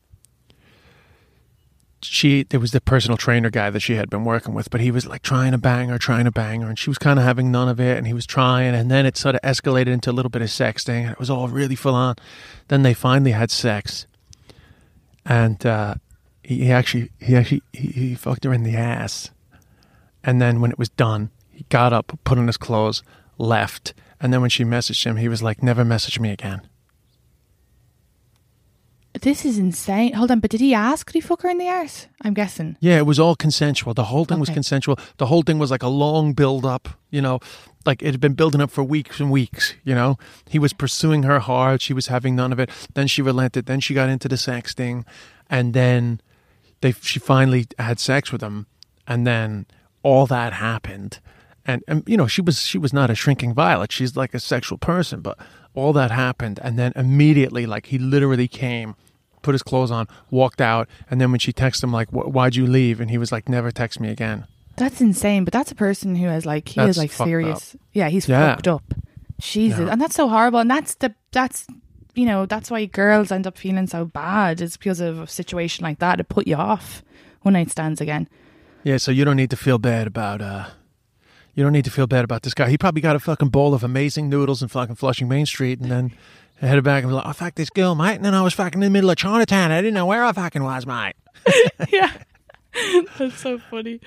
she 2.05 2.43
there 2.43 2.59
was 2.59 2.71
the 2.71 2.81
personal 2.81 3.17
trainer 3.17 3.49
guy 3.49 3.69
that 3.69 3.79
she 3.79 3.95
had 3.95 4.09
been 4.09 4.25
working 4.25 4.53
with, 4.53 4.69
but 4.69 4.81
he 4.81 4.91
was 4.91 5.05
like 5.05 5.21
trying 5.21 5.51
to 5.51 5.57
bang 5.57 5.89
her, 5.89 5.97
trying 5.97 6.25
to 6.25 6.31
bang 6.31 6.61
her, 6.61 6.69
and 6.69 6.77
she 6.77 6.89
was 6.89 6.97
kind 6.97 7.19
of 7.19 7.25
having 7.25 7.51
none 7.51 7.69
of 7.69 7.79
it, 7.79 7.97
and 7.97 8.07
he 8.07 8.13
was 8.13 8.25
trying, 8.25 8.73
and 8.73 8.89
then 8.89 9.05
it 9.05 9.17
sort 9.17 9.35
of 9.35 9.41
escalated 9.41 9.87
into 9.87 10.09
a 10.09 10.13
little 10.13 10.29
bit 10.29 10.41
of 10.41 10.49
sexting, 10.49 11.03
and 11.03 11.11
it 11.11 11.19
was 11.19 11.29
all 11.29 11.47
really 11.47 11.75
full 11.75 11.95
on. 11.95 12.15
Then 12.67 12.83
they 12.83 12.93
finally 12.93 13.31
had 13.31 13.51
sex, 13.51 14.07
and 15.25 15.65
uh, 15.65 15.95
he 16.43 16.71
actually 16.71 17.11
he 17.19 17.35
actually 17.35 17.63
he, 17.73 17.87
he 17.87 18.15
fucked 18.15 18.43
her 18.43 18.53
in 18.53 18.63
the 18.63 18.75
ass, 18.75 19.31
and 20.23 20.41
then 20.41 20.61
when 20.61 20.71
it 20.71 20.79
was 20.79 20.89
done, 20.89 21.31
he 21.51 21.65
got 21.69 21.93
up, 21.93 22.17
put 22.23 22.37
on 22.37 22.47
his 22.47 22.57
clothes, 22.57 23.03
left, 23.37 23.93
and 24.19 24.33
then 24.33 24.41
when 24.41 24.49
she 24.49 24.63
messaged 24.63 25.05
him, 25.05 25.17
he 25.17 25.27
was 25.27 25.43
like, 25.43 25.63
"Never 25.63 25.85
message 25.85 26.19
me 26.19 26.31
again." 26.31 26.61
This 29.21 29.45
is 29.45 29.57
insane. 29.57 30.13
Hold 30.13 30.31
on, 30.31 30.39
but 30.39 30.51
did 30.51 30.59
he 30.61 30.73
ask? 30.73 31.07
Did 31.07 31.13
he 31.15 31.21
fuck 31.21 31.41
her 31.43 31.49
in 31.49 31.57
the 31.57 31.67
arse? 31.69 32.07
I'm 32.21 32.33
guessing. 32.33 32.75
Yeah, 32.79 32.97
it 32.97 33.05
was 33.05 33.19
all 33.19 33.35
consensual. 33.35 33.93
The 33.93 34.05
whole 34.05 34.25
thing 34.25 34.39
was 34.39 34.49
Okay. 34.49 34.55
consensual. 34.55 34.97
The 35.17 35.27
whole 35.27 35.41
thing 35.41 35.57
was 35.59 35.71
like 35.71 35.83
a 35.83 35.87
long 35.87 36.33
build 36.33 36.65
up, 36.65 36.89
you 37.11 37.21
know, 37.21 37.39
like 37.85 38.01
it 38.01 38.11
had 38.11 38.19
been 38.19 38.33
building 38.33 38.61
up 38.61 38.71
for 38.71 38.83
weeks 38.83 39.19
and 39.19 39.31
weeks, 39.31 39.73
you 39.83 39.95
know. 39.95 40.17
He 40.49 40.59
was 40.59 40.73
pursuing 40.73 41.23
her 41.23 41.39
hard, 41.39 41.81
she 41.81 41.93
was 41.93 42.07
having 42.07 42.35
none 42.35 42.51
of 42.51 42.59
it. 42.59 42.69
Then 42.93 43.07
she 43.07 43.21
relented, 43.21 43.65
then 43.67 43.79
she 43.79 43.93
got 43.93 44.09
into 44.09 44.27
the 44.27 44.37
sex 44.37 44.73
thing. 44.73 45.05
and 45.49 45.73
then 45.73 46.19
they 46.81 46.91
she 46.91 47.19
finally 47.19 47.67
had 47.79 47.99
sex 47.99 48.31
with 48.31 48.41
him 48.41 48.65
and 49.07 49.25
then 49.27 49.65
all 50.03 50.25
that 50.27 50.53
happened, 50.53 51.19
and 51.65 51.83
and 51.87 52.03
you 52.07 52.17
know 52.17 52.27
she 52.27 52.41
was 52.41 52.61
she 52.61 52.77
was 52.77 52.91
not 52.93 53.09
a 53.09 53.15
shrinking 53.15 53.53
violet. 53.53 53.91
She's 53.91 54.15
like 54.17 54.33
a 54.33 54.39
sexual 54.39 54.77
person, 54.77 55.21
but 55.21 55.37
all 55.73 55.93
that 55.93 56.11
happened, 56.11 56.59
and 56.63 56.77
then 56.79 56.91
immediately, 56.95 57.65
like 57.65 57.87
he 57.87 57.97
literally 57.97 58.47
came. 58.47 58.95
Put 59.45 59.53
his 59.53 59.61
clothes 59.63 59.91
on, 59.91 60.07
walked 60.31 60.59
out, 60.59 60.89
and 61.11 61.21
then 61.21 61.29
when 61.29 61.39
she 61.39 61.53
texted 61.53 61.83
him, 61.83 61.91
like, 61.91 62.09
"Why'd 62.09 62.55
you 62.55 62.65
leave?" 62.65 62.99
and 62.99 63.11
he 63.11 63.19
was 63.19 63.31
like, 63.31 63.47
"Never 63.47 63.69
text 63.69 63.99
me 63.99 64.09
again." 64.09 64.45
That's 64.75 64.99
insane. 65.01 65.43
But 65.45 65.53
that's 65.53 65.71
a 65.71 65.75
person 65.75 66.15
who 66.15 66.25
has 66.27 66.45
like 66.47 66.67
he 66.69 66.79
That's 66.79 66.91
is 66.91 66.97
like 66.97 67.11
serious. 67.11 67.75
Yeah, 67.93 68.09
he's 68.09 68.27
Yeah. 68.27 68.55
fucked 68.55 68.67
up. 68.67 68.83
Jesus, 69.39 69.79
Yeah. 69.79 69.91
and 69.91 70.01
that's 70.01 70.15
so 70.15 70.27
horrible. 70.27 70.59
And 70.59 70.69
that's 70.71 70.95
the 70.95 71.13
that's 71.31 71.67
you 72.15 72.25
know 72.25 72.45
that's 72.47 72.71
why 72.71 72.85
girls 72.85 73.31
end 73.31 73.45
up 73.45 73.57
feeling 73.57 73.85
so 73.87 74.05
bad. 74.05 74.61
Is 74.61 74.77
because 74.77 74.99
of 74.99 75.19
a 75.19 75.27
situation 75.27 75.83
like 75.83 75.99
that 75.99 76.15
to 76.15 76.23
put 76.23 76.47
you 76.47 76.55
off 76.55 77.03
one 77.43 77.53
night 77.53 77.69
stands 77.69 78.01
again. 78.01 78.27
Yeah, 78.83 78.97
so 78.97 79.11
you 79.11 79.25
don't 79.25 79.35
need 79.37 79.51
to 79.51 79.57
feel 79.57 79.77
bad 79.77 80.07
about 80.07 80.41
uh 80.41 80.65
you 81.53 81.63
don't 81.63 81.71
need 81.73 81.85
to 81.85 81.91
feel 81.91 82.07
bad 82.07 82.23
about 82.25 82.41
this 82.41 82.53
guy. 82.53 82.69
He 82.69 82.77
probably 82.77 83.01
got 83.01 83.15
a 83.15 83.19
fucking 83.19 83.49
bowl 83.49 83.73
of 83.73 83.83
amazing 83.83 84.27
noodles 84.29 84.61
in 84.61 84.67
fucking 84.69 84.95
Flushing 84.95 85.27
Main 85.29 85.45
Street 85.45 85.79
and 85.79 85.89
then 85.91 86.11
headed 86.59 86.83
back 86.83 87.03
and 87.03 87.11
was 87.11 87.17
like, 87.17 87.27
I 87.27 87.33
fucked 87.33 87.57
this 87.57 87.69
girl, 87.69 87.95
mate, 87.95 88.15
and 88.15 88.25
then 88.25 88.33
I 88.33 88.41
was 88.41 88.53
fucking 88.53 88.81
in 88.81 88.85
the 88.85 88.89
middle 88.89 89.09
of 89.09 89.17
Chinatown. 89.17 89.71
I 89.71 89.81
didn't 89.81 89.93
know 89.93 90.05
where 90.05 90.23
I 90.23 90.31
fucking 90.31 90.63
was, 90.63 90.85
mate. 90.85 91.13
yeah, 91.89 92.11
that's 93.17 93.39
so 93.39 93.59
funny. 93.59 93.99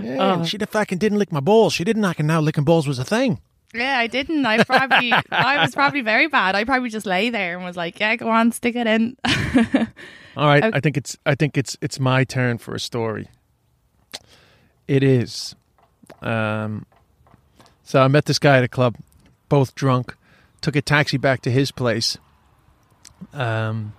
Yeah, 0.00 0.34
and 0.34 0.48
she 0.48 0.58
fucking 0.58 0.98
didn't 0.98 1.18
lick 1.18 1.32
my 1.32 1.40
balls. 1.40 1.72
She 1.72 1.84
didn't 1.84 2.02
fucking 2.02 2.26
know 2.26 2.40
licking 2.40 2.64
balls 2.64 2.86
was 2.86 2.98
a 2.98 3.04
thing. 3.04 3.40
Yeah, 3.74 3.98
I 3.98 4.06
didn't. 4.06 4.46
I 4.46 4.64
probably 4.64 5.12
I 5.30 5.60
was 5.60 5.74
probably 5.74 6.00
very 6.00 6.26
bad. 6.26 6.54
I 6.54 6.64
probably 6.64 6.88
just 6.88 7.06
lay 7.06 7.30
there 7.30 7.56
and 7.56 7.64
was 7.64 7.76
like, 7.76 8.00
yeah, 8.00 8.16
go 8.16 8.28
on, 8.30 8.52
stick 8.52 8.76
it 8.76 8.86
in. 8.86 9.16
All 10.36 10.46
right, 10.46 10.62
Okay. 10.62 10.76
I 10.76 10.80
think 10.80 10.96
it's 10.96 11.16
I 11.26 11.34
think 11.34 11.58
it's 11.58 11.76
it's 11.82 12.00
my 12.00 12.24
turn 12.24 12.58
for 12.58 12.74
a 12.74 12.80
story. 12.80 13.28
It 14.86 15.02
is. 15.02 15.54
Um 16.22 16.86
so 17.84 18.02
I 18.02 18.08
met 18.08 18.26
this 18.26 18.38
guy 18.38 18.58
at 18.58 18.64
a 18.64 18.68
club, 18.68 18.96
both 19.48 19.74
drunk, 19.74 20.16
took 20.60 20.76
a 20.76 20.82
taxi 20.82 21.16
back 21.16 21.42
to 21.42 21.50
his 21.50 21.70
place. 21.70 22.18
Um 23.32 23.92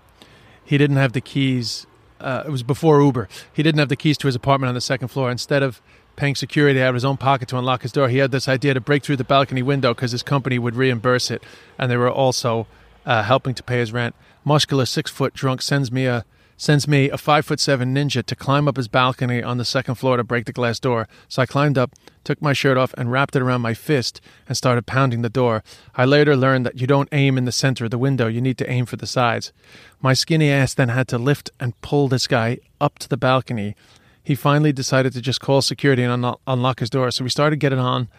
he 0.63 0.77
didn't 0.77 0.97
have 0.97 1.13
the 1.13 1.21
keys 1.21 1.87
uh, 2.19 2.43
it 2.45 2.49
was 2.49 2.63
before 2.63 3.01
Uber. 3.01 3.27
He 3.53 3.63
didn't 3.63 3.79
have 3.79 3.89
the 3.89 3.95
keys 3.95 4.17
to 4.19 4.27
his 4.27 4.35
apartment 4.35 4.67
on 4.67 4.75
the 4.75 4.81
second 4.81 5.07
floor. 5.07 5.31
Instead 5.31 5.63
of 5.63 5.81
paying 6.15 6.35
security 6.35 6.81
out 6.81 6.89
of 6.89 6.95
his 6.95 7.05
own 7.05 7.17
pocket 7.17 7.47
to 7.49 7.57
unlock 7.57 7.81
his 7.81 7.91
door, 7.91 8.09
he 8.09 8.17
had 8.17 8.31
this 8.31 8.47
idea 8.47 8.73
to 8.73 8.81
break 8.81 9.03
through 9.03 9.15
the 9.15 9.23
balcony 9.23 9.61
window 9.61 9.93
because 9.93 10.11
his 10.11 10.23
company 10.23 10.59
would 10.59 10.75
reimburse 10.75 11.31
it, 11.31 11.41
and 11.77 11.89
they 11.89 11.97
were 11.97 12.11
also 12.11 12.67
uh, 13.05 13.23
helping 13.23 13.55
to 13.55 13.63
pay 13.63 13.79
his 13.79 13.93
rent. 13.93 14.15
Muscular, 14.43 14.85
six 14.85 15.09
foot 15.09 15.33
drunk 15.33 15.61
sends 15.61 15.91
me 15.91 16.05
a 16.05 16.25
sends 16.59 16.89
me 16.89 17.09
a 17.09 17.17
five 17.17 17.45
foot 17.45 17.59
seven 17.59 17.95
ninja 17.95 18.21
to 18.21 18.35
climb 18.35 18.67
up 18.67 18.75
his 18.75 18.89
balcony 18.89 19.41
on 19.41 19.57
the 19.57 19.63
second 19.63 19.95
floor 19.95 20.17
to 20.17 20.25
break 20.25 20.45
the 20.45 20.51
glass 20.51 20.77
door. 20.77 21.07
So 21.29 21.41
I 21.41 21.45
climbed 21.45 21.77
up, 21.77 21.93
took 22.25 22.41
my 22.41 22.51
shirt 22.51 22.77
off, 22.77 22.93
and 22.97 23.09
wrapped 23.09 23.35
it 23.37 23.41
around 23.41 23.61
my 23.61 23.73
fist 23.73 24.19
and 24.45 24.57
started 24.57 24.85
pounding 24.85 25.21
the 25.21 25.29
door. 25.29 25.63
I 25.95 26.03
later 26.03 26.35
learned 26.35 26.65
that 26.65 26.79
you 26.79 26.85
don't 26.85 27.07
aim 27.13 27.37
in 27.37 27.45
the 27.45 27.53
center 27.53 27.85
of 27.85 27.91
the 27.91 27.97
window; 27.97 28.27
you 28.27 28.41
need 28.41 28.57
to 28.57 28.69
aim 28.69 28.85
for 28.85 28.97
the 28.97 29.07
sides. 29.07 29.53
My 30.01 30.13
skinny 30.13 30.51
ass 30.51 30.73
then 30.73 30.89
had 30.89 31.07
to 31.07 31.17
lift 31.17 31.49
and 31.61 31.79
pull 31.81 32.09
this 32.09 32.27
guy 32.27 32.59
up 32.81 32.99
to 32.99 33.07
the 33.07 33.17
balcony. 33.17 33.75
He 34.21 34.35
finally 34.35 34.73
decided 34.73 35.13
to 35.13 35.21
just 35.21 35.39
call 35.39 35.61
security 35.61 36.03
and 36.03 36.23
unlo- 36.23 36.39
unlock 36.45 36.81
his 36.81 36.89
door. 36.89 37.09
So 37.11 37.23
we 37.23 37.29
started 37.29 37.61
getting 37.61 37.79
on. 37.79 38.09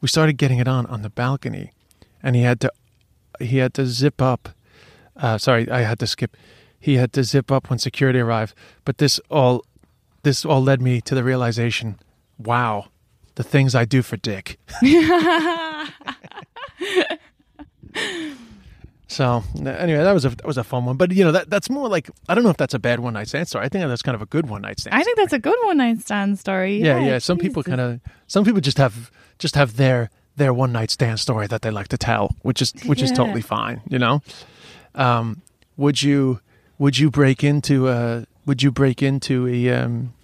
We 0.00 0.06
started 0.06 0.34
getting 0.34 0.58
it 0.58 0.68
on 0.68 0.86
on 0.86 1.02
the 1.02 1.10
balcony, 1.10 1.72
and 2.22 2.36
he 2.36 2.42
had 2.42 2.60
to 2.60 2.72
he 3.40 3.58
had 3.58 3.74
to 3.74 3.86
zip 3.86 4.22
up. 4.22 4.50
Uh, 5.16 5.38
sorry, 5.38 5.68
I 5.68 5.80
had 5.80 5.98
to 5.98 6.06
skip. 6.06 6.36
He 6.80 6.96
had 6.96 7.12
to 7.12 7.22
zip 7.22 7.52
up 7.52 7.70
when 7.70 7.78
security 7.78 8.18
arrived. 8.18 8.54
But 8.84 8.98
this 8.98 9.20
all 9.30 9.64
this 10.22 10.44
all 10.44 10.62
led 10.62 10.80
me 10.80 11.00
to 11.02 11.14
the 11.14 11.22
realization: 11.22 11.98
wow, 12.38 12.88
the 13.36 13.42
things 13.42 13.74
I 13.74 13.84
do 13.84 14.02
for 14.02 14.16
Dick. 14.16 14.58
So 19.10 19.42
anyway, 19.56 20.04
that 20.04 20.12
was 20.12 20.24
a 20.24 20.28
that 20.28 20.46
was 20.46 20.56
a 20.56 20.62
fun 20.62 20.84
one, 20.84 20.96
but 20.96 21.10
you 21.10 21.24
know 21.24 21.32
that 21.32 21.50
that's 21.50 21.68
more 21.68 21.88
like 21.88 22.08
I 22.28 22.34
don't 22.36 22.44
know 22.44 22.50
if 22.50 22.56
that's 22.56 22.74
a 22.74 22.78
bad 22.78 23.00
one 23.00 23.14
night 23.14 23.26
stand 23.26 23.48
story. 23.48 23.64
I 23.64 23.68
think 23.68 23.84
that's 23.88 24.02
kind 24.02 24.14
of 24.14 24.22
a 24.22 24.26
good 24.26 24.48
one 24.48 24.62
night 24.62 24.78
stand. 24.78 24.94
I 24.94 25.02
think 25.02 25.16
that's 25.16 25.32
a 25.32 25.38
good 25.40 25.58
one 25.64 25.78
night 25.78 26.00
stand 26.00 26.38
story. 26.38 26.78
yeah, 26.78 27.00
yeah. 27.00 27.18
Some 27.18 27.36
people 27.36 27.64
kind 27.64 27.80
of 27.80 28.00
some 28.28 28.44
people 28.44 28.60
just 28.60 28.78
have 28.78 29.10
just 29.40 29.56
have 29.56 29.76
their 29.76 30.10
their 30.36 30.54
one 30.54 30.70
night 30.70 30.92
stand 30.92 31.18
story 31.18 31.48
that 31.48 31.62
they 31.62 31.72
like 31.72 31.88
to 31.88 31.98
tell, 31.98 32.36
which 32.42 32.62
is 32.62 32.72
which 32.86 33.02
is 33.02 33.10
totally 33.20 33.42
fine. 33.42 33.82
You 33.88 33.98
know, 33.98 34.22
um, 34.94 35.42
would 35.76 36.00
you 36.00 36.38
would 36.80 36.98
you 36.98 37.10
break 37.10 37.44
into 37.44 37.88
a 37.88 38.26
would 38.46 38.62
you 38.62 38.72
break 38.72 39.02
into 39.02 39.46
a 39.46 39.70
um, 39.70 40.14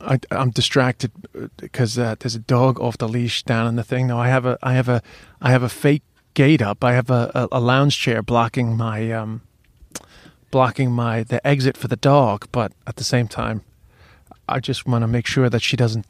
I, 0.00 0.18
I'm 0.32 0.50
distracted 0.50 1.12
because 1.58 1.98
uh, 1.98 2.16
there's 2.18 2.34
a 2.34 2.40
dog 2.40 2.80
off 2.80 2.98
the 2.98 3.06
leash 3.06 3.44
down 3.44 3.68
in 3.68 3.76
the 3.76 3.84
thing. 3.84 4.08
No, 4.08 4.18
I 4.18 4.28
have 4.28 4.46
a 4.46 4.58
I 4.62 4.72
have 4.72 4.88
a 4.88 5.02
I 5.40 5.50
have 5.52 5.62
a 5.62 5.68
fake 5.68 6.02
gate 6.34 6.62
up. 6.62 6.82
I 6.82 6.94
have 6.94 7.10
a, 7.10 7.30
a, 7.34 7.48
a 7.52 7.60
lounge 7.60 7.98
chair 7.98 8.22
blocking 8.22 8.74
my 8.76 9.12
um 9.12 9.42
blocking 10.50 10.90
my 10.90 11.22
the 11.22 11.46
exit 11.46 11.76
for 11.76 11.86
the 11.86 11.96
dog, 11.96 12.48
but 12.50 12.72
at 12.86 12.96
the 12.96 13.04
same 13.04 13.28
time, 13.28 13.62
I 14.48 14.58
just 14.58 14.86
want 14.86 15.02
to 15.02 15.06
make 15.06 15.26
sure 15.26 15.50
that 15.50 15.62
she 15.62 15.76
doesn't 15.76 16.06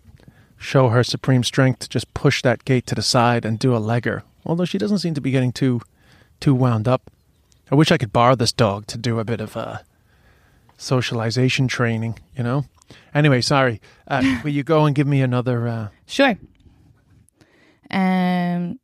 show 0.56 0.90
her 0.90 1.02
supreme 1.02 1.42
strength 1.42 1.80
to 1.80 1.88
just 1.88 2.14
push 2.14 2.42
that 2.42 2.64
gate 2.64 2.86
to 2.86 2.94
the 2.94 3.02
side 3.02 3.44
and 3.44 3.58
do 3.58 3.74
a 3.74 3.80
legger. 3.80 4.22
Although 4.46 4.64
she 4.64 4.78
doesn't 4.78 5.00
seem 5.00 5.14
to 5.14 5.20
be 5.20 5.32
getting 5.32 5.50
too 5.50 5.80
too 6.38 6.54
wound 6.54 6.86
up. 6.86 7.10
I 7.72 7.74
wish 7.74 7.90
I 7.90 7.96
could 7.96 8.12
borrow 8.12 8.34
this 8.34 8.52
dog 8.52 8.86
to 8.88 8.98
do 8.98 9.18
a 9.18 9.24
bit 9.24 9.40
of 9.40 9.56
uh, 9.56 9.78
socialization 10.76 11.68
training. 11.68 12.18
You 12.36 12.44
know. 12.44 12.66
Anyway, 13.14 13.40
sorry. 13.40 13.80
Uh, 14.06 14.40
will 14.44 14.50
you 14.50 14.62
go 14.62 14.84
and 14.84 14.94
give 14.94 15.06
me 15.06 15.22
another? 15.22 15.66
Uh, 15.66 15.88
Sure. 16.04 16.38
Um. 17.90 18.78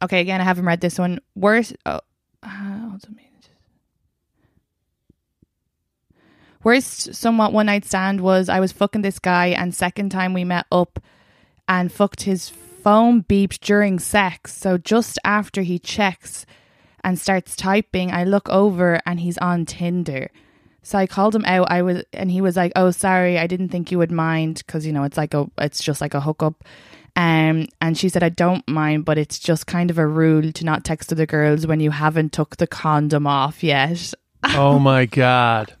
Okay, 0.00 0.20
again, 0.20 0.40
I 0.40 0.44
haven't 0.44 0.64
read 0.64 0.80
this 0.80 0.96
one. 0.96 1.20
Worst. 1.34 1.74
Oh, 1.84 2.00
uh, 2.44 2.48
hold 2.48 2.92
on 2.92 3.00
a 3.08 3.10
minute. 3.10 3.50
Worst, 6.62 7.14
somewhat 7.14 7.52
one 7.52 7.66
night 7.66 7.84
stand 7.84 8.20
was 8.20 8.48
I 8.48 8.60
was 8.60 8.70
fucking 8.70 9.02
this 9.02 9.18
guy, 9.18 9.46
and 9.48 9.74
second 9.74 10.10
time 10.10 10.34
we 10.34 10.44
met 10.44 10.66
up, 10.70 11.00
and 11.66 11.90
fucked 11.90 12.22
his 12.22 12.48
phone 12.48 13.24
beeped 13.24 13.58
during 13.58 13.98
sex. 13.98 14.56
So 14.56 14.78
just 14.78 15.18
after 15.24 15.62
he 15.62 15.80
checks 15.80 16.46
and 17.04 17.18
starts 17.18 17.56
typing, 17.56 18.12
I 18.12 18.24
look 18.24 18.48
over 18.48 19.00
and 19.06 19.20
he's 19.20 19.38
on 19.38 19.66
Tinder. 19.66 20.30
So 20.82 20.98
I 20.98 21.06
called 21.06 21.34
him 21.34 21.44
out. 21.44 21.70
I 21.70 21.82
was, 21.82 22.02
and 22.12 22.30
he 22.30 22.40
was 22.40 22.56
like, 22.56 22.72
"Oh, 22.74 22.90
sorry, 22.90 23.38
I 23.38 23.46
didn't 23.46 23.68
think 23.68 23.92
you 23.92 23.98
would 23.98 24.10
mind 24.10 24.62
because 24.66 24.84
you 24.84 24.92
know 24.92 25.04
it's 25.04 25.16
like 25.16 25.32
a, 25.32 25.48
it's 25.58 25.82
just 25.82 26.00
like 26.00 26.14
a 26.14 26.20
hookup." 26.20 26.64
Um, 27.14 27.68
and 27.80 27.96
she 27.96 28.08
said, 28.08 28.24
"I 28.24 28.30
don't 28.30 28.66
mind, 28.66 29.04
but 29.04 29.16
it's 29.16 29.38
just 29.38 29.68
kind 29.68 29.90
of 29.92 29.98
a 29.98 30.06
rule 30.06 30.50
to 30.50 30.64
not 30.64 30.82
text 30.84 31.12
other 31.12 31.26
girls 31.26 31.66
when 31.68 31.78
you 31.78 31.92
haven't 31.92 32.32
took 32.32 32.56
the 32.56 32.66
condom 32.66 33.28
off 33.28 33.62
yet." 33.62 34.12
oh 34.42 34.80
my 34.80 35.06
god! 35.06 35.76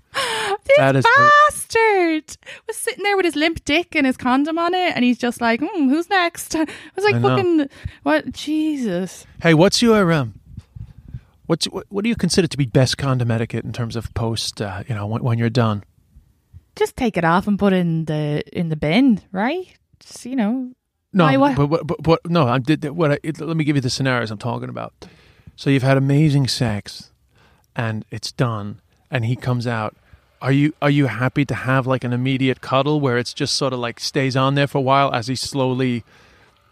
This 0.64 0.76
That 0.76 0.94
is- 0.94 1.04
bastard 1.50 2.36
was 2.68 2.76
sitting 2.76 3.02
there 3.02 3.16
with 3.16 3.24
his 3.24 3.34
limp 3.34 3.64
dick 3.64 3.96
and 3.96 4.06
his 4.06 4.16
condom 4.16 4.56
on 4.56 4.72
it, 4.72 4.94
and 4.94 5.04
he's 5.04 5.18
just 5.18 5.40
like, 5.40 5.60
hmm, 5.60 5.88
"Who's 5.88 6.08
next?" 6.08 6.54
I 6.56 6.66
was 6.94 7.04
like, 7.04 7.16
I 7.16 7.20
"Fucking 7.20 7.68
what? 8.04 8.30
Jesus!" 8.30 9.26
Hey, 9.42 9.54
what's 9.54 9.82
your 9.82 10.12
um? 10.12 10.34
What's 11.52 11.66
what, 11.66 11.84
what 11.90 12.02
do 12.02 12.08
you 12.08 12.16
consider 12.16 12.48
to 12.48 12.56
be 12.56 12.64
best 12.64 12.96
condom 12.96 13.30
etiquette 13.30 13.62
in 13.62 13.74
terms 13.74 13.94
of 13.94 14.14
post? 14.14 14.62
Uh, 14.62 14.84
you 14.88 14.94
know, 14.94 15.06
when, 15.06 15.22
when 15.22 15.36
you're 15.36 15.50
done. 15.50 15.84
Just 16.76 16.96
take 16.96 17.18
it 17.18 17.26
off 17.26 17.46
and 17.46 17.58
put 17.58 17.74
it 17.74 17.80
in 17.80 18.06
the 18.06 18.42
in 18.58 18.70
the 18.70 18.76
bin, 18.76 19.20
right? 19.32 19.66
Just, 20.00 20.24
you 20.24 20.34
know, 20.34 20.72
No, 21.12 21.38
what? 21.38 21.54
but, 21.54 21.66
but, 21.66 21.86
but, 21.86 22.02
but 22.02 22.20
no, 22.30 22.48
I 22.48 22.58
did 22.58 22.82
what. 22.86 23.12
I, 23.12 23.18
it, 23.22 23.38
let 23.38 23.54
me 23.54 23.64
give 23.64 23.76
you 23.76 23.82
the 23.82 23.90
scenarios 23.90 24.30
I'm 24.30 24.38
talking 24.38 24.70
about. 24.70 24.94
So 25.54 25.68
you've 25.68 25.82
had 25.82 25.98
amazing 25.98 26.48
sex, 26.48 27.10
and 27.76 28.06
it's 28.10 28.32
done, 28.32 28.80
and 29.10 29.26
he 29.26 29.36
comes 29.36 29.66
out. 29.66 29.94
Are 30.40 30.52
you 30.52 30.72
are 30.80 30.88
you 30.88 31.08
happy 31.08 31.44
to 31.44 31.54
have 31.54 31.86
like 31.86 32.02
an 32.02 32.14
immediate 32.14 32.62
cuddle 32.62 32.98
where 32.98 33.18
it's 33.18 33.34
just 33.34 33.58
sort 33.58 33.74
of 33.74 33.78
like 33.78 34.00
stays 34.00 34.36
on 34.38 34.54
there 34.54 34.66
for 34.66 34.78
a 34.78 34.80
while 34.80 35.12
as 35.12 35.26
he 35.26 35.36
slowly 35.36 36.02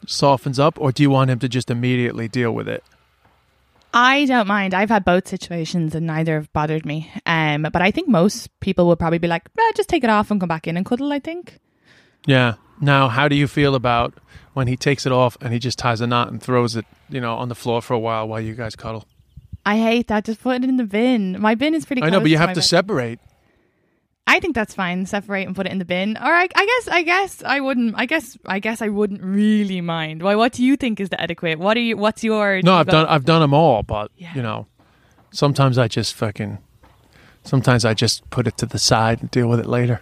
softens 0.07 0.59
up, 0.59 0.81
or 0.81 0.91
do 0.91 1.03
you 1.03 1.11
want 1.11 1.31
him 1.31 1.39
to 1.41 1.51
just 1.51 1.71
immediately 1.71 2.29
deal 2.29 2.53
with 2.53 2.67
it? 2.67 2.83
I 3.93 4.25
don't 4.27 4.47
mind. 4.47 4.73
I've 4.75 4.89
had 4.89 5.05
both 5.05 5.27
situations 5.27 5.95
and 5.95 6.07
neither 6.07 6.35
have 6.35 6.53
bothered 6.53 6.87
me. 6.87 7.11
Um, 7.27 7.63
but 7.63 7.83
I 7.83 7.91
think 7.91 8.09
most 8.09 8.49
people 8.61 8.87
would 8.89 8.99
probably 8.99 9.19
be 9.19 9.29
like, 9.29 9.49
eh, 9.59 9.73
just 9.75 9.89
take 9.89 10.05
it 10.05 10.11
off 10.11 10.31
and 10.31 10.41
come 10.41 10.49
back 10.49 10.67
in 10.69 10.77
and 10.77 10.87
cuddle. 10.87 11.13
I 11.13 11.19
think. 11.19 11.59
Yeah. 12.27 12.55
Now, 12.81 13.09
how 13.09 13.29
do 13.29 13.37
you 13.37 13.47
feel 13.47 13.75
about 13.75 14.15
when 14.55 14.67
he 14.67 14.77
takes 14.77 15.05
it 15.07 15.13
off 15.13 15.37
and 15.41 15.53
he 15.53 15.59
just 15.59 15.79
ties 15.79 16.01
a 16.01 16.07
knot 16.07 16.31
and 16.31 16.43
throws 16.43 16.77
it, 16.77 16.87
you 17.09 17.21
know, 17.21 17.37
on 17.37 17.49
the 17.49 17.55
floor 17.55 17.83
for 17.83 17.95
a 17.95 17.99
while 17.99 18.27
while 18.27 18.41
you 18.41 18.55
guys 18.55 18.75
cuddle? 18.75 19.07
I 19.67 19.79
hate 19.79 20.07
that. 20.09 20.25
Just 20.25 20.43
put 20.43 20.57
it 20.57 20.65
in 20.65 20.77
the 20.77 20.85
bin. 20.85 21.41
My 21.41 21.55
bin 21.55 21.75
is 21.75 21.85
pretty. 21.85 22.03
I 22.03 22.11
know, 22.11 22.21
but 22.21 22.31
you 22.31 22.39
have 22.39 22.51
to 22.51 22.57
bed. 22.57 22.65
separate. 22.65 23.21
I 24.37 24.41
think 24.41 24.55
that's 24.55 24.75
fine. 24.75 25.07
Separate 25.07 25.47
and 25.47 25.57
put 25.57 25.67
it 25.67 25.73
in 25.73 25.79
the 25.79 25.85
bin. 25.85 26.17
Or 26.17 26.33
I, 26.43 26.49
I 26.55 26.65
guess, 26.67 26.89
I 26.89 27.03
guess 27.03 27.43
I 27.45 27.61
wouldn't. 27.61 27.95
I 27.97 28.07
guess, 28.07 28.37
I 28.47 28.59
guess 28.61 28.81
I 28.83 28.89
wouldn't 28.89 29.23
really 29.23 29.81
mind. 29.81 30.23
Why? 30.23 30.35
What 30.37 30.53
do 30.53 30.65
you 30.65 30.77
think 30.77 31.01
is 31.01 31.09
the 31.09 31.21
etiquette? 31.21 31.59
What 31.59 31.77
are 31.77 31.81
you? 31.81 31.97
What's 31.97 32.23
your? 32.25 32.61
No, 32.63 32.75
I've 32.75 32.87
done 32.87 33.07
I've 33.07 33.25
done 33.25 33.41
them 33.41 33.55
all, 33.55 33.83
but 33.83 34.11
Yeah. 34.17 34.33
you 34.35 34.43
know, 34.43 34.67
sometimes 35.33 35.79
I 35.79 35.89
just 35.89 36.15
fucking, 36.15 36.59
sometimes 37.45 37.85
I 37.85 37.95
just 37.95 38.29
put 38.31 38.47
it 38.47 38.57
to 38.59 38.67
the 38.67 38.79
side 38.79 39.21
and 39.21 39.31
deal 39.31 39.49
with 39.49 39.61
it 39.61 39.67
later. 39.67 40.01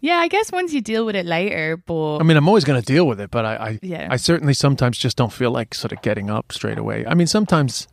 Yeah, 0.00 0.16
I 0.18 0.28
guess 0.28 0.52
once 0.52 0.74
you 0.74 0.82
deal 0.82 1.06
with 1.06 1.16
it 1.16 1.24
later, 1.24 1.78
but 1.78 2.18
I 2.18 2.24
mean, 2.24 2.36
I'm 2.36 2.46
always 2.48 2.64
going 2.64 2.78
to 2.80 2.84
deal 2.84 3.06
with 3.06 3.20
it, 3.20 3.30
but 3.30 3.46
I, 3.46 3.54
I, 3.56 3.78
Yeah. 3.80 4.08
I 4.10 4.16
certainly 4.16 4.52
sometimes 4.52 4.98
just 4.98 5.16
don't 5.16 5.32
feel 5.32 5.50
like 5.50 5.74
sort 5.74 5.92
of 5.92 6.02
getting 6.02 6.28
up 6.28 6.52
straight 6.52 6.76
away. 6.76 7.06
I 7.06 7.14
mean, 7.14 7.26
sometimes, 7.26 7.88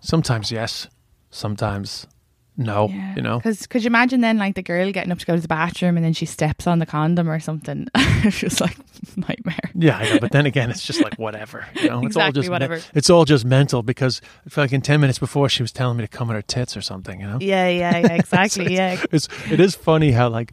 sometimes 0.00 0.50
yes, 0.50 0.88
sometimes 1.30 2.06
no. 2.56 2.88
yeah. 2.88 3.14
You 3.16 3.22
know, 3.22 3.38
because 3.38 3.66
could 3.66 3.82
you 3.82 3.88
imagine 3.88 4.20
then 4.20 4.38
like 4.38 4.54
the 4.54 4.62
girl 4.62 4.90
getting 4.92 5.10
up 5.12 5.18
to 5.18 5.26
go 5.26 5.34
to 5.34 5.40
the 5.40 5.48
bathroom 5.48 5.96
and 5.96 6.04
then 6.04 6.12
she 6.12 6.26
steps 6.26 6.66
on 6.66 6.78
the 6.78 6.86
condom 6.86 7.28
or 7.28 7.40
something? 7.40 7.88
it's 7.94 8.38
just 8.38 8.60
like 8.60 8.76
nightmare. 9.16 9.58
yeah, 9.74 9.98
I 9.98 10.10
know. 10.14 10.18
But 10.20 10.32
then 10.32 10.46
again, 10.46 10.70
it's 10.70 10.82
just 10.84 11.02
like 11.02 11.14
whatever. 11.16 11.66
You 11.74 11.88
know, 11.88 12.04
it's 12.06 12.16
all 12.16 12.28
Exactly, 12.28 12.40
just 12.42 12.50
whatever. 12.50 12.80
it's 12.94 13.10
all 13.10 13.24
just 13.24 13.44
mental 13.44 13.82
because 13.82 14.20
I 14.46 14.50
feel 14.50 14.64
like 14.64 14.72
in 14.72 14.80
ten 14.82 15.00
minutes 15.00 15.18
before 15.18 15.48
she 15.48 15.62
was 15.62 15.72
telling 15.72 15.96
me 15.96 16.04
to 16.04 16.08
come 16.08 16.30
at 16.30 16.34
her 16.36 16.42
tits 16.42 16.76
or 16.76 16.80
something. 16.82 17.20
You 17.20 17.26
know, 17.26 17.38
Yeah, 17.40 17.68
yeah, 17.68 17.98
yeah, 17.98 18.12
exactly. 18.14 18.74
yeah, 18.74 19.02
it's 19.12 19.28
it 19.50 19.60
is 19.60 19.74
funny 19.74 20.12
how 20.12 20.28
like 20.28 20.52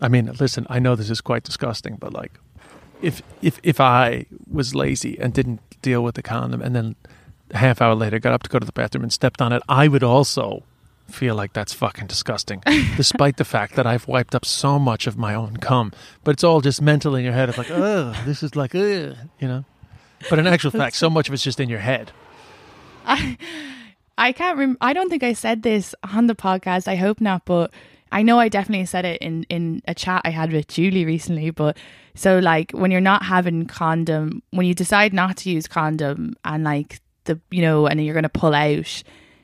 I 0.00 0.08
mean, 0.08 0.30
listen, 0.38 0.66
I 0.68 0.78
know 0.78 0.94
this 0.94 1.10
is 1.10 1.20
quite 1.20 1.42
disgusting, 1.42 1.96
but 1.96 2.12
like 2.12 2.32
if 3.02 3.22
if 3.42 3.58
if 3.62 3.80
I 3.80 4.26
was 4.50 4.74
lazy 4.74 5.18
and 5.20 5.32
didn't 5.32 5.60
deal 5.82 6.02
with 6.02 6.14
the 6.14 6.22
condom 6.22 6.62
and 6.62 6.74
then 6.74 6.96
a 7.50 7.58
half 7.58 7.80
hour 7.80 7.94
later 7.94 8.18
got 8.18 8.32
up 8.32 8.42
to 8.42 8.48
go 8.50 8.58
to 8.58 8.66
the 8.66 8.72
bathroom 8.72 9.02
and 9.04 9.12
stepped 9.12 9.40
on 9.42 9.52
it, 9.52 9.62
I 9.68 9.88
would 9.88 10.02
also 10.02 10.62
feel 11.08 11.34
like 11.34 11.52
that's 11.52 11.72
fucking 11.72 12.06
disgusting. 12.06 12.62
despite 12.96 13.36
the 13.36 13.44
fact 13.44 13.74
that 13.76 13.86
I've 13.86 14.06
wiped 14.08 14.34
up 14.34 14.44
so 14.44 14.78
much 14.78 15.06
of 15.06 15.16
my 15.16 15.34
own 15.34 15.56
cum. 15.58 15.92
But 16.24 16.32
it's 16.32 16.44
all 16.44 16.60
just 16.60 16.82
mental 16.82 17.14
in 17.14 17.24
your 17.24 17.32
head. 17.32 17.48
It's 17.48 17.58
like, 17.58 17.70
oh, 17.70 18.14
this 18.24 18.42
is 18.42 18.56
like, 18.56 18.74
ugh, 18.74 19.16
you 19.38 19.48
know. 19.48 19.64
But 20.30 20.38
in 20.38 20.46
actual 20.46 20.70
fact, 20.70 20.96
so 20.96 21.10
much 21.10 21.28
of 21.28 21.34
it's 21.34 21.42
just 21.42 21.60
in 21.60 21.68
your 21.68 21.80
head. 21.80 22.12
I 23.06 23.36
I 24.18 24.32
can't 24.32 24.58
rem- 24.58 24.78
I 24.80 24.92
don't 24.92 25.08
think 25.08 25.22
I 25.22 25.32
said 25.32 25.62
this 25.62 25.94
on 26.12 26.26
the 26.26 26.34
podcast. 26.34 26.88
I 26.88 26.96
hope 26.96 27.20
not, 27.20 27.44
but 27.44 27.72
I 28.12 28.22
know 28.22 28.38
I 28.38 28.48
definitely 28.48 28.86
said 28.86 29.04
it 29.04 29.20
in 29.20 29.44
in 29.44 29.82
a 29.86 29.94
chat 29.94 30.22
I 30.24 30.30
had 30.30 30.52
with 30.52 30.68
Julie 30.68 31.04
recently, 31.04 31.50
but 31.50 31.76
so 32.14 32.38
like 32.38 32.72
when 32.72 32.90
you're 32.90 33.00
not 33.00 33.24
having 33.24 33.66
condom, 33.66 34.42
when 34.50 34.66
you 34.66 34.74
decide 34.74 35.12
not 35.12 35.36
to 35.38 35.50
use 35.50 35.68
condom 35.68 36.34
and 36.44 36.64
like 36.64 37.00
the 37.24 37.38
you 37.50 37.62
know 37.62 37.86
and 37.86 38.02
you're 38.04 38.14
going 38.14 38.22
to 38.22 38.28
pull 38.28 38.54
out, 38.54 39.02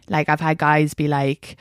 like 0.09 0.29
I've 0.29 0.41
had 0.41 0.59
guys 0.59 0.95
be 0.95 1.09
like 1.09 1.57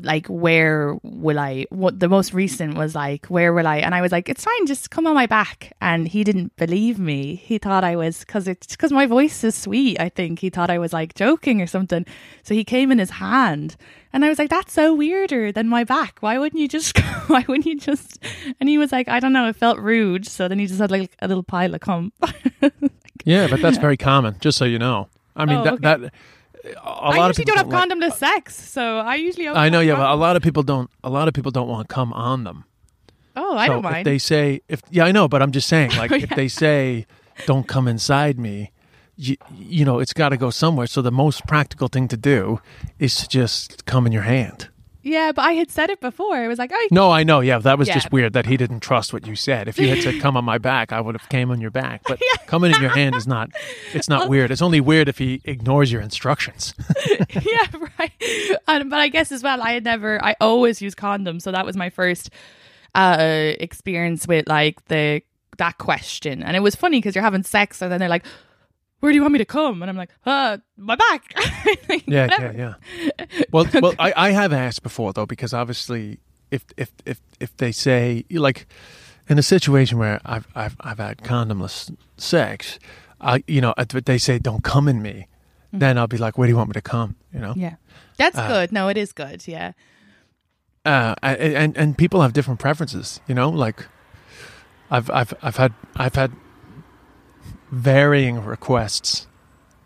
like 0.00 0.26
where 0.28 0.96
will 1.02 1.38
I 1.38 1.66
what 1.68 2.00
the 2.00 2.08
most 2.08 2.32
recent 2.32 2.74
was 2.74 2.94
like 2.94 3.26
where 3.26 3.52
will 3.52 3.66
I? 3.66 3.76
And 3.76 3.94
I 3.94 4.00
was 4.00 4.12
like 4.12 4.30
it's 4.30 4.42
fine 4.42 4.66
just 4.66 4.90
come 4.90 5.06
on 5.06 5.14
my 5.14 5.26
back. 5.26 5.72
And 5.82 6.08
he 6.08 6.24
didn't 6.24 6.56
believe 6.56 6.98
me. 6.98 7.34
He 7.34 7.58
thought 7.58 7.84
I 7.84 7.94
was 7.94 8.20
because 8.20 8.48
it's 8.48 8.68
because 8.68 8.92
my 8.92 9.04
voice 9.04 9.44
is 9.44 9.54
sweet 9.54 10.00
I 10.00 10.08
think. 10.08 10.38
He 10.38 10.48
thought 10.48 10.70
I 10.70 10.78
was 10.78 10.94
like 10.94 11.14
joking 11.14 11.60
or 11.60 11.66
something. 11.66 12.06
So 12.44 12.54
he 12.54 12.64
came 12.64 12.90
in 12.90 12.98
his 12.98 13.10
hand. 13.10 13.76
And 14.12 14.24
I 14.24 14.30
was 14.30 14.38
like 14.38 14.48
that's 14.48 14.72
so 14.72 14.94
weirder 14.94 15.52
than 15.52 15.68
my 15.68 15.84
back. 15.84 16.18
Why 16.20 16.38
wouldn't 16.38 16.60
you 16.60 16.66
just 16.66 16.98
why 17.26 17.44
wouldn't 17.46 17.66
you 17.66 17.78
just 17.78 18.18
and 18.58 18.70
he 18.70 18.78
was 18.78 18.90
like 18.90 19.08
I 19.08 19.20
don't 19.20 19.34
know 19.34 19.48
it 19.48 19.56
felt 19.56 19.78
rude. 19.78 20.26
So 20.26 20.48
then 20.48 20.58
he 20.58 20.66
just 20.66 20.80
had 20.80 20.90
like 20.90 21.14
a 21.20 21.28
little 21.28 21.42
pile 21.44 21.74
of 21.74 21.80
cum 21.82 22.10
Yeah, 23.26 23.48
but 23.48 23.60
that's 23.60 23.78
very 23.78 23.96
common, 23.96 24.36
just 24.40 24.58
so 24.58 24.64
you 24.64 24.78
know. 24.78 25.08
I 25.36 25.44
mean, 25.46 25.58
Oh, 25.58 25.64
that, 25.64 25.72
okay. 25.74 25.82
that 25.82 26.14
I 26.82 27.28
usually 27.28 27.44
people 27.44 27.44
don't 27.44 27.56
have 27.58 27.66
like- 27.68 27.78
condom 27.80 28.00
to 28.00 28.06
uh, 28.06 28.10
sex 28.10 28.54
so 28.56 28.98
I 28.98 29.16
usually 29.16 29.48
I 29.48 29.68
know, 29.68 29.80
yeah, 29.80 29.96
but 29.96 30.10
a 30.10 30.14
lot 30.14 30.36
of 30.36 30.42
people 30.42 30.62
don't. 30.62 30.90
A 31.02 31.10
lot 31.10 31.28
of 31.28 31.34
people 31.34 31.50
don't 31.50 31.68
want 31.68 31.88
to 31.88 31.94
come 31.94 32.12
on 32.12 32.44
them. 32.44 32.64
oh 33.36 33.56
I 33.56 33.66
so 33.66 33.74
don't 33.74 33.82
mind 33.82 33.98
If 33.98 34.04
they 34.04 34.18
say, 34.18 34.60
if 34.68 34.80
yeah, 34.90 35.04
I 35.04 35.12
know, 35.12 35.28
but 35.28 35.42
I'm 35.42 35.52
just 35.52 35.68
saying, 35.68 35.90
like, 35.96 36.10
Oh, 36.12 36.16
if 36.16 36.30
they 36.30 36.48
say, 36.48 37.06
"Don't 37.46 37.66
come 37.68 37.86
inside 37.88 38.38
me," 38.38 38.70
you, 39.16 39.36
you 39.54 39.84
know, 39.84 39.98
it's 39.98 40.12
got 40.12 40.30
to 40.30 40.36
go 40.36 40.50
somewhere. 40.50 40.86
So 40.86 41.02
the 41.02 41.12
most 41.12 41.46
practical 41.46 41.88
thing 41.88 42.08
to 42.08 42.16
do 42.16 42.60
is 42.98 43.14
to 43.16 43.28
just 43.28 43.84
come 43.86 44.06
in 44.06 44.12
your 44.12 44.22
hand. 44.22 44.68
Yeah 45.04 45.30
but 45.32 45.42
I 45.42 45.52
had 45.52 45.70
said 45.70 45.90
it 45.90 46.00
before 46.00 46.42
it 46.42 46.48
was 46.48 46.58
like 46.58 46.70
oh 46.74 46.88
No, 46.90 47.10
I 47.10 47.22
know. 47.22 47.40
Yeah, 47.40 47.58
that 47.58 47.78
was 47.78 47.86
Yeah. 47.88 47.94
just 47.94 48.10
weird 48.10 48.32
that 48.32 48.46
he 48.46 48.56
didn't 48.56 48.80
trust 48.80 49.12
what 49.12 49.26
you 49.26 49.36
said. 49.36 49.68
If 49.68 49.78
you 49.78 49.88
had 49.88 50.02
said 50.02 50.20
"come 50.20 50.36
on 50.36 50.44
my 50.44 50.58
back," 50.58 50.92
I 50.92 51.00
would 51.00 51.14
have 51.14 51.28
came 51.28 51.50
on 51.50 51.60
your 51.60 51.70
back. 51.70 52.02
But 52.08 52.20
coming 52.46 52.74
in 52.74 52.80
your 52.80 52.90
hand 52.90 53.14
is 53.14 53.26
not. 53.26 53.50
It's 53.92 54.08
not 54.08 54.28
weird. 54.28 54.50
It's 54.50 54.62
only 54.62 54.80
weird 54.80 55.08
if 55.08 55.18
he 55.18 55.40
ignores 55.44 55.92
your 55.92 56.00
instructions. 56.00 56.74
yeah, 57.30 57.66
right. 57.98 58.12
And, 58.66 58.90
but 58.90 59.00
I 59.00 59.08
guess 59.08 59.30
as 59.30 59.42
well, 59.42 59.62
I 59.62 59.72
had 59.72 59.84
never, 59.84 60.22
I 60.24 60.34
always 60.40 60.80
use 60.82 60.94
condoms. 60.94 61.42
So 61.42 61.52
that 61.52 61.64
was 61.66 61.76
my 61.76 61.90
first 61.90 62.30
uh, 62.94 63.52
experience 63.60 64.26
with 64.26 64.48
like 64.48 64.84
the, 64.86 65.22
that 65.58 65.78
question. 65.78 66.42
And 66.42 66.56
it 66.56 66.60
was 66.60 66.74
funny 66.74 66.98
because 66.98 67.14
you're 67.14 67.24
having 67.24 67.42
sex 67.42 67.82
and 67.82 67.90
then 67.92 68.00
they're 68.00 68.08
like, 68.08 68.24
where 69.04 69.12
do 69.12 69.16
you 69.16 69.22
want 69.22 69.32
me 69.32 69.38
to 69.38 69.44
come? 69.44 69.82
And 69.82 69.90
I'm 69.90 69.96
like, 69.96 70.10
uh, 70.26 70.58
my 70.76 70.96
back. 70.96 71.34
Like, 71.88 72.04
Yeah, 72.06 72.26
whatever. 72.26 72.54
yeah, 72.58 72.74
yeah. 72.98 73.44
Well, 73.52 73.66
well, 73.82 73.94
I, 73.98 74.12
I 74.16 74.30
have 74.30 74.52
asked 74.52 74.82
before 74.82 75.12
though, 75.12 75.26
because 75.26 75.52
obviously, 75.54 76.18
if 76.50 76.64
if 76.76 76.90
if 77.04 77.20
if 77.40 77.56
they 77.58 77.70
say 77.72 78.24
like 78.30 78.66
in 79.28 79.38
a 79.38 79.42
situation 79.42 79.98
where 79.98 80.20
I've 80.24 80.46
I've 80.54 80.76
I've 80.80 80.98
had 80.98 81.18
condomless 81.18 81.94
sex, 82.16 82.78
I 83.20 83.44
you 83.46 83.60
know 83.60 83.74
they 83.78 84.18
say 84.18 84.38
don't 84.38 84.64
come 84.64 84.88
in 84.88 85.02
me, 85.02 85.28
then 85.72 85.98
I'll 85.98 86.06
be 86.06 86.18
like, 86.18 86.38
where 86.38 86.46
do 86.46 86.52
you 86.52 86.56
want 86.56 86.70
me 86.70 86.74
to 86.74 86.82
come? 86.82 87.16
You 87.32 87.40
know. 87.40 87.52
Yeah. 87.56 87.74
That's 88.16 88.38
Uh, 88.38 88.48
good. 88.48 88.72
No, 88.72 88.88
it 88.88 88.96
is 88.96 89.12
good. 89.12 89.46
Yeah. 89.46 89.72
uh, 90.86 91.14
and 91.22 91.76
and 91.76 91.96
people 91.98 92.20
have 92.22 92.32
different 92.32 92.60
preferences. 92.60 93.20
You 93.28 93.34
know, 93.34 93.48
like 93.50 93.86
I've 94.90 95.10
I've 95.10 95.32
I've 95.42 95.56
had 95.56 95.72
I've 95.96 96.14
had 96.14 96.32
varying 97.74 98.44
requests. 98.44 99.26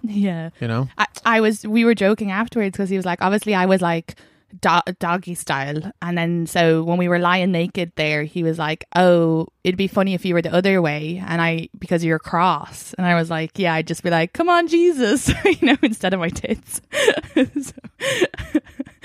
Yeah. 0.02 0.50
You 0.60 0.68
know, 0.68 0.88
I, 0.96 1.06
I 1.24 1.40
was 1.40 1.66
we 1.66 1.84
were 1.84 1.94
joking 1.94 2.30
afterwards 2.30 2.72
because 2.72 2.90
he 2.90 2.96
was 2.96 3.04
like 3.04 3.20
obviously 3.20 3.54
I 3.54 3.66
was 3.66 3.80
like 3.80 4.14
do- 4.60 4.92
doggy 4.98 5.34
style 5.34 5.92
and 6.00 6.16
then 6.16 6.46
so 6.46 6.82
when 6.84 6.98
we 6.98 7.08
were 7.08 7.18
lying 7.18 7.52
naked 7.52 7.92
there 7.96 8.22
he 8.22 8.42
was 8.42 8.58
like 8.58 8.86
oh 8.96 9.48
it'd 9.64 9.76
be 9.76 9.88
funny 9.88 10.14
if 10.14 10.24
you 10.24 10.34
were 10.34 10.40
the 10.40 10.54
other 10.54 10.80
way 10.80 11.22
and 11.26 11.42
I 11.42 11.68
because 11.78 12.04
you're 12.04 12.18
cross 12.18 12.94
and 12.94 13.06
I 13.06 13.16
was 13.16 13.28
like 13.28 13.58
yeah 13.58 13.74
I'd 13.74 13.86
just 13.86 14.02
be 14.02 14.10
like 14.10 14.32
come 14.32 14.48
on 14.48 14.68
Jesus 14.68 15.28
you 15.44 15.66
know 15.66 15.76
instead 15.82 16.14
of 16.14 16.20
my 16.20 16.30
tits 16.30 16.80
So- 17.60 17.72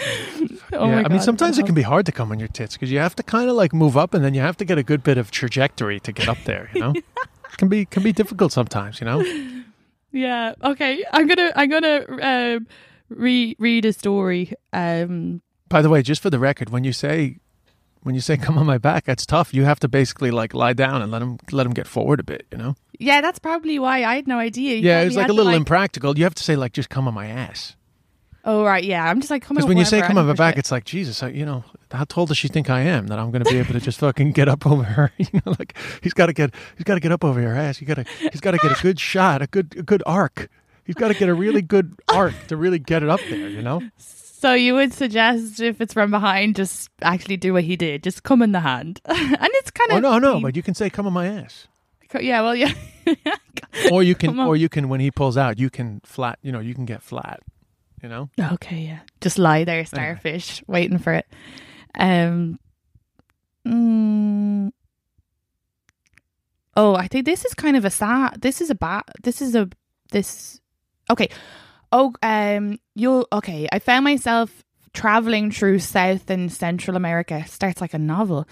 oh 0.73 0.87
yeah. 0.87 1.03
I 1.05 1.07
mean, 1.07 1.19
sometimes 1.19 1.57
it 1.57 1.63
can 1.63 1.73
oh. 1.73 1.75
be 1.75 1.81
hard 1.81 2.05
to 2.05 2.11
come 2.11 2.31
on 2.31 2.39
your 2.39 2.47
tits 2.47 2.75
because 2.75 2.91
you 2.91 2.99
have 2.99 3.15
to 3.15 3.23
kind 3.23 3.49
of 3.49 3.55
like 3.55 3.73
move 3.73 3.97
up, 3.97 4.13
and 4.13 4.23
then 4.23 4.33
you 4.33 4.41
have 4.41 4.57
to 4.57 4.65
get 4.65 4.77
a 4.77 4.83
good 4.83 5.03
bit 5.03 5.17
of 5.17 5.31
trajectory 5.31 5.99
to 6.01 6.11
get 6.11 6.27
up 6.27 6.37
there. 6.45 6.69
You 6.73 6.81
know, 6.81 6.93
can 7.57 7.67
be 7.67 7.85
can 7.85 8.03
be 8.03 8.11
difficult 8.11 8.51
sometimes. 8.51 8.99
You 8.99 9.05
know. 9.05 9.23
yeah 10.11 10.53
okay 10.63 11.03
I'm 11.11 11.25
gonna 11.25 11.51
I'm 11.55 11.69
gonna 11.69 12.05
um, 12.21 12.67
re- 13.09 13.55
read 13.57 13.85
a 13.85 13.93
story 13.93 14.53
um 14.71 15.41
By 15.69 15.81
the 15.81 15.89
way, 15.89 16.03
just 16.03 16.21
for 16.21 16.29
the 16.29 16.39
record, 16.39 16.69
when 16.69 16.83
you 16.83 16.93
say 16.93 17.37
when 18.03 18.15
you 18.15 18.21
say 18.21 18.37
come 18.37 18.57
on 18.57 18.65
my 18.65 18.77
back, 18.77 19.05
that's 19.05 19.25
tough. 19.25 19.53
You 19.53 19.63
have 19.63 19.79
to 19.79 19.87
basically 19.87 20.29
like 20.29 20.53
lie 20.53 20.73
down 20.73 21.01
and 21.01 21.11
let 21.11 21.21
him 21.21 21.39
let 21.51 21.65
him 21.65 21.73
get 21.73 21.87
forward 21.87 22.19
a 22.19 22.23
bit. 22.23 22.45
You 22.51 22.57
know. 22.57 22.75
yeah 22.99 23.21
that's 23.21 23.39
probably 23.39 23.79
why 23.79 24.03
I 24.03 24.15
had 24.15 24.27
no 24.27 24.37
idea 24.37 24.75
You 24.75 24.81
Yeah, 24.87 25.01
it's 25.01 25.15
like 25.15 25.29
a 25.29 25.33
little 25.33 25.53
impractical. 25.53 26.17
You 26.17 26.23
have 26.25 26.35
to 26.35 26.43
say 26.43 26.55
like 26.55 26.73
just 26.73 26.89
come 26.89 27.07
on 27.07 27.13
my 27.13 27.27
ass. 27.27 27.75
Oh 28.45 28.63
right 28.63 28.83
yeah 28.83 29.09
I'm 29.09 29.19
just 29.21 29.31
like 29.31 29.43
come 29.43 29.55
Because 29.55 29.67
when 29.67 29.77
you 29.77 29.85
say 29.85 30.01
come 30.01 30.17
I 30.17 30.21
on 30.21 30.25
my 30.27 30.29
don't 30.29 30.29
give 30.31 30.35
a 30.35 30.37
back, 30.37 30.53
shit. 30.55 30.59
it's 30.59 30.71
like 30.71 30.85
Jesus. 30.85 31.23
I, 31.23 31.29
you 31.29 31.45
know, 31.45 31.63
how 31.91 32.03
tall 32.05 32.25
does 32.25 32.37
she 32.37 32.47
think 32.47 32.69
I 32.69 32.81
am 32.81 33.07
that 33.07 33.19
I'm 33.19 33.31
going 33.31 33.43
to 33.43 33.49
be 33.49 33.57
able 33.57 33.73
to 33.73 33.79
just 33.79 33.99
fucking 33.99 34.31
get 34.31 34.47
up 34.49 34.65
over 34.65 34.83
her? 34.83 35.11
You 35.17 35.41
know, 35.45 35.55
like 35.59 35.77
he's 36.01 36.13
got 36.13 36.27
to 36.27 36.33
get 36.33 36.53
he's 36.77 36.83
got 36.83 36.95
to 36.95 36.99
get 36.99 37.11
up 37.11 37.23
over 37.23 37.39
your 37.41 37.55
ass. 37.55 37.79
You 37.81 37.87
got 37.87 37.95
to 37.95 38.05
he's 38.31 38.41
got 38.41 38.51
to 38.51 38.57
get 38.57 38.77
a 38.77 38.81
good 38.81 38.99
shot, 39.11 39.41
a 39.41 39.47
good 39.47 39.75
a 39.77 39.83
good 39.83 40.03
arc. 40.05 40.49
He's 40.85 40.95
got 40.95 41.07
to 41.09 41.13
get 41.13 41.29
a 41.29 41.33
really 41.33 41.61
good 41.61 41.95
arc 42.11 42.33
to 42.47 42.57
really 42.57 42.79
get 42.79 43.03
it 43.03 43.09
up 43.09 43.21
there. 43.29 43.47
You 43.49 43.61
know. 43.61 43.81
So 43.97 44.53
you 44.53 44.73
would 44.73 44.91
suggest 44.93 45.61
if 45.61 45.79
it's 45.79 45.93
from 45.93 46.11
behind, 46.11 46.57
just 46.57 46.89
actually 47.01 47.37
do 47.37 47.53
what 47.53 47.63
he 47.63 47.77
did, 47.77 48.03
just 48.03 48.23
come 48.23 48.41
in 48.41 48.51
the 48.51 48.59
hand, 48.59 48.99
and 49.05 49.37
it's 49.41 49.71
kind 49.71 49.91
of. 49.91 49.97
Oh 49.97 49.99
no, 50.01 50.19
no, 50.19 50.41
but 50.41 50.57
you 50.57 50.61
can 50.63 50.73
say 50.73 50.89
come 50.89 51.07
on 51.07 51.13
my 51.13 51.27
ass. 51.27 51.67
yeah, 52.19 52.41
well, 52.41 52.53
yeah, 52.55 52.73
Or 53.91 54.03
you 54.03 54.15
can 54.15 54.37
or 54.39 54.55
you 54.57 54.67
can 54.69 54.89
when 54.89 54.99
he 54.99 55.11
pulls 55.11 55.37
out, 55.37 55.57
you 55.59 55.69
can 55.69 56.01
flat. 56.03 56.39
You 56.41 56.51
know, 56.51 56.59
you 56.59 56.75
can 56.75 56.83
get 56.85 57.01
flat. 57.01 57.39
You 58.03 58.09
know. 58.09 58.29
okay, 58.53 58.81
yeah, 58.81 58.99
just 59.21 59.39
lie 59.39 59.63
there, 59.63 59.85
starfish, 59.85 60.61
waiting 60.67 60.97
for 60.99 61.13
it. 61.13 61.25
Um, 61.97 62.59
mm, 63.65 64.71
oh, 66.75 66.95
I 66.95 67.07
think 67.07 67.25
this 67.25 67.45
is 67.45 67.53
kind 67.53 67.77
of 67.77 67.85
a 67.85 67.89
sad. 67.89 68.41
This 68.41 68.59
is 68.59 68.69
a 68.69 68.75
bad. 68.75 69.03
This 69.23 69.41
is 69.41 69.55
a 69.55 69.69
this. 70.11 70.59
Okay. 71.09 71.29
Oh, 71.93 72.13
um, 72.21 72.77
you'll 72.93 73.25
okay. 73.31 73.69
I 73.71 73.79
found 73.79 74.03
myself 74.03 74.65
traveling 74.93 75.51
through 75.51 75.79
South 75.79 76.29
and 76.29 76.51
Central 76.51 76.95
America. 76.95 77.45
Starts 77.47 77.81
like 77.81 77.93
a 77.93 77.99
novel. 77.99 78.47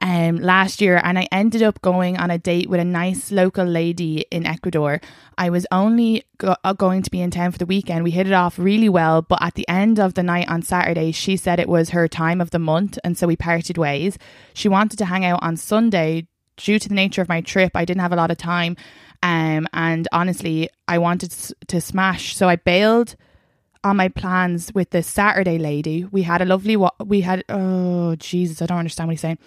Um, 0.00 0.38
last 0.38 0.80
year, 0.80 1.00
and 1.02 1.18
I 1.18 1.28
ended 1.30 1.62
up 1.62 1.80
going 1.80 2.16
on 2.16 2.30
a 2.30 2.36
date 2.36 2.68
with 2.68 2.80
a 2.80 2.84
nice 2.84 3.30
local 3.30 3.64
lady 3.64 4.26
in 4.30 4.44
Ecuador. 4.44 5.00
I 5.38 5.50
was 5.50 5.66
only 5.70 6.24
go- 6.36 6.56
uh, 6.64 6.72
going 6.72 7.02
to 7.02 7.10
be 7.10 7.20
in 7.20 7.30
town 7.30 7.52
for 7.52 7.58
the 7.58 7.66
weekend. 7.66 8.02
We 8.02 8.10
hit 8.10 8.26
it 8.26 8.32
off 8.32 8.58
really 8.58 8.88
well, 8.88 9.22
but 9.22 9.40
at 9.40 9.54
the 9.54 9.68
end 9.68 10.00
of 10.00 10.14
the 10.14 10.24
night 10.24 10.50
on 10.50 10.62
Saturday, 10.62 11.12
she 11.12 11.36
said 11.36 11.60
it 11.60 11.68
was 11.68 11.90
her 11.90 12.08
time 12.08 12.40
of 12.40 12.50
the 12.50 12.58
month, 12.58 12.98
and 13.04 13.16
so 13.16 13.28
we 13.28 13.36
parted 13.36 13.78
ways. 13.78 14.18
She 14.52 14.68
wanted 14.68 14.98
to 14.98 15.04
hang 15.04 15.24
out 15.24 15.40
on 15.42 15.56
Sunday. 15.56 16.26
Due 16.56 16.78
to 16.78 16.88
the 16.88 16.94
nature 16.94 17.22
of 17.22 17.28
my 17.28 17.40
trip, 17.40 17.72
I 17.74 17.84
didn't 17.84 18.00
have 18.02 18.12
a 18.12 18.16
lot 18.16 18.30
of 18.30 18.36
time, 18.36 18.76
um, 19.22 19.66
and 19.72 20.06
honestly, 20.12 20.68
I 20.86 20.98
wanted 20.98 21.30
to 21.68 21.80
smash, 21.80 22.36
so 22.36 22.48
I 22.48 22.56
bailed 22.56 23.16
on 23.84 23.96
my 23.96 24.08
plans 24.08 24.72
with 24.74 24.90
the 24.90 25.02
Saturday 25.02 25.58
lady. 25.58 26.04
We 26.10 26.22
had 26.22 26.42
a 26.42 26.44
lovely 26.44 26.76
wa- 26.76 26.90
we 27.04 27.20
had 27.20 27.44
oh 27.48 28.16
Jesus, 28.16 28.62
I 28.62 28.66
don't 28.66 28.78
understand 28.78 29.08
what 29.08 29.12
he's 29.12 29.20
saying. 29.20 29.38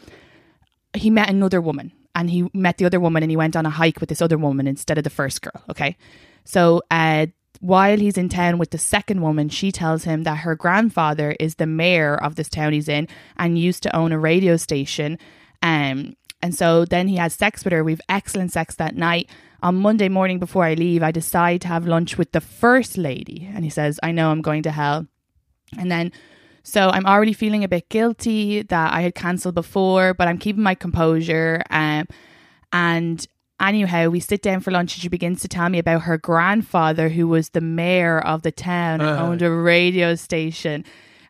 he 0.94 1.10
met 1.10 1.30
another 1.30 1.62
woman 1.62 1.92
and 2.16 2.30
he 2.30 2.50
met 2.54 2.78
the 2.78 2.86
other 2.86 3.00
woman 3.00 3.24
and 3.24 3.32
he 3.32 3.38
went 3.38 3.56
on 3.56 3.66
a 3.66 3.70
hike 3.70 4.00
with 4.00 4.10
this 4.10 4.22
other 4.22 4.38
woman 4.38 4.68
instead 4.68 4.98
of 4.98 5.04
the 5.04 5.10
first 5.10 5.42
girl. 5.42 5.62
Okay. 5.70 5.98
So, 6.46 6.82
uh, 6.90 7.28
while 7.60 7.98
he's 7.98 8.18
in 8.18 8.30
town 8.30 8.60
with 8.60 8.70
the 8.70 8.78
second 8.78 9.22
woman, 9.22 9.50
she 9.50 9.72
tells 9.72 10.04
him 10.04 10.24
that 10.24 10.40
her 10.40 10.56
grandfather 10.56 11.36
is 11.40 11.56
the 11.56 11.66
mayor 11.66 12.16
of 12.16 12.36
this 12.36 12.50
town 12.50 12.74
he's 12.74 12.88
in 12.88 13.08
and 13.38 13.58
used 13.58 13.82
to 13.84 13.96
own 13.96 14.12
a 14.12 14.20
radio 14.20 14.58
station. 14.58 15.18
Um, 15.64 16.16
and 16.42 16.54
so 16.54 16.86
then 16.86 17.08
he 17.08 17.16
has 17.16 17.34
sex 17.34 17.64
with 17.64 17.74
her. 17.74 17.84
We've 17.84 18.02
excellent 18.10 18.52
sex 18.52 18.76
that 18.76 18.96
night. 18.96 19.28
On 19.64 19.76
Monday 19.76 20.08
morning 20.10 20.40
before 20.40 20.64
I 20.64 20.76
leave, 20.76 21.02
I 21.02 21.12
decide 21.12 21.62
to 21.62 21.68
have 21.68 21.88
lunch 21.88 22.18
with 22.18 22.32
the 22.32 22.42
first 22.42 22.98
lady. 22.98 23.50
And 23.54 23.64
he 23.64 23.70
says, 23.70 24.00
I 24.04 24.12
know 24.12 24.30
I'm 24.30 24.42
going 24.42 24.64
to 24.64 24.72
hell. 24.72 25.08
And 25.78 25.92
then, 25.92 26.12
so 26.64 26.90
I'm 26.90 27.06
already 27.06 27.34
feeling 27.34 27.64
a 27.64 27.68
bit 27.68 27.90
guilty 27.90 28.62
that 28.62 28.94
I 28.94 29.02
had 29.02 29.16
cancelled 29.16 29.56
before, 29.56 30.14
but 30.14 30.28
I'm 30.28 30.38
keeping 30.38 30.64
my 30.64 30.76
composure. 30.76 31.64
Um, 31.72 32.08
and 32.72 33.26
anyhow, 33.60 34.10
we 34.10 34.20
sit 34.20 34.42
down 34.44 34.60
for 34.60 34.72
lunch 34.72 34.94
and 34.96 35.02
she 35.02 35.10
begins 35.10 35.42
to 35.42 35.48
tell 35.48 35.70
me 35.70 35.80
about 35.80 36.04
her 36.04 36.18
grandfather, 36.18 37.10
who 37.10 37.28
was 37.28 37.50
the 37.50 37.62
mayor 37.62 38.20
of 38.20 38.44
the 38.44 38.52
town 38.52 39.02
and 39.02 39.10
Uh. 39.10 39.24
owned 39.24 39.42
a 39.42 39.50
radio 39.52 40.14
station. 40.16 40.86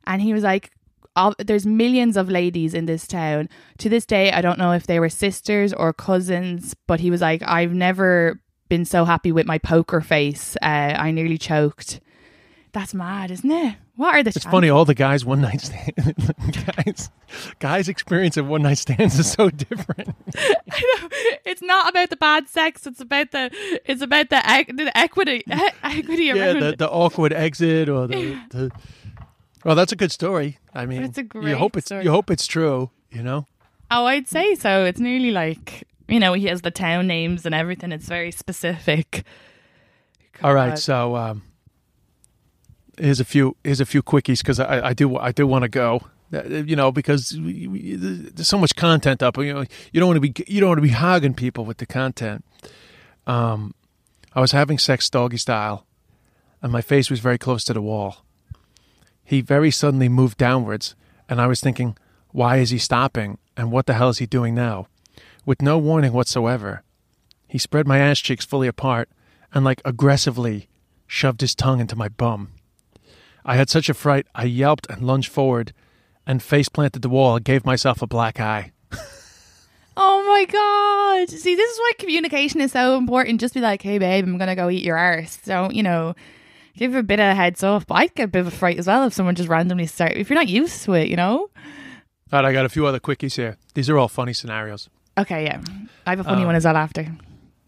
And 0.06 0.22
he 0.22 0.34
was 0.34 0.44
like, 0.44 0.72
all, 1.18 1.34
there's 1.40 1.66
millions 1.66 2.16
of 2.16 2.30
ladies 2.30 2.74
in 2.74 2.86
this 2.86 3.08
town. 3.08 3.50
To 3.80 3.90
this 3.90 4.06
day, 4.06 4.32
I 4.32 4.42
don't 4.42 4.58
know 4.58 4.72
if 4.72 4.88
they 4.88 5.00
were 5.00 5.10
sisters 5.10 5.74
or 5.74 5.92
cousins, 5.94 6.76
but 6.88 7.00
he 7.00 7.12
was 7.12 7.22
like, 7.22 7.42
I've 7.46 7.74
never 7.74 8.40
been 8.70 8.86
so 8.86 9.06
happy 9.06 9.32
with 9.32 9.46
my 9.46 9.58
poker 9.58 10.02
face. 10.02 10.56
Uh, 10.62 10.96
I 10.98 11.12
nearly 11.12 11.38
choked. 11.38 12.00
That's 12.72 12.94
mad, 12.94 13.32
isn't 13.32 13.50
it? 13.50 13.76
What 13.96 14.14
are 14.14 14.22
the 14.22 14.30
It's 14.30 14.46
funny, 14.46 14.70
all 14.70 14.86
the 14.86 14.94
guys 14.94 15.26
one 15.26 15.42
night 15.42 15.62
stand 15.62 15.94
guys 16.78 17.10
guys' 17.58 17.90
experience 17.90 18.38
of 18.38 18.46
one 18.48 18.62
night 18.62 18.78
stands 18.78 19.18
is 19.18 19.32
so 19.32 19.50
different. 19.50 20.14
I 20.38 21.00
know. 21.02 21.10
It's 21.46 21.64
not 21.64 21.90
about 21.90 22.12
the 22.12 22.18
bad 22.18 22.48
sex. 22.48 22.86
It's 22.86 23.02
about 23.02 23.32
the 23.32 23.50
it's 23.86 24.04
about 24.04 24.30
the, 24.30 24.44
the 24.68 24.96
equity 24.96 25.44
equity 25.82 26.26
yeah, 26.26 26.36
around 26.36 26.60
the, 26.60 26.76
the 26.78 26.88
awkward 26.88 27.34
exit 27.34 27.90
or 27.90 28.06
the, 28.06 28.40
the 28.52 28.72
Well, 29.68 29.76
that's 29.76 29.92
a 29.92 29.98
good 29.98 30.14
story. 30.14 30.60
I 30.74 30.86
mean, 30.86 31.04
It's 31.04 31.18
a 31.18 31.24
you 31.24 31.28
great 31.28 31.58
hope 31.58 31.76
it's 31.76 31.88
story. 31.88 32.06
you 32.06 32.10
hope 32.10 32.32
it's 32.32 32.48
true, 32.48 32.90
you 33.12 33.22
know. 33.22 33.48
Oh, 33.92 34.06
I'd 34.06 34.26
say 34.30 34.56
so. 34.56 34.86
It's 34.86 34.98
nearly 35.02 35.32
like 35.32 35.84
you 36.08 36.22
know 36.22 36.32
he 36.32 36.46
has 36.46 36.62
the 36.62 36.72
town 36.72 37.06
names 37.06 37.46
and 37.46 37.54
everything. 37.54 37.92
It's 37.92 38.08
very 38.08 38.32
specific. 38.32 39.26
All 40.42 40.54
right, 40.54 40.80
so 40.80 41.18
um, 41.18 41.42
here's 42.98 43.20
a 43.20 43.26
few 43.26 43.58
here's 43.62 43.82
a 43.82 43.86
few 43.86 44.02
quickies 44.02 44.40
because 44.40 44.58
I, 44.62 44.88
I 44.90 44.94
do 44.94 45.18
I 45.18 45.34
do 45.34 45.46
want 45.46 45.64
to 45.64 45.70
go. 45.70 46.00
Uh, 46.34 46.44
You 46.44 46.78
know, 46.78 46.94
because 46.94 47.34
we, 47.38 47.68
we, 47.68 47.96
there's 47.96 48.48
so 48.48 48.58
much 48.58 48.74
content 48.76 49.22
up. 49.22 49.36
You 49.38 49.54
know, 49.54 49.66
you 49.92 50.00
don't 50.00 50.08
want 50.08 50.24
to 50.24 50.32
be 50.32 50.34
you 50.48 50.62
don't 50.62 50.70
want 50.70 50.78
to 50.78 50.82
be 50.88 50.96
hogging 50.96 51.34
people 51.34 51.66
with 51.66 51.80
the 51.80 51.86
content. 51.86 52.46
Um, 53.26 53.74
I 54.34 54.40
was 54.40 54.54
having 54.54 54.78
sex 54.78 55.10
doggy 55.10 55.38
style, 55.38 55.86
and 56.62 56.72
my 56.72 56.82
face 56.82 57.10
was 57.10 57.20
very 57.20 57.38
close 57.38 57.66
to 57.66 57.74
the 57.74 57.82
wall. 57.82 58.24
He 59.28 59.42
very 59.42 59.72
suddenly 59.72 60.08
moved 60.08 60.38
downwards, 60.38 60.96
and 61.28 61.42
I 61.42 61.48
was 61.48 61.60
thinking, 61.60 61.98
why 62.30 62.60
is 62.60 62.70
he 62.70 62.78
stopping? 62.78 63.40
And 63.58 63.74
what 63.74 63.86
the 63.86 63.96
hell 63.96 64.08
is 64.08 64.20
he 64.20 64.26
doing 64.26 64.56
now? 64.56 64.88
With 65.46 65.62
no 65.62 65.78
warning 65.78 66.14
whatsoever, 66.14 66.82
he 67.46 67.58
spread 67.58 67.86
my 67.86 67.98
ass 67.98 68.20
cheeks 68.20 68.46
fully 68.46 68.70
apart 68.70 69.10
and, 69.54 69.66
like, 69.66 69.82
aggressively 69.84 70.70
shoved 71.08 71.42
his 71.42 71.56
tongue 71.56 71.82
into 71.82 71.98
my 71.98 72.08
bum. 72.08 72.54
I 73.44 73.58
had 73.58 73.70
such 73.70 73.90
a 73.90 73.94
fright, 73.94 74.28
I 74.34 74.46
yelped 74.46 74.90
and 74.90 75.02
lunged 75.02 75.30
forward 75.30 75.74
and 76.26 76.42
face 76.42 76.70
planted 76.70 77.02
the 77.02 77.10
wall 77.10 77.36
and 77.36 77.44
gave 77.44 77.66
myself 77.66 78.02
a 78.02 78.08
black 78.08 78.40
eye. 78.40 78.72
Oh 80.00 80.24
my 80.28 80.46
god! 80.46 81.30
See, 81.36 81.56
this 81.56 81.72
is 81.72 81.80
why 81.80 81.92
communication 81.98 82.62
is 82.62 82.72
so 82.72 82.98
important. 82.98 83.42
Just 83.42 83.56
be 83.56 83.62
like, 83.62 83.82
"Hey, 83.82 83.98
babe, 83.98 84.26
I'm 84.26 84.38
gonna 84.38 84.56
go 84.56 84.70
eat 84.70 84.84
your 84.84 84.96
arse." 84.96 85.38
Don't 85.38 85.74
you 85.74 85.82
know? 85.82 86.14
Give 86.78 86.96
a 86.96 87.04
bit 87.04 87.20
of 87.20 87.26
a 87.28 87.36
heads 87.36 87.64
up. 87.64 87.88
But 87.88 87.96
I'd 87.96 88.16
get 88.16 88.24
a 88.26 88.28
bit 88.28 88.40
of 88.40 88.48
a 88.48 88.52
fright 88.52 88.78
as 88.78 88.88
well 88.88 89.04
if 89.06 89.14
someone 89.14 89.36
just 89.36 89.50
randomly 89.50 89.88
start. 89.88 90.14
If 90.14 90.30
you're 90.30 90.38
not 90.40 90.48
used 90.48 90.84
to 90.84 90.94
it, 90.94 91.08
you 91.10 91.16
know. 91.16 91.50
All 92.32 92.42
right, 92.42 92.46
I 92.46 92.54
got 92.54 92.66
a 92.66 92.70
few 92.70 92.86
other 92.86 93.00
quickies 93.00 93.36
here. 93.36 93.58
These 93.74 93.90
are 93.90 93.98
all 93.98 94.08
funny 94.08 94.34
scenarios. 94.34 94.90
Okay, 95.18 95.46
yeah. 95.46 95.60
I 96.06 96.12
have 96.12 96.20
a 96.20 96.24
funny 96.24 96.42
Um, 96.42 96.48
one 96.48 96.56
as 96.56 96.66
well 96.66 96.78
after. 96.78 97.08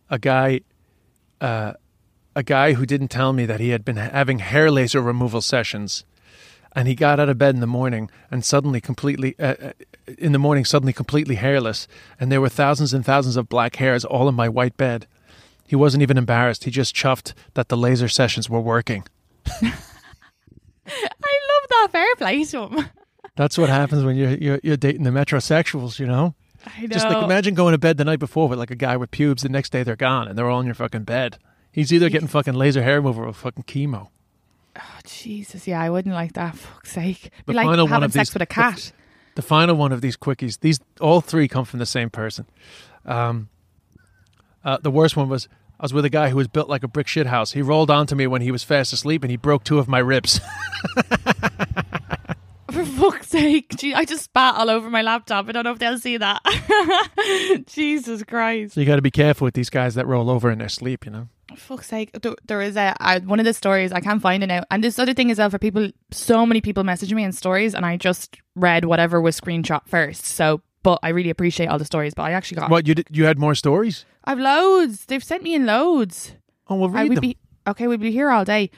a 0.10 0.20
guy 0.20 0.62
uh, 1.42 1.74
a 2.36 2.44
guy 2.44 2.74
who 2.74 2.86
didn't 2.86 3.08
tell 3.10 3.34
me 3.34 3.46
that 3.46 3.60
he 3.60 3.70
had 3.70 3.84
been 3.86 3.96
having 3.98 4.40
hair 4.40 4.70
laser 4.70 5.02
removal 5.02 5.42
sessions 5.42 6.04
and 6.76 6.88
he 6.88 6.94
got 6.96 7.20
out 7.20 7.30
of 7.30 7.38
bed 7.38 7.56
in 7.56 7.62
the 7.62 7.68
morning 7.68 8.10
and 8.30 8.44
suddenly 8.46 8.80
completely 8.82 9.36
uh, 9.40 9.56
uh, 9.62 9.72
in 10.18 10.32
the 10.34 10.38
morning 10.40 10.66
suddenly 10.66 10.94
completely 10.94 11.36
hairless 11.36 11.88
and 12.20 12.32
there 12.32 12.42
were 12.42 12.50
thousands 12.50 12.94
and 12.94 13.06
thousands 13.06 13.36
of 13.38 13.48
black 13.50 13.78
hairs 13.78 14.04
all 14.06 14.28
in 14.30 14.36
my 14.36 14.48
white 14.50 14.76
bed 14.78 15.08
he 15.70 15.76
wasn't 15.76 16.02
even 16.02 16.18
embarrassed 16.18 16.64
he 16.66 16.72
just 16.72 16.96
chuffed 16.96 17.34
that 17.54 17.70
the 17.70 17.78
laser 17.78 18.08
sessions 18.10 18.50
were 18.50 18.60
working 18.60 19.04
I 19.62 19.72
love 20.92 21.70
that 21.70 21.88
fair 21.92 22.16
play 22.18 22.44
to 22.46 22.68
him. 22.68 22.86
that's 23.36 23.58
what 23.58 23.70
happens 23.70 24.04
when 24.04 24.16
you're 24.16 24.32
you're, 24.36 24.60
you're 24.64 24.78
dating 24.78 25.04
the 25.04 25.12
metrosexuals 25.12 26.00
you 26.00 26.08
know 26.08 26.34
I 26.66 26.82
know. 26.82 26.88
just 26.88 27.06
like 27.06 27.24
imagine 27.24 27.54
going 27.54 27.72
to 27.74 27.78
bed 27.78 27.98
the 27.98 28.06
night 28.06 28.20
before 28.20 28.50
with 28.50 28.60
like 28.60 28.72
a 28.72 28.76
guy 28.76 28.98
with 28.98 29.12
pubes 29.12 29.44
the 29.44 29.50
next 29.50 29.72
day 29.72 29.84
they're 29.84 29.96
gone 29.96 30.28
and 30.28 30.38
they're 30.38 30.50
all 30.50 30.60
in 30.60 30.66
your 30.66 30.76
fucking 30.76 31.04
bed 31.04 31.38
he's 31.72 31.94
either 31.94 32.10
getting 32.10 32.28
fucking 32.28 32.54
laser 32.56 32.84
hair 32.84 32.96
removal 32.96 33.24
or 33.26 33.34
fucking 33.34 33.64
chemo 33.64 34.10
Oh, 34.76 35.00
Jesus, 35.04 35.68
yeah, 35.68 35.82
I 35.82 35.90
wouldn't 35.90 36.14
like 36.14 36.34
that. 36.34 36.56
Fuck's 36.56 36.92
sake. 36.94 37.32
The 37.48 37.54
like 37.54 37.66
final 37.66 37.88
one 37.88 38.04
of 38.04 38.14
sex 38.14 38.30
these- 38.30 38.34
with 38.36 38.44
a 38.44 38.46
cat. 38.46 38.94
the 39.36 39.42
final 39.42 39.76
one 39.76 39.92
of 39.92 40.00
these 40.00 40.16
quickies 40.16 40.60
these 40.62 40.80
all 41.02 41.20
three 41.22 41.48
come 41.50 41.66
from 41.66 41.80
the 41.80 41.86
same 41.86 42.10
person 42.10 42.46
um, 43.06 43.50
uh, 44.64 44.78
the 44.82 44.92
worst 44.92 45.16
one 45.16 45.30
was 45.30 45.48
i 45.80 45.84
was 45.84 45.94
with 45.94 46.06
a 46.06 46.10
guy 46.10 46.30
who 46.30 46.36
was 46.36 46.48
built 46.48 46.70
like 46.70 46.84
a 46.84 46.88
brick 46.88 47.08
shit 47.08 47.28
house 47.28 47.52
he 47.54 47.62
rolled 47.62 47.90
onto 47.92 48.16
me 48.16 48.28
when 48.28 48.42
he 48.42 48.52
was 48.52 48.64
fast 48.64 48.92
asleep 48.94 49.24
and 49.24 49.32
he 49.32 49.38
broke 49.38 49.64
two 49.64 49.80
of 49.80 49.88
my 49.88 50.00
ribs 50.00 50.40
For 52.72 52.86
fuck's 52.86 53.30
sake. 53.30 53.76
Gee, 53.78 53.96
I 53.96 54.06
just 54.06 54.26
spat 54.26 54.54
all 54.56 54.70
over 54.70 54.92
my 54.92 55.02
laptop. 55.02 55.50
I 55.50 55.54
don't 55.54 55.64
know 55.64 55.72
if 55.72 55.80
they'll 55.80 55.98
see 55.98 56.18
that. 56.18 56.40
Jesus 57.66 58.24
Christ. 58.24 58.76
so 58.76 58.80
you 58.80 58.86
got 58.86 58.98
to 58.98 59.02
be 59.02 59.10
careful 59.10 59.46
with 59.46 59.56
these 59.56 59.72
guys 59.72 59.96
that 59.96 60.06
roll 60.06 60.30
over 60.30 60.52
in 60.52 60.60
their 60.60 60.70
sleep 60.70 61.04
you 61.06 61.12
know 61.12 61.28
fuck's 61.58 61.88
sake 61.88 62.12
there, 62.22 62.36
there 62.46 62.62
is 62.62 62.78
a, 62.78 62.96
a 63.02 63.20
one 63.22 63.40
of 63.40 63.46
the 63.46 63.54
stories 63.56 63.92
i 63.92 64.00
can't 64.00 64.22
find 64.22 64.44
it 64.44 64.48
now 64.48 64.64
and 64.70 64.84
this 64.84 65.00
other 65.00 65.16
thing 65.16 65.32
is 65.32 65.38
that 65.38 65.50
for 65.50 65.58
people 65.58 65.90
so 66.12 66.46
many 66.46 66.62
people 66.62 66.84
message 66.84 67.12
me 67.12 67.24
in 67.24 67.32
stories 67.32 67.74
and 67.74 67.88
i 67.88 67.98
just 67.98 68.38
read 68.56 68.86
whatever 68.86 69.20
was 69.20 69.40
screenshot 69.42 69.82
first 69.88 70.26
so 70.26 70.62
but 70.84 71.00
i 71.04 71.10
really 71.10 71.30
appreciate 71.30 71.68
all 71.68 71.78
the 71.78 71.86
stories 71.86 72.14
but 72.14 72.24
i 72.24 72.32
actually 72.32 72.56
got 72.56 72.70
what 72.70 72.88
you 72.88 72.96
did, 72.96 73.08
you 73.12 73.26
had 73.26 73.38
more 73.38 73.56
stories? 73.56 74.06
I've 74.26 74.40
loads. 74.40 75.06
They've 75.06 75.24
sent 75.24 75.42
me 75.44 75.56
in 75.56 75.66
loads. 75.66 76.36
Oh 76.68 76.76
well 76.76 76.90
I 76.96 77.02
read 77.02 77.10
would 77.10 77.18
them. 77.18 77.22
be 77.22 77.38
okay 77.68 77.88
we'd 77.88 78.00
be 78.00 78.12
here 78.12 78.30
all 78.30 78.46
day. 78.46 78.70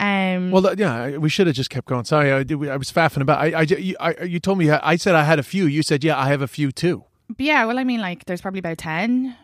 Um 0.00 0.50
well 0.50 0.66
uh, 0.66 0.74
yeah 0.76 1.16
we 1.18 1.28
should 1.28 1.46
have 1.46 1.56
just 1.56 1.70
kept 1.70 1.86
going. 1.86 2.04
Sorry 2.04 2.32
i, 2.32 2.42
did- 2.42 2.68
I 2.68 2.76
was 2.76 2.90
faffing 2.92 3.20
about 3.22 3.38
I, 3.40 3.52
I, 3.52 3.62
you, 3.62 3.96
I 4.00 4.22
you 4.24 4.40
told 4.40 4.58
me 4.58 4.70
i 4.70 4.96
said 4.96 5.14
i 5.14 5.24
had 5.24 5.38
a 5.38 5.42
few. 5.42 5.66
You 5.66 5.82
said 5.82 6.02
yeah 6.04 6.18
i 6.18 6.28
have 6.28 6.42
a 6.42 6.48
few 6.48 6.72
too. 6.72 7.04
But 7.28 7.40
yeah 7.40 7.64
well 7.66 7.78
i 7.78 7.84
mean 7.84 8.00
like 8.00 8.24
there's 8.26 8.40
probably 8.40 8.60
about 8.60 8.78
10 8.78 9.36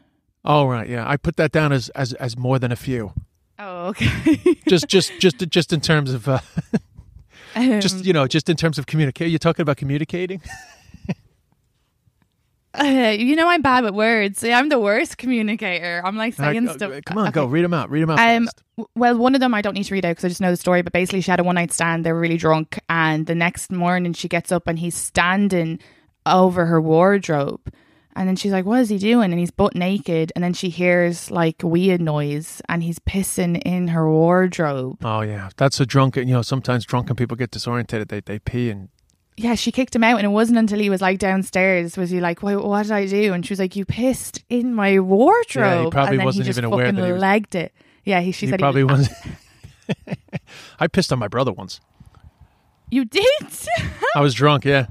oh 0.45 0.67
right 0.67 0.89
yeah. 0.89 1.09
I 1.09 1.17
put 1.17 1.37
that 1.37 1.53
down 1.53 1.73
as 1.73 1.89
as, 1.91 2.13
as 2.15 2.37
more 2.37 2.59
than 2.59 2.73
a 2.73 2.77
few. 2.77 3.13
Oh 3.59 3.89
okay. 3.89 4.59
Just 4.69 4.89
just 4.89 5.13
just 5.21 5.39
just 5.49 5.73
in 5.73 5.81
terms 5.81 6.13
of 6.13 6.29
uh, 6.29 6.41
Um, 7.57 7.81
just 7.81 8.05
you 8.05 8.13
know 8.13 8.27
just 8.27 8.49
in 8.49 8.57
terms 8.57 8.79
of 8.79 8.87
communicate 8.87 9.31
you're 9.31 9.39
talking 9.39 9.63
about 9.63 9.77
communicating 9.77 10.43
uh, 12.79 13.14
you 13.16 13.37
know 13.37 13.49
i'm 13.49 13.62
bad 13.62 13.85
with 13.85 13.95
words 13.95 14.43
i'm 14.45 14.68
the 14.68 14.79
worst 14.79 15.16
communicator 15.18 16.03
i'm 16.05 16.16
like 16.16 16.35
saying 16.35 16.68
uh, 16.68 16.72
stuff 16.72 16.93
come 17.07 17.18
on 17.18 17.29
Okay. 17.29 17.35
go 17.35 17.47
read 17.47 17.62
them 17.64 17.75
out 17.75 17.91
read 17.91 18.03
them 18.03 18.11
out 18.11 18.18
Um, 18.18 18.49
w- 18.77 18.89
well, 18.97 19.16
one 19.16 19.35
of 19.35 19.41
them 19.41 19.55
I 19.55 19.62
don't 19.62 19.75
need 19.75 19.85
to 19.85 19.95
read 19.95 20.05
out 20.05 20.11
because 20.11 20.25
I 20.25 20.29
just 20.29 20.41
know 20.41 20.51
the 20.51 20.57
story. 20.57 20.83
But 20.83 20.93
basically, 20.93 21.20
she 21.20 21.31
had 21.31 21.39
a 21.41 21.45
one 21.45 21.55
night 21.55 21.72
stand. 21.72 22.05
They 22.05 22.12
were 22.12 22.18
really 22.20 22.37
drunk, 22.37 22.79
and 22.89 23.27
the 23.27 23.35
next 23.35 23.70
morning 23.70 24.12
she 24.14 24.29
gets 24.29 24.51
up 24.51 24.66
and 24.66 24.79
he's 24.79 24.97
standing 24.97 25.79
over 26.27 26.66
her 26.66 26.81
wardrobe, 26.81 27.61
and 28.16 28.29
then 28.29 28.35
she's 28.37 28.51
like, 28.53 28.64
"What 28.64 28.81
is 28.81 28.89
he 28.89 28.99
doing?" 28.99 29.31
And 29.31 29.39
he's 29.39 29.51
butt 29.53 29.75
naked, 29.77 30.33
and 30.35 30.43
then 30.43 30.55
she 30.55 30.68
hears 30.70 31.31
like 31.31 31.57
weird 31.62 32.01
noise, 32.01 32.61
and 32.68 32.83
he's 32.83 32.99
pissing 32.99 33.61
in 33.64 33.89
her 33.89 34.11
wardrobe. 34.11 34.99
oh 35.05 35.20
yeah 35.20 35.51
that's 35.57 35.79
a 35.81 35.87
drunken 35.87 36.27
you 36.29 36.35
know 36.35 36.43
sometimes 36.43 36.85
drunken 36.85 37.14
people 37.14 37.37
get 37.37 37.51
disoriented. 37.53 38.09
they, 38.09 38.20
they 38.20 38.39
pee 38.41 38.70
and 38.70 38.89
Yeah, 39.37 39.57
she 39.57 39.72
kicked 39.72 39.97
him 39.97 40.05
out, 40.05 40.16
and 40.18 40.24
it 40.24 40.28
wasn't 40.30 40.59
until 40.59 40.78
he 40.78 40.89
was 40.91 41.01
like 41.01 41.18
downstairs 41.18 41.97
was 41.97 42.11
he 42.11 42.20
like, 42.20 42.43
"What, 42.43 42.64
what 42.64 42.85
did 42.85 42.93
I 42.93 43.07
do?" 43.07 43.32
And 43.32 43.45
she 43.45 43.53
was 43.53 43.59
like, 43.59 43.74
"You 43.74 43.85
pissed 43.85 44.45
in 44.49 44.74
my 44.74 45.01
wardrobe." 45.01 45.91
probably 45.93 46.12
and 46.12 46.20
then 46.20 46.24
wasn't 46.24 46.45
he 46.45 46.49
just 46.51 46.59
even 46.59 46.72
aware 46.72 46.93
that 46.93 47.05
he 47.05 47.12
was- 47.12 47.20
legged 47.20 47.55
it. 47.57 47.72
Yeah, 48.05 48.20
he, 48.20 48.32
she 48.32 48.47
he 48.47 48.51
said 48.51 48.61
probably 48.61 48.80
he 48.82 48.85
was, 48.85 49.09
was 49.09 50.16
i 50.78 50.87
pissed 50.87 51.12
on 51.12 51.18
my 51.18 51.28
brother 51.28 51.53
once 51.53 51.80
You 52.91 53.05
did. 53.05 53.24
i 54.14 54.20
was 54.20 54.35
drunk 54.35 54.64
yeah 54.64 54.87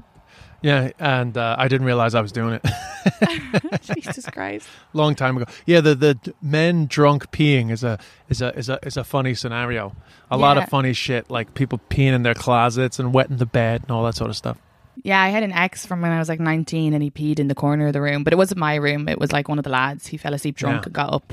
yeah 0.64 0.90
and 0.98 1.36
uh, 1.36 1.54
i 1.58 1.68
didn't 1.68 1.86
realize 1.86 2.14
i 2.14 2.20
was 2.20 2.32
doing 2.32 2.58
it 2.60 3.82
Jesus 3.82 4.24
Christ. 4.30 4.66
long 4.94 5.14
time 5.14 5.36
ago 5.36 5.44
yeah 5.66 5.80
the 5.80 5.94
the 5.94 6.34
men 6.40 6.86
drunk 6.86 7.30
peeing 7.30 7.70
is 7.70 7.84
a 7.84 7.98
is 8.28 8.40
a 8.40 8.56
is 8.58 8.68
a 8.68 8.78
is 8.86 8.96
a 8.96 9.04
funny 9.04 9.34
scenario 9.34 9.94
a 10.30 10.38
lot 10.38 10.56
of 10.56 10.68
funny 10.68 10.92
shit 10.94 11.28
like 11.30 11.52
people 11.54 11.78
peeing 11.90 12.12
in 12.14 12.22
their 12.22 12.34
closets 12.34 12.98
and 12.98 13.12
wetting 13.12 13.36
the 13.36 13.46
bed 13.46 13.82
and 13.82 13.90
all 13.90 14.04
that 14.04 14.14
sort 14.14 14.30
of 14.30 14.36
stuff 14.36 14.56
Yeah, 15.02 15.20
I 15.20 15.28
had 15.28 15.42
an 15.42 15.52
ex 15.52 15.84
from 15.86 16.00
when 16.02 16.12
I 16.12 16.18
was 16.20 16.28
like 16.28 16.40
19 16.40 16.94
and 16.94 17.02
he 17.02 17.10
peed 17.10 17.38
in 17.40 17.48
the 17.48 17.54
corner 17.54 17.88
of 17.88 17.92
the 17.92 18.00
room, 18.00 18.22
but 18.24 18.32
it 18.32 18.36
wasn't 18.36 18.58
my 18.60 18.76
room. 18.76 19.08
It 19.08 19.18
was 19.18 19.32
like 19.32 19.48
one 19.48 19.58
of 19.58 19.64
the 19.64 19.70
lads. 19.70 20.06
He 20.06 20.16
fell 20.16 20.32
asleep 20.34 20.54
drunk 20.56 20.82
Yeah. 20.82 20.86
and 20.86 20.92
got 20.94 21.12
up. 21.12 21.32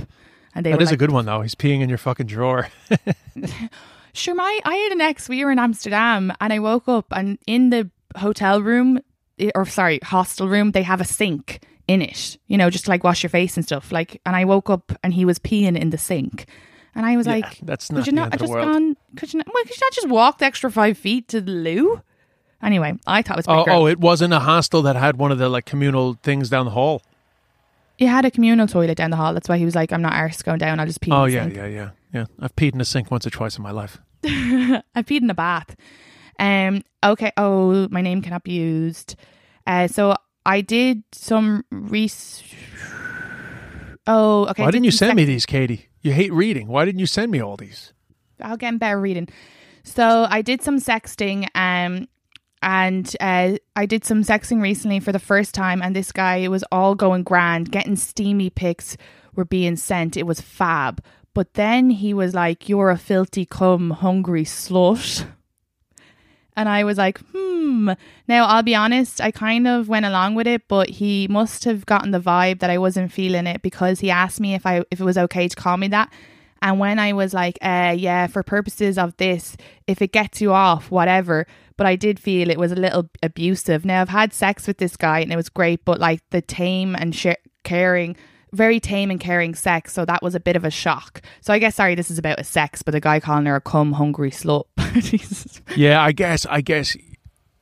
And 0.56 0.66
they 0.66 0.72
That 0.72 0.82
is 0.82 0.92
a 0.92 0.98
good 0.98 1.12
one 1.12 1.26
though. 1.26 1.42
He's 1.46 1.54
peeing 1.56 1.82
in 1.82 1.88
your 1.88 2.00
fucking 2.00 2.26
drawer. 2.28 2.68
Sure, 4.14 4.36
my 4.36 4.60
I 4.66 4.76
had 4.76 4.92
an 4.92 5.02
ex. 5.02 5.30
We 5.30 5.46
were 5.46 5.52
in 5.52 5.60
Amsterdam, 5.60 6.34
and 6.42 6.52
I 6.52 6.60
woke 6.60 6.88
up, 6.90 7.06
and 7.12 7.38
in 7.48 7.70
the 7.70 7.90
hotel 8.18 8.62
room, 8.62 9.00
or 9.56 9.66
sorry, 9.66 10.00
hostel 10.04 10.48
room, 10.48 10.72
they 10.72 10.84
have 10.84 11.02
a 11.02 11.06
sink 11.06 11.62
in 11.88 12.02
it. 12.02 12.38
You 12.48 12.58
know, 12.58 12.70
just 12.70 12.86
to 12.86 12.92
like 12.92 13.04
wash 13.04 13.24
your 13.24 13.30
face 13.30 13.56
and 13.58 13.66
stuff. 13.66 13.92
Like, 13.92 14.22
and 14.26 14.36
I 14.36 14.46
woke 14.46 14.70
up, 14.70 14.92
and 15.04 15.14
he 15.14 15.26
was 15.26 15.40
peeing 15.40 15.78
in 15.78 15.90
the 15.90 15.98
sink, 15.98 16.46
and 16.96 17.06
I 17.06 17.18
was 17.18 17.26
Yeah, 17.28 17.34
like, 17.34 17.58
that's 17.64 17.92
not 17.92 18.00
could 18.00 18.08
you 18.08 18.12
the 18.12 18.16
not 18.16 18.34
of 18.34 18.40
just 18.40 18.52
world. 18.52 18.66
gone? 18.66 18.98
Could 19.16 19.34
you 19.34 19.38
not? 19.40 19.48
Well, 19.48 19.64
could 19.64 19.72
you 19.76 19.82
not 19.86 19.94
just 19.94 20.10
walk 20.10 20.38
the 20.40 20.46
extra 20.46 20.72
five 20.72 20.98
feet 20.98 21.28
to 21.30 21.42
the 21.42 21.52
loo? 21.52 22.02
Anyway, 22.64 22.94
I 23.08 23.22
thought 23.24 23.38
it 23.38 23.40
was 23.40 23.46
pretty 23.48 23.72
oh, 23.72 23.84
oh, 23.84 23.88
it 23.88 24.00
wasn't 24.00 24.34
a 24.34 24.40
hostel 24.40 24.84
that 24.84 24.96
had 24.96 25.18
one 25.18 25.32
of 25.32 25.40
the 25.40 25.50
like 25.50 25.66
communal 25.66 26.14
things 26.22 26.50
down 26.50 26.66
the 26.66 26.72
hall. 26.72 27.02
He 27.98 28.06
had 28.06 28.24
a 28.26 28.32
communal 28.32 28.68
toilet 28.68 28.98
down 28.98 29.10
the 29.12 29.18
hall. 29.18 29.34
That's 29.34 29.50
why 29.50 29.58
he 29.58 29.66
was 29.66 29.76
like, 29.76 29.92
I'm 29.92 30.02
not 30.02 30.14
arse 30.14 30.42
going 30.42 30.58
down. 30.60 30.80
I'll 30.80 30.86
just 30.88 31.02
pee. 31.02 31.12
Oh 31.12 31.24
in 31.26 31.30
the 31.32 31.36
yeah, 31.36 31.44
sink. 31.46 31.56
yeah, 31.56 31.66
yeah, 31.68 31.90
yeah. 32.14 32.26
I've 32.40 32.56
peed 32.56 32.74
in 32.74 32.82
a 32.82 32.86
sink 32.86 33.10
once 33.12 33.26
or 33.26 33.30
twice 33.32 33.58
in 33.58 33.64
my 33.64 33.72
life. 33.72 33.98
I 34.24 34.82
peed 34.98 35.22
in 35.22 35.30
a 35.30 35.34
bath. 35.36 35.76
Um. 36.42 36.84
Okay. 37.04 37.32
Oh, 37.38 37.88
my 37.90 38.02
name 38.02 38.22
cannot 38.22 38.44
be 38.44 38.54
used. 38.54 39.16
Uh. 39.66 39.88
So 39.88 40.16
I 40.46 40.62
did 40.62 41.04
some 41.14 41.64
res. 41.72 42.44
Oh, 44.08 44.48
okay. 44.48 44.64
Why 44.64 44.68
did 44.68 44.78
didn't 44.78 44.86
you 44.86 44.92
some 44.92 45.08
send 45.10 45.16
me 45.16 45.26
these, 45.26 45.46
Katie? 45.46 45.90
You 46.02 46.12
hate 46.12 46.34
reading. 46.34 46.68
Why 46.68 46.84
didn't 46.84 47.00
you 47.00 47.06
send 47.06 47.32
me 47.32 47.40
all 47.40 47.56
these? 47.56 47.94
I'll 48.42 48.58
get 48.58 48.78
better 48.80 49.00
reading. 49.00 49.30
So 49.84 50.26
I 50.30 50.42
did 50.42 50.62
some 50.62 50.80
sexting. 50.80 51.48
Um. 51.56 52.08
And 52.64 53.16
uh, 53.20 53.58
I 53.76 53.88
did 53.88 54.06
some 54.06 54.22
sexting 54.22 54.62
recently 54.62 55.00
for 55.00 55.12
the 55.12 55.18
first 55.18 55.56
time, 55.56 55.82
and 55.82 55.96
this 55.96 56.12
guy, 56.12 56.36
it 56.38 56.50
was 56.50 56.64
all 56.72 56.94
going 56.94 57.24
grand. 57.24 57.72
Getting 57.72 57.96
steamy 57.96 58.52
pics 58.52 58.98
were 59.34 59.46
being 59.46 59.76
sent. 59.76 60.16
It 60.16 60.28
was 60.28 60.42
fab. 60.42 61.04
But 61.34 61.56
then 61.56 61.90
he 61.90 62.14
was 62.14 62.36
like, 62.36 62.70
"You're 62.70 62.92
a 62.92 62.98
filthy 62.98 63.46
cum 63.48 63.90
hungry 63.90 64.44
slut." 64.46 65.26
And 66.56 66.68
I 66.68 66.84
was 66.84 66.98
like, 66.98 67.20
hmm. 67.32 67.92
Now, 68.28 68.46
I'll 68.46 68.64
be 68.64 68.76
honest, 68.76 69.22
I 69.22 69.32
kind 69.32 69.68
of 69.68 69.88
went 69.88 70.06
along 70.06 70.36
with 70.36 70.48
it, 70.48 70.68
but 70.68 70.90
he 70.90 71.28
must 71.30 71.64
have 71.64 71.86
gotten 71.86 72.12
the 72.12 72.20
vibe 72.20 72.60
that 72.60 72.70
I 72.70 72.78
wasn't 72.78 73.12
feeling 73.12 73.48
it 73.48 73.62
because 73.62 74.00
he 74.00 74.12
asked 74.12 74.40
me 74.40 74.54
if 74.54 74.66
I 74.66 74.84
if 74.92 75.00
it 75.00 75.04
was 75.04 75.18
okay 75.18 75.48
to 75.48 75.56
call 75.56 75.78
me 75.78 75.88
that. 75.90 76.12
And 76.62 76.80
when 76.80 77.00
I 77.00 77.14
was 77.14 77.34
like, 77.34 77.58
uh, 77.62 77.96
yeah, 77.98 78.28
for 78.28 78.44
purposes 78.44 78.98
of 78.98 79.18
this, 79.18 79.58
if 79.88 80.02
it 80.02 80.12
gets 80.12 80.42
you 80.42 80.54
off, 80.54 80.92
whatever. 80.92 81.48
But 81.76 81.88
I 81.88 81.96
did 81.96 82.20
feel 82.20 82.50
it 82.50 82.60
was 82.60 82.72
a 82.72 82.76
little 82.76 83.10
abusive. 83.24 83.84
Now, 83.84 84.02
I've 84.02 84.10
had 84.10 84.34
sex 84.34 84.68
with 84.68 84.78
this 84.78 84.96
guy 84.96 85.20
and 85.20 85.34
it 85.34 85.36
was 85.36 85.50
great, 85.50 85.84
but 85.86 86.00
like 86.00 86.22
the 86.30 86.42
tame 86.42 86.96
and 86.96 87.16
sh- 87.16 87.42
caring, 87.64 88.16
very 88.54 88.80
tame 88.80 89.12
and 89.12 89.20
caring 89.20 89.56
sex. 89.56 89.94
So 89.94 90.06
that 90.06 90.22
was 90.22 90.36
a 90.36 90.40
bit 90.40 90.56
of 90.56 90.66
a 90.66 90.72
shock. 90.72 91.22
So 91.42 91.54
I 91.54 91.60
guess, 91.60 91.76
sorry, 91.76 91.96
this 91.96 92.12
is 92.12 92.18
about 92.18 92.40
a 92.40 92.44
sex, 92.44 92.82
but 92.82 92.96
a 92.96 93.00
guy 93.00 93.20
calling 93.20 93.46
her 93.46 93.56
a 93.56 93.62
cum 93.62 93.94
hungry 93.94 94.32
slut. 94.32 94.66
Yeah, 95.76 96.02
I 96.02 96.12
guess. 96.12 96.46
I 96.46 96.62
guess 96.62 96.98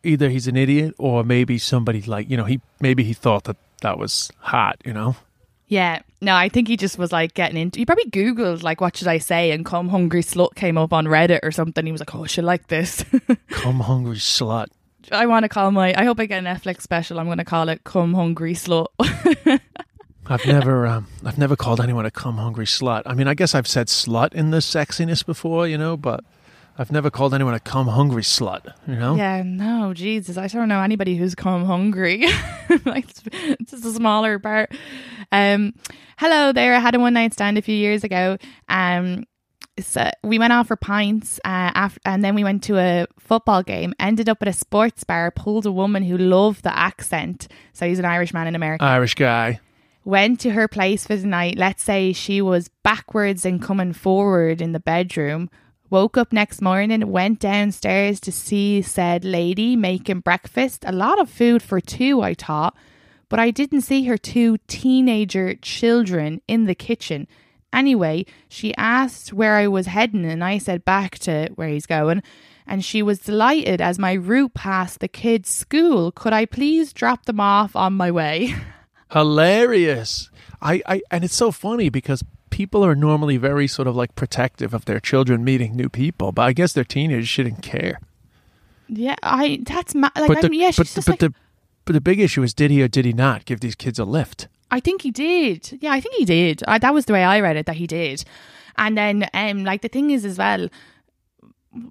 either 0.03 0.29
he's 0.29 0.47
an 0.47 0.57
idiot 0.57 0.95
or 0.97 1.23
maybe 1.23 1.57
somebody 1.59 2.01
like 2.01 2.29
you 2.29 2.37
know 2.37 2.45
he 2.45 2.59
maybe 2.79 3.03
he 3.03 3.13
thought 3.13 3.43
that 3.43 3.57
that 3.81 3.99
was 3.99 4.31
hot. 4.39 4.77
You 4.83 4.93
know. 4.93 5.15
Yeah, 5.67 6.01
no, 6.19 6.33
I 6.35 6.49
think 6.49 6.67
he 6.67 6.75
just 6.75 6.97
was 6.97 7.11
like 7.11 7.35
getting 7.35 7.55
into. 7.55 7.77
He 7.79 7.85
probably 7.85 8.09
googled 8.09 8.63
like, 8.63 8.81
"What 8.81 8.97
should 8.97 9.07
I 9.07 9.19
say?" 9.19 9.51
and 9.51 9.63
"Come 9.63 9.89
hungry 9.89 10.23
slut" 10.23 10.55
came 10.55 10.79
up 10.79 10.91
on 10.91 11.05
Reddit 11.05 11.41
or 11.43 11.51
something. 11.51 11.85
He 11.85 11.91
was 11.91 12.01
like, 12.01 12.15
"Oh, 12.15 12.25
she 12.25 12.41
like 12.41 12.67
this." 12.67 13.05
Come 13.49 13.81
hungry 13.81 14.17
slut. 14.17 14.67
I 15.11 15.27
want 15.27 15.43
to 15.43 15.49
call 15.49 15.69
my. 15.71 15.93
I 15.95 16.05
hope 16.05 16.19
I 16.19 16.25
get 16.25 16.43
a 16.43 16.47
Netflix 16.47 16.81
special. 16.81 17.19
I'm 17.19 17.27
going 17.27 17.37
to 17.37 17.45
call 17.45 17.69
it 17.69 17.83
"Come 17.83 18.13
Hungry 18.15 18.53
Slut." 18.53 18.87
I've 20.29 20.45
never, 20.45 20.85
um, 20.85 21.07
I've 21.25 21.39
never 21.39 21.55
called 21.55 21.81
anyone 21.81 22.05
a 22.05 22.11
come 22.11 22.37
hungry 22.37 22.65
slut. 22.65 23.01
I 23.07 23.15
mean, 23.15 23.27
I 23.27 23.33
guess 23.33 23.55
I've 23.55 23.67
said 23.67 23.87
slut 23.87 24.33
in 24.33 24.51
the 24.51 24.57
sexiness 24.57 25.25
before, 25.25 25.67
you 25.67 25.77
know, 25.77 25.97
but 25.97 26.23
I've 26.77 26.91
never 26.91 27.09
called 27.09 27.33
anyone 27.33 27.55
a 27.55 27.59
come 27.59 27.87
hungry 27.87 28.21
slut. 28.21 28.73
You 28.87 28.95
know. 28.95 29.15
yeah, 29.15 29.41
no, 29.43 29.93
Jesus, 29.93 30.37
I 30.37 30.47
don't 30.47 30.69
know 30.69 30.81
anybody 30.81 31.15
who's 31.15 31.33
come 31.33 31.65
hungry. 31.65 32.25
like 32.85 33.09
it's, 33.09 33.23
it's 33.33 33.71
just 33.71 33.85
a 33.85 33.91
smaller 33.91 34.37
part. 34.37 34.71
Um, 35.31 35.73
hello 36.17 36.53
there. 36.53 36.75
I 36.75 36.79
had 36.79 36.93
a 36.93 36.99
one 36.99 37.15
night 37.15 37.33
stand 37.33 37.57
a 37.57 37.61
few 37.61 37.75
years 37.75 38.03
ago. 38.03 38.37
Um, 38.67 39.25
so 39.79 40.09
we 40.23 40.37
went 40.37 40.53
out 40.53 40.67
for 40.67 40.75
pints 40.75 41.39
uh, 41.39 41.71
after, 41.73 41.99
and 42.05 42.23
then 42.23 42.35
we 42.35 42.43
went 42.43 42.63
to 42.63 42.77
a 42.77 43.07
football 43.17 43.63
game. 43.63 43.93
Ended 43.99 44.29
up 44.29 44.41
at 44.41 44.47
a 44.47 44.53
sports 44.53 45.03
bar. 45.03 45.31
Pulled 45.31 45.65
a 45.65 45.71
woman 45.71 46.03
who 46.03 46.17
loved 46.17 46.63
the 46.63 46.77
accent. 46.77 47.47
So 47.73 47.87
he's 47.87 47.99
an 47.99 48.05
Irish 48.05 48.33
man 48.33 48.47
in 48.47 48.55
America. 48.55 48.83
Irish 48.83 49.15
guy. 49.15 49.59
Went 50.09 50.39
to 50.39 50.49
her 50.49 50.67
place 50.67 51.05
for 51.05 51.15
the 51.15 51.27
night. 51.27 51.55
Let's 51.55 51.83
say 51.83 52.13
she 52.13 52.41
was 52.41 52.71
backwards 52.83 53.45
and 53.45 53.61
coming 53.61 53.93
forward 53.93 54.59
in 54.59 54.71
the 54.71 54.79
bedroom. 54.79 55.51
Woke 55.91 56.17
up 56.17 56.33
next 56.33 56.61
morning, 56.61 57.11
went 57.11 57.39
downstairs 57.39 58.19
to 58.21 58.31
see 58.31 58.81
said 58.81 59.23
lady 59.23 59.75
making 59.75 60.21
breakfast. 60.21 60.83
A 60.85 60.91
lot 60.91 61.19
of 61.19 61.29
food 61.29 61.61
for 61.61 61.79
two, 61.79 62.21
I 62.21 62.33
thought, 62.33 62.75
but 63.29 63.39
I 63.39 63.51
didn't 63.51 63.81
see 63.81 64.05
her 64.05 64.17
two 64.17 64.57
teenager 64.67 65.53
children 65.55 66.41
in 66.47 66.65
the 66.65 66.75
kitchen. 66.75 67.27
Anyway, 67.71 68.25
she 68.47 68.75
asked 68.77 69.31
where 69.31 69.57
I 69.57 69.67
was 69.67 69.85
heading, 69.85 70.25
and 70.25 70.43
I 70.43 70.57
said 70.57 70.83
back 70.85 71.19
to 71.19 71.49
where 71.53 71.69
he's 71.69 71.85
going. 71.85 72.23
And 72.65 72.83
she 72.83 73.03
was 73.03 73.19
delighted 73.19 73.79
as 73.79 73.99
my 73.99 74.13
route 74.13 74.55
passed 74.55 74.99
the 75.01 75.07
kids' 75.07 75.49
school. 75.49 76.11
Could 76.11 76.33
I 76.33 76.45
please 76.45 76.93
drop 76.93 77.25
them 77.25 77.39
off 77.39 77.75
on 77.75 77.93
my 77.93 78.09
way? 78.09 78.55
Hilarious. 79.11 80.29
I, 80.61 80.81
I, 80.85 81.01
and 81.09 81.23
it's 81.23 81.35
so 81.35 81.51
funny 81.51 81.89
because 81.89 82.23
people 82.49 82.83
are 82.85 82.95
normally 82.95 83.37
very 83.37 83.67
sort 83.67 83.87
of 83.87 83.95
like 83.95 84.15
protective 84.15 84.73
of 84.73 84.85
their 84.85 84.99
children 84.99 85.43
meeting 85.43 85.75
new 85.75 85.89
people, 85.89 86.31
but 86.31 86.43
I 86.43 86.53
guess 86.53 86.73
they're 86.73 86.83
teenagers 86.83 87.27
shouldn't 87.27 87.61
care. 87.61 87.99
Yeah, 88.87 89.15
I 89.21 89.59
that's 89.63 89.93
ma- 89.93 90.09
like 90.15 90.27
but 90.27 90.37
I 90.39 90.41
the, 90.41 90.49
mean, 90.49 90.61
yeah, 90.61 90.71
but, 90.75 90.87
she's 90.87 90.95
the, 90.95 91.01
just 91.01 91.07
but 91.07 91.11
like 91.13 91.19
the, 91.19 91.33
but 91.85 91.93
the 91.93 92.01
big 92.01 92.19
issue 92.19 92.43
is 92.43 92.53
did 92.53 92.71
he 92.71 92.81
or 92.81 92.87
did 92.87 93.05
he 93.05 93.13
not 93.13 93.45
give 93.45 93.59
these 93.59 93.75
kids 93.75 93.99
a 93.99 94.05
lift? 94.05 94.47
I 94.71 94.79
think 94.79 95.03
he 95.03 95.11
did. 95.11 95.77
Yeah, 95.81 95.91
I 95.91 96.01
think 96.01 96.15
he 96.15 96.25
did. 96.25 96.63
I, 96.67 96.77
that 96.79 96.93
was 96.93 97.05
the 97.05 97.13
way 97.13 97.23
I 97.23 97.39
read 97.39 97.55
it 97.55 97.65
that 97.67 97.75
he 97.75 97.87
did. 97.87 98.23
And 98.77 98.97
then 98.97 99.27
um 99.33 99.63
like 99.63 99.81
the 99.81 99.89
thing 99.89 100.11
is 100.11 100.25
as 100.25 100.37
well 100.37 100.69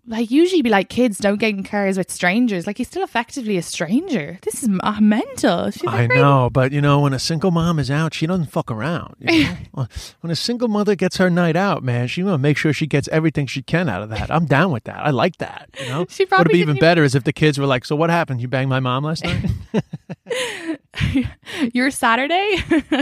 like 0.08 0.28
usually 0.30 0.60
be 0.60 0.70
like 0.70 0.88
kids 0.88 1.18
don't 1.18 1.38
get 1.38 1.50
in 1.50 1.62
cars 1.62 1.96
with 1.96 2.10
strangers. 2.10 2.66
Like 2.66 2.78
he's 2.78 2.88
still 2.88 3.04
effectively 3.04 3.56
a 3.56 3.62
stranger. 3.62 4.38
This 4.42 4.64
is 4.64 4.68
uh, 4.82 5.00
mental. 5.00 5.70
She's 5.70 5.84
I 5.86 6.06
know, 6.08 6.50
but 6.50 6.72
you 6.72 6.80
know, 6.80 7.00
when 7.00 7.12
a 7.14 7.18
single 7.18 7.52
mom 7.52 7.78
is 7.78 7.88
out, 7.90 8.12
she 8.12 8.26
doesn't 8.26 8.46
fuck 8.46 8.72
around. 8.72 9.14
you 9.20 9.44
know? 9.44 9.86
when 10.20 10.30
a 10.32 10.36
single 10.36 10.66
mother 10.66 10.96
gets 10.96 11.18
her 11.18 11.30
night 11.30 11.54
out, 11.54 11.84
man, 11.84 12.08
she 12.08 12.24
want 12.24 12.34
to 12.34 12.38
make 12.38 12.56
sure 12.56 12.72
she 12.72 12.88
gets 12.88 13.06
everything 13.08 13.46
she 13.46 13.62
can 13.62 13.88
out 13.88 14.02
of 14.02 14.08
that. 14.10 14.30
I'm 14.32 14.46
down 14.46 14.72
with 14.72 14.82
that. 14.84 14.96
I 14.98 15.10
like 15.10 15.36
that. 15.38 15.70
You 15.80 15.88
know, 15.88 16.06
She 16.10 16.24
would 16.24 16.30
probably 16.30 16.54
be 16.54 16.58
even 16.58 16.76
even- 16.76 16.80
better 16.80 17.04
is 17.04 17.14
if 17.14 17.22
the 17.22 17.32
kids 17.32 17.58
were 17.58 17.66
like, 17.66 17.84
"So 17.84 17.94
what 17.94 18.10
happened? 18.10 18.40
You 18.40 18.48
banged 18.48 18.70
my 18.70 18.80
mom 18.80 19.04
last 19.04 19.22
night?" 19.24 19.46
Your 21.72 21.90
Saturday? 21.90 22.56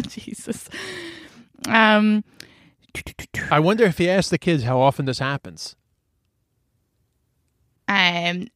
Jesus. 0.09 0.69
Um 1.69 2.23
I 3.51 3.61
wonder 3.61 3.85
if 3.85 3.99
he 3.99 4.09
asked 4.11 4.31
the 4.31 4.39
kids 4.39 4.65
how 4.65 4.81
often 4.81 5.07
this 5.07 5.19
happens. 5.19 5.75
Um 7.89 8.49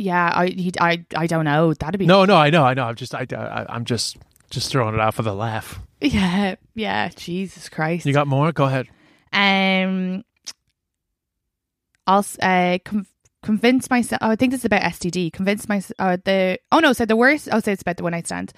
yeah, 0.00 0.30
I 0.34 0.46
he, 0.48 0.72
I 0.80 1.04
I 1.16 1.26
don't 1.26 1.44
know. 1.44 1.74
That'd 1.74 1.98
be 1.98 2.06
No, 2.06 2.24
no, 2.24 2.36
I 2.36 2.50
know, 2.50 2.64
I 2.64 2.74
know. 2.74 2.84
I'm 2.84 2.94
just, 2.94 3.14
I, 3.16 3.26
I, 3.32 3.66
I'm 3.68 3.84
just, 3.84 4.16
just 4.48 4.70
throwing 4.70 4.94
it 4.94 5.00
out 5.00 5.14
for 5.14 5.22
the 5.22 5.34
laugh. 5.34 5.80
Yeah, 6.00 6.54
yeah, 6.76 7.08
Jesus 7.16 7.68
Christ. 7.68 8.06
You 8.06 8.12
got 8.12 8.28
more? 8.28 8.52
Go 8.52 8.64
ahead. 8.66 8.86
um 9.32 10.22
also 12.06 12.38
uh 12.40 12.78
com- 12.84 13.06
convince 13.42 13.90
myself 13.90 14.18
oh, 14.22 14.30
i 14.30 14.36
think 14.36 14.50
this 14.50 14.60
is 14.62 14.64
about 14.64 14.82
std 14.82 15.32
convince 15.32 15.68
myself 15.68 15.94
uh, 15.98 16.16
the 16.24 16.58
oh 16.72 16.78
no 16.78 16.92
so 16.92 17.04
the 17.04 17.16
worst 17.16 17.48
i'll 17.52 17.60
say 17.60 17.72
it's 17.72 17.82
about 17.82 17.96
the 17.98 18.02
one 18.02 18.12
night 18.12 18.26
stand 18.26 18.52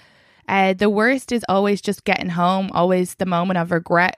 uh 0.47 0.73
the 0.73 0.89
worst 0.89 1.31
is 1.31 1.43
always 1.49 1.81
just 1.81 2.03
getting 2.05 2.29
home 2.29 2.69
always 2.73 3.15
the 3.15 3.25
moment 3.25 3.57
of 3.57 3.71
regret 3.71 4.17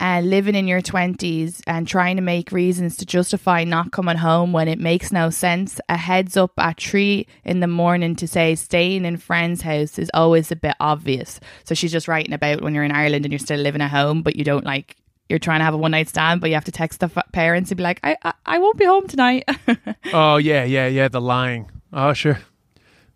uh, 0.00 0.20
living 0.22 0.54
in 0.54 0.68
your 0.68 0.80
20s 0.80 1.60
and 1.66 1.86
trying 1.88 2.16
to 2.16 2.22
make 2.22 2.52
reasons 2.52 2.96
to 2.98 3.06
justify 3.06 3.64
not 3.64 3.90
coming 3.90 4.16
home 4.16 4.52
when 4.52 4.68
it 4.68 4.78
makes 4.78 5.10
no 5.10 5.30
sense. 5.30 5.80
A 5.88 5.96
heads 5.96 6.36
up 6.36 6.52
at 6.58 6.80
3 6.80 7.26
in 7.44 7.60
the 7.60 7.66
morning 7.66 8.14
to 8.16 8.28
say 8.28 8.54
staying 8.54 9.04
in 9.04 9.16
friend's 9.16 9.62
house 9.62 9.98
is 9.98 10.10
always 10.14 10.52
a 10.52 10.56
bit 10.56 10.74
obvious. 10.80 11.40
So 11.64 11.74
she's 11.74 11.92
just 11.92 12.08
writing 12.08 12.32
about 12.32 12.62
when 12.62 12.74
you're 12.74 12.84
in 12.84 12.92
Ireland 12.92 13.24
and 13.24 13.32
you're 13.32 13.38
still 13.38 13.58
living 13.60 13.82
at 13.82 13.90
home, 13.90 14.22
but 14.22 14.36
you 14.36 14.44
don't 14.44 14.64
like, 14.64 14.96
you're 15.28 15.38
trying 15.38 15.60
to 15.60 15.64
have 15.64 15.74
a 15.74 15.78
one 15.78 15.90
night 15.90 16.08
stand, 16.08 16.40
but 16.40 16.48
you 16.48 16.54
have 16.54 16.64
to 16.66 16.72
text 16.72 17.00
the 17.00 17.08
parents 17.32 17.70
and 17.70 17.76
be 17.76 17.82
like, 17.82 18.00
I, 18.02 18.16
I, 18.22 18.32
I 18.46 18.58
won't 18.58 18.78
be 18.78 18.84
home 18.84 19.08
tonight. 19.08 19.48
Oh 20.12 20.36
yeah, 20.36 20.64
yeah, 20.64 20.86
yeah. 20.86 21.08
The 21.08 21.20
lying. 21.20 21.70
Oh 21.92 22.12
sure. 22.12 22.38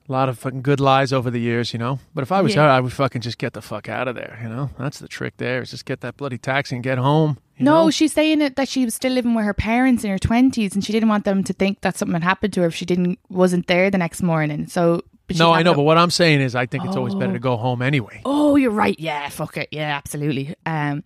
A 0.08 0.12
lot 0.12 0.28
of 0.28 0.38
fucking 0.38 0.62
good 0.62 0.80
lies 0.80 1.12
over 1.12 1.30
the 1.30 1.38
years, 1.40 1.72
you 1.72 1.78
know. 1.78 2.00
But 2.14 2.22
if 2.22 2.32
I 2.32 2.40
was 2.40 2.54
Yeah. 2.54 2.62
her, 2.62 2.68
I 2.68 2.80
would 2.80 2.92
fucking 2.92 3.20
just 3.20 3.38
get 3.38 3.52
the 3.52 3.62
fuck 3.62 3.88
out 3.88 4.08
of 4.08 4.14
there. 4.16 4.38
You 4.42 4.48
know, 4.48 4.70
that's 4.78 4.98
the 4.98 5.06
trick. 5.08 5.34
There 5.36 5.62
is 5.62 5.70
just 5.70 5.84
get 5.84 6.00
that 6.00 6.16
bloody 6.16 6.38
taxi 6.38 6.74
and 6.74 6.82
get 6.82 6.98
home. 6.98 7.38
you 7.56 7.64
no, 7.64 7.84
know? 7.84 7.90
she's 7.90 8.12
saying 8.12 8.40
it 8.42 8.56
that 8.56 8.68
she 8.68 8.84
was 8.84 8.94
still 8.94 9.12
living 9.12 9.34
with 9.34 9.44
her 9.44 9.54
parents 9.54 10.02
in 10.02 10.10
her 10.10 10.18
twenties, 10.18 10.74
and 10.74 10.84
she 10.84 10.92
didn't 10.92 11.08
want 11.08 11.24
them 11.24 11.44
to 11.44 11.52
think 11.52 11.82
that 11.82 11.96
something 11.96 12.14
had 12.14 12.24
happened 12.24 12.52
to 12.54 12.62
her 12.62 12.66
if 12.66 12.74
she 12.74 12.84
didn't 12.84 13.18
wasn't 13.28 13.66
there 13.68 13.90
the 13.90 13.98
next 13.98 14.22
morning. 14.22 14.66
So 14.66 15.02
No, 15.38 15.52
I 15.52 15.62
know, 15.62 15.72
but 15.72 15.82
what 15.84 15.96
I'm 15.96 16.10
saying 16.10 16.40
is, 16.40 16.54
I 16.56 16.66
think 16.66 16.84
it's 16.84 16.96
always 16.96 17.14
better 17.14 17.32
to 17.32 17.38
go 17.38 17.56
home 17.56 17.80
anyway. 17.80 18.20
Oh, 18.24 18.56
you're 18.56 18.70
right. 18.72 18.98
Yeah, 18.98 19.28
fuck 19.28 19.56
it. 19.56 19.68
Yeah, 19.70 19.96
absolutely. 19.96 20.54
Um, 20.66 21.04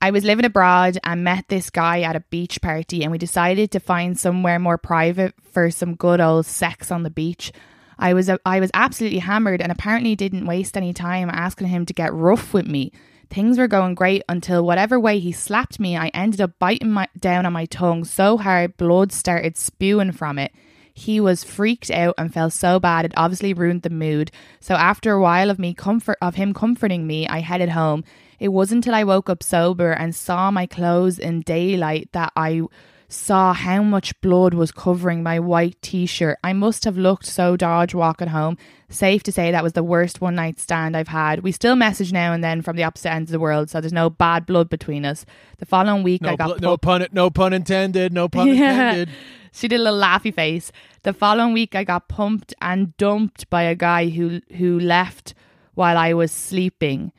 I 0.00 0.10
was 0.10 0.24
living 0.24 0.44
abroad 0.44 0.98
and 1.04 1.22
met 1.24 1.44
this 1.48 1.70
guy 1.70 2.00
at 2.02 2.16
a 2.16 2.20
beach 2.30 2.60
party, 2.62 3.02
and 3.02 3.12
we 3.12 3.18
decided 3.18 3.70
to 3.72 3.80
find 3.80 4.18
somewhere 4.18 4.58
more 4.58 4.78
private 4.78 5.34
for 5.52 5.70
some 5.70 5.94
good 5.94 6.20
old 6.20 6.46
sex 6.46 6.90
on 6.90 7.02
the 7.02 7.10
beach. 7.10 7.52
I 7.98 8.14
was 8.14 8.30
I 8.44 8.60
was 8.60 8.70
absolutely 8.74 9.18
hammered, 9.20 9.60
and 9.60 9.72
apparently 9.72 10.14
didn't 10.14 10.46
waste 10.46 10.76
any 10.76 10.92
time 10.92 11.30
asking 11.30 11.68
him 11.68 11.86
to 11.86 11.92
get 11.92 12.12
rough 12.12 12.54
with 12.54 12.66
me. 12.66 12.92
Things 13.30 13.58
were 13.58 13.68
going 13.68 13.94
great 13.94 14.22
until 14.28 14.64
whatever 14.64 14.98
way 14.98 15.18
he 15.18 15.32
slapped 15.32 15.78
me, 15.78 15.96
I 15.96 16.08
ended 16.08 16.40
up 16.40 16.58
biting 16.58 16.90
my, 16.90 17.08
down 17.18 17.44
on 17.44 17.52
my 17.52 17.66
tongue 17.66 18.04
so 18.04 18.38
hard 18.38 18.76
blood 18.78 19.12
started 19.12 19.56
spewing 19.58 20.12
from 20.12 20.38
it. 20.38 20.52
He 20.94 21.20
was 21.20 21.44
freaked 21.44 21.90
out 21.90 22.14
and 22.18 22.32
felt 22.32 22.52
so 22.52 22.80
bad 22.80 23.04
it 23.04 23.12
obviously 23.16 23.52
ruined 23.52 23.82
the 23.82 23.90
mood. 23.90 24.32
So 24.60 24.74
after 24.74 25.12
a 25.12 25.20
while 25.20 25.50
of 25.50 25.58
me 25.58 25.74
comfort 25.74 26.18
of 26.20 26.36
him 26.36 26.54
comforting 26.54 27.06
me, 27.06 27.28
I 27.28 27.40
headed 27.40 27.68
home. 27.68 28.02
It 28.40 28.48
wasn't 28.48 28.78
until 28.78 28.94
I 28.94 29.04
woke 29.04 29.28
up 29.28 29.42
sober 29.42 29.92
and 29.92 30.14
saw 30.14 30.50
my 30.50 30.66
clothes 30.66 31.18
in 31.18 31.42
daylight 31.42 32.08
that 32.12 32.32
I 32.34 32.62
saw 33.08 33.54
how 33.54 33.82
much 33.82 34.18
blood 34.20 34.52
was 34.52 34.70
covering 34.70 35.22
my 35.22 35.38
white 35.40 35.80
t-shirt. 35.80 36.38
I 36.44 36.52
must 36.52 36.84
have 36.84 36.98
looked 36.98 37.24
so 37.24 37.56
dodge 37.56 37.94
walking 37.94 38.28
home. 38.28 38.58
Safe 38.90 39.22
to 39.22 39.32
say 39.32 39.50
that 39.50 39.62
was 39.62 39.72
the 39.72 39.82
worst 39.82 40.20
one 40.20 40.34
night 40.34 40.58
stand 40.60 40.94
I've 40.96 41.08
had. 41.08 41.40
We 41.42 41.52
still 41.52 41.74
message 41.74 42.12
now 42.12 42.32
and 42.34 42.44
then 42.44 42.60
from 42.62 42.76
the 42.76 42.84
opposite 42.84 43.10
ends 43.12 43.30
of 43.30 43.32
the 43.32 43.40
world, 43.40 43.70
so 43.70 43.80
there's 43.80 43.92
no 43.94 44.10
bad 44.10 44.44
blood 44.44 44.68
between 44.68 45.04
us. 45.06 45.24
The 45.58 45.66
following 45.66 46.02
week 46.02 46.20
No, 46.22 46.30
I 46.30 46.36
got 46.36 46.48
pulled- 46.48 46.60
no 46.62 46.76
pun, 46.76 47.06
no 47.12 47.30
pun 47.30 47.52
intended. 47.54 48.12
No 48.12 48.28
pun 48.28 48.48
Yeah. 48.48 48.90
intended. 48.90 49.08
She 49.50 49.66
did 49.66 49.80
a 49.80 49.82
little 49.82 49.98
laughy 49.98 50.32
face. 50.32 50.70
The 51.02 51.14
following 51.14 51.54
week, 51.54 51.74
I 51.74 51.82
got 51.82 52.06
pumped 52.08 52.52
and 52.60 52.94
dumped 52.98 53.48
by 53.48 53.62
a 53.62 53.74
guy 53.74 54.08
who 54.10 54.40
who 54.56 54.78
left 54.78 55.32
while 55.74 55.96
I 55.96 56.12
was 56.12 56.30
sleeping. 56.30 57.12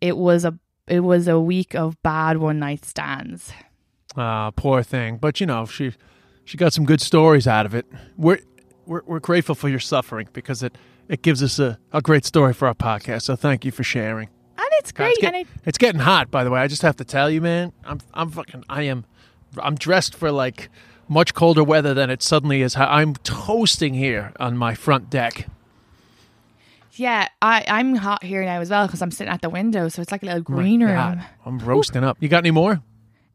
It 0.00 0.16
was 0.16 0.44
a 0.44 0.58
it 0.88 1.00
was 1.00 1.28
a 1.28 1.38
week 1.40 1.74
of 1.76 2.02
bad 2.02 2.38
one 2.38 2.58
night 2.58 2.84
stands. 2.84 3.52
Ah, 4.16 4.50
poor 4.54 4.82
thing. 4.82 5.18
But 5.18 5.40
you 5.40 5.46
know, 5.46 5.66
she 5.66 5.92
she 6.44 6.56
got 6.56 6.72
some 6.72 6.84
good 6.84 7.00
stories 7.00 7.46
out 7.46 7.66
of 7.66 7.74
it. 7.74 7.86
We're 8.16 8.40
we're, 8.86 9.02
we're 9.06 9.20
grateful 9.20 9.54
for 9.54 9.68
your 9.68 9.80
suffering 9.80 10.28
because 10.32 10.62
it 10.62 10.76
it 11.08 11.22
gives 11.22 11.42
us 11.42 11.58
a, 11.58 11.78
a 11.92 12.00
great 12.00 12.24
story 12.24 12.52
for 12.54 12.66
our 12.68 12.74
podcast. 12.74 13.22
So 13.22 13.36
thank 13.36 13.64
you 13.64 13.70
for 13.72 13.82
sharing. 13.84 14.28
And 14.58 14.66
it's 14.78 14.90
God, 14.92 15.04
great. 15.04 15.10
it's, 15.12 15.20
get- 15.20 15.34
and 15.34 15.36
it, 15.42 15.46
it's 15.66 15.78
getting 15.78 16.00
hot, 16.00 16.30
by 16.30 16.44
the 16.44 16.50
way. 16.50 16.60
I 16.60 16.66
just 16.66 16.82
have 16.82 16.96
to 16.96 17.04
tell 17.04 17.30
you, 17.30 17.40
man. 17.40 17.72
I'm 17.84 18.00
I'm 18.14 18.30
fucking 18.30 18.64
I 18.68 18.82
am 18.84 19.04
I'm 19.58 19.74
dressed 19.74 20.14
for 20.14 20.30
like 20.32 20.70
much 21.08 21.34
colder 21.34 21.62
weather 21.62 21.94
than 21.94 22.10
it 22.10 22.22
suddenly 22.22 22.62
is. 22.62 22.74
I'm 22.76 23.14
toasting 23.16 23.94
here 23.94 24.32
on 24.40 24.56
my 24.56 24.74
front 24.74 25.08
deck. 25.10 25.46
yeah, 26.94 27.28
I 27.42 27.64
I'm 27.68 27.94
hot 27.94 28.24
here 28.24 28.42
now 28.44 28.60
as 28.60 28.70
well 28.70 28.86
because 28.86 29.02
I'm 29.02 29.10
sitting 29.10 29.32
at 29.32 29.42
the 29.42 29.50
window, 29.50 29.88
so 29.88 30.00
it's 30.02 30.10
like 30.10 30.22
a 30.22 30.26
little 30.26 30.40
green 30.42 30.82
room. 30.82 31.20
I'm 31.44 31.58
roasting 31.58 32.02
up. 32.04 32.16
You 32.20 32.28
got 32.28 32.38
any 32.38 32.50
more? 32.50 32.82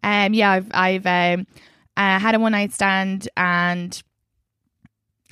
Um, 0.03 0.33
yeah, 0.33 0.51
I've 0.51 0.67
I've 0.71 1.05
um, 1.05 1.47
uh, 1.97 2.19
had 2.19 2.35
a 2.35 2.39
one 2.39 2.53
night 2.53 2.73
stand 2.73 3.29
and. 3.37 4.01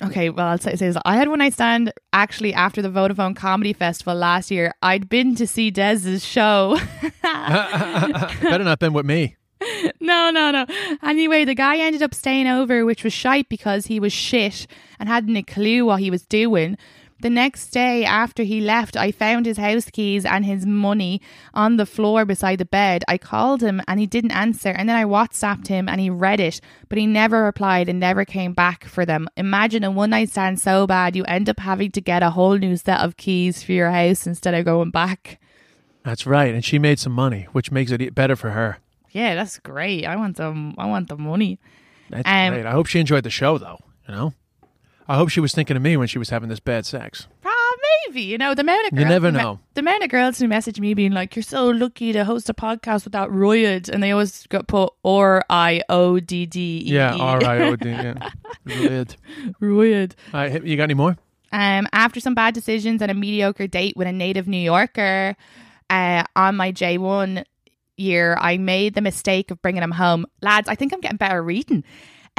Okay, 0.02 0.30
well, 0.30 0.46
I'll 0.46 0.56
say, 0.56 0.76
say 0.76 0.86
this. 0.86 0.96
I 1.04 1.16
had 1.16 1.28
one 1.28 1.40
night 1.40 1.52
stand 1.52 1.92
actually 2.14 2.54
after 2.54 2.80
the 2.80 2.88
Vodafone 2.88 3.36
Comedy 3.36 3.74
Festival 3.74 4.14
last 4.14 4.50
year. 4.50 4.72
I'd 4.80 5.10
been 5.10 5.34
to 5.34 5.46
see 5.46 5.70
Des's 5.70 6.24
show. 6.24 6.78
Better 7.22 8.64
not 8.64 8.78
been 8.78 8.94
with 8.94 9.04
me. 9.04 9.36
no, 10.00 10.30
no, 10.30 10.50
no. 10.50 10.66
Anyway, 11.02 11.44
the 11.44 11.54
guy 11.54 11.78
ended 11.78 12.02
up 12.02 12.14
staying 12.14 12.46
over, 12.46 12.84
which 12.84 13.04
was 13.04 13.12
shite 13.12 13.48
because 13.48 13.86
he 13.86 14.00
was 14.00 14.12
shit 14.12 14.66
and 14.98 15.08
hadn't 15.08 15.36
a 15.36 15.42
clue 15.42 15.84
what 15.84 16.00
he 16.00 16.10
was 16.10 16.24
doing. 16.24 16.78
The 17.22 17.30
next 17.30 17.68
day 17.68 18.04
after 18.04 18.42
he 18.44 18.60
left, 18.60 18.96
I 18.96 19.12
found 19.12 19.44
his 19.44 19.58
house 19.58 19.90
keys 19.90 20.24
and 20.24 20.44
his 20.44 20.64
money 20.64 21.20
on 21.52 21.76
the 21.76 21.84
floor 21.86 22.24
beside 22.24 22.58
the 22.58 22.64
bed. 22.64 23.04
I 23.08 23.18
called 23.18 23.62
him 23.62 23.82
and 23.86 24.00
he 24.00 24.06
didn't 24.06 24.30
answer. 24.30 24.70
And 24.70 24.88
then 24.88 24.96
I 24.96 25.04
WhatsApped 25.04 25.66
him 25.68 25.88
and 25.88 26.00
he 26.00 26.08
read 26.08 26.40
it, 26.40 26.60
but 26.88 26.96
he 26.98 27.06
never 27.06 27.42
replied 27.44 27.88
and 27.90 28.00
never 28.00 28.24
came 28.24 28.54
back 28.54 28.84
for 28.86 29.04
them. 29.04 29.28
Imagine 29.36 29.84
a 29.84 29.90
one 29.90 30.10
night 30.10 30.30
stand 30.30 30.60
so 30.60 30.86
bad 30.86 31.14
you 31.14 31.24
end 31.24 31.48
up 31.50 31.60
having 31.60 31.90
to 31.92 32.00
get 32.00 32.22
a 32.22 32.30
whole 32.30 32.56
new 32.56 32.76
set 32.76 33.00
of 33.00 33.16
keys 33.18 33.62
for 33.62 33.72
your 33.72 33.90
house 33.90 34.26
instead 34.26 34.54
of 34.54 34.64
going 34.64 34.90
back. 34.90 35.38
That's 36.02 36.26
right, 36.26 36.54
and 36.54 36.64
she 36.64 36.78
made 36.78 36.98
some 36.98 37.12
money, 37.12 37.46
which 37.52 37.70
makes 37.70 37.90
it 37.90 38.14
better 38.14 38.34
for 38.34 38.50
her. 38.52 38.78
Yeah, 39.10 39.34
that's 39.34 39.58
great. 39.58 40.06
I 40.06 40.16
want 40.16 40.36
them. 40.38 40.74
I 40.78 40.86
want 40.86 41.08
the 41.08 41.16
money. 41.18 41.58
That's 42.08 42.26
Um, 42.26 42.54
great. 42.54 42.64
I 42.64 42.70
hope 42.72 42.86
she 42.86 42.98
enjoyed 43.00 43.24
the 43.24 43.30
show, 43.30 43.58
though. 43.58 43.78
You 44.08 44.14
know, 44.14 44.34
I 45.10 45.16
hope 45.16 45.28
she 45.28 45.40
was 45.40 45.52
thinking 45.52 45.76
of 45.76 45.82
me 45.82 45.96
when 45.96 46.06
she 46.08 46.18
was 46.18 46.30
having 46.30 46.48
this 46.48 46.60
bad 46.60 46.86
sex. 46.86 47.26
Ah, 47.44 47.72
maybe. 48.06 48.22
You 48.22 48.38
know, 48.38 48.54
the 48.54 48.60
amount 48.60 48.86
of 48.86 48.92
You 48.92 49.04
girls 49.04 49.08
never 49.10 49.32
know. 49.32 49.58
the 49.74 49.80
amount 49.80 50.04
of 50.04 50.10
girls 50.10 50.38
who 50.38 50.46
message 50.46 50.78
me 50.78 50.94
being 50.94 51.10
like, 51.12 51.34
"You're 51.34 51.42
so 51.42 51.66
lucky 51.68 52.12
to 52.12 52.24
host 52.24 52.48
a 52.48 52.54
podcast 52.54 53.04
without 53.04 53.32
Royd," 53.32 53.88
and 53.88 54.02
they 54.02 54.12
always 54.12 54.46
got 54.46 54.68
put 54.68 54.92
R 55.04 55.44
I 55.50 55.82
O 55.88 56.20
D 56.20 56.46
D 56.46 56.84
E. 56.86 56.92
Yeah, 56.92 57.16
R 57.16 57.42
I 57.44 57.58
O 57.68 57.76
D. 57.76 57.88
Yeah, 57.90 58.30
Weird. 58.66 59.16
Royd. 59.60 60.14
All 60.32 60.40
right, 60.40 60.64
you 60.64 60.76
got 60.76 60.84
any 60.84 60.94
more? 60.94 61.16
Um, 61.52 61.88
after 61.92 62.20
some 62.20 62.34
bad 62.34 62.54
decisions 62.54 63.02
and 63.02 63.10
a 63.10 63.14
mediocre 63.14 63.66
date 63.66 63.96
with 63.96 64.06
a 64.06 64.12
native 64.12 64.46
New 64.46 64.58
Yorker, 64.58 65.34
uh, 65.90 66.22
on 66.36 66.54
my 66.56 66.70
J 66.70 66.98
one 66.98 67.42
year, 67.96 68.36
I 68.40 68.56
made 68.58 68.94
the 68.94 69.00
mistake 69.00 69.50
of 69.50 69.60
bringing 69.60 69.82
him 69.82 69.90
home. 69.90 70.26
Lads, 70.40 70.68
I 70.68 70.76
think 70.76 70.92
I'm 70.92 71.00
getting 71.00 71.16
better 71.18 71.42
reading. 71.42 71.82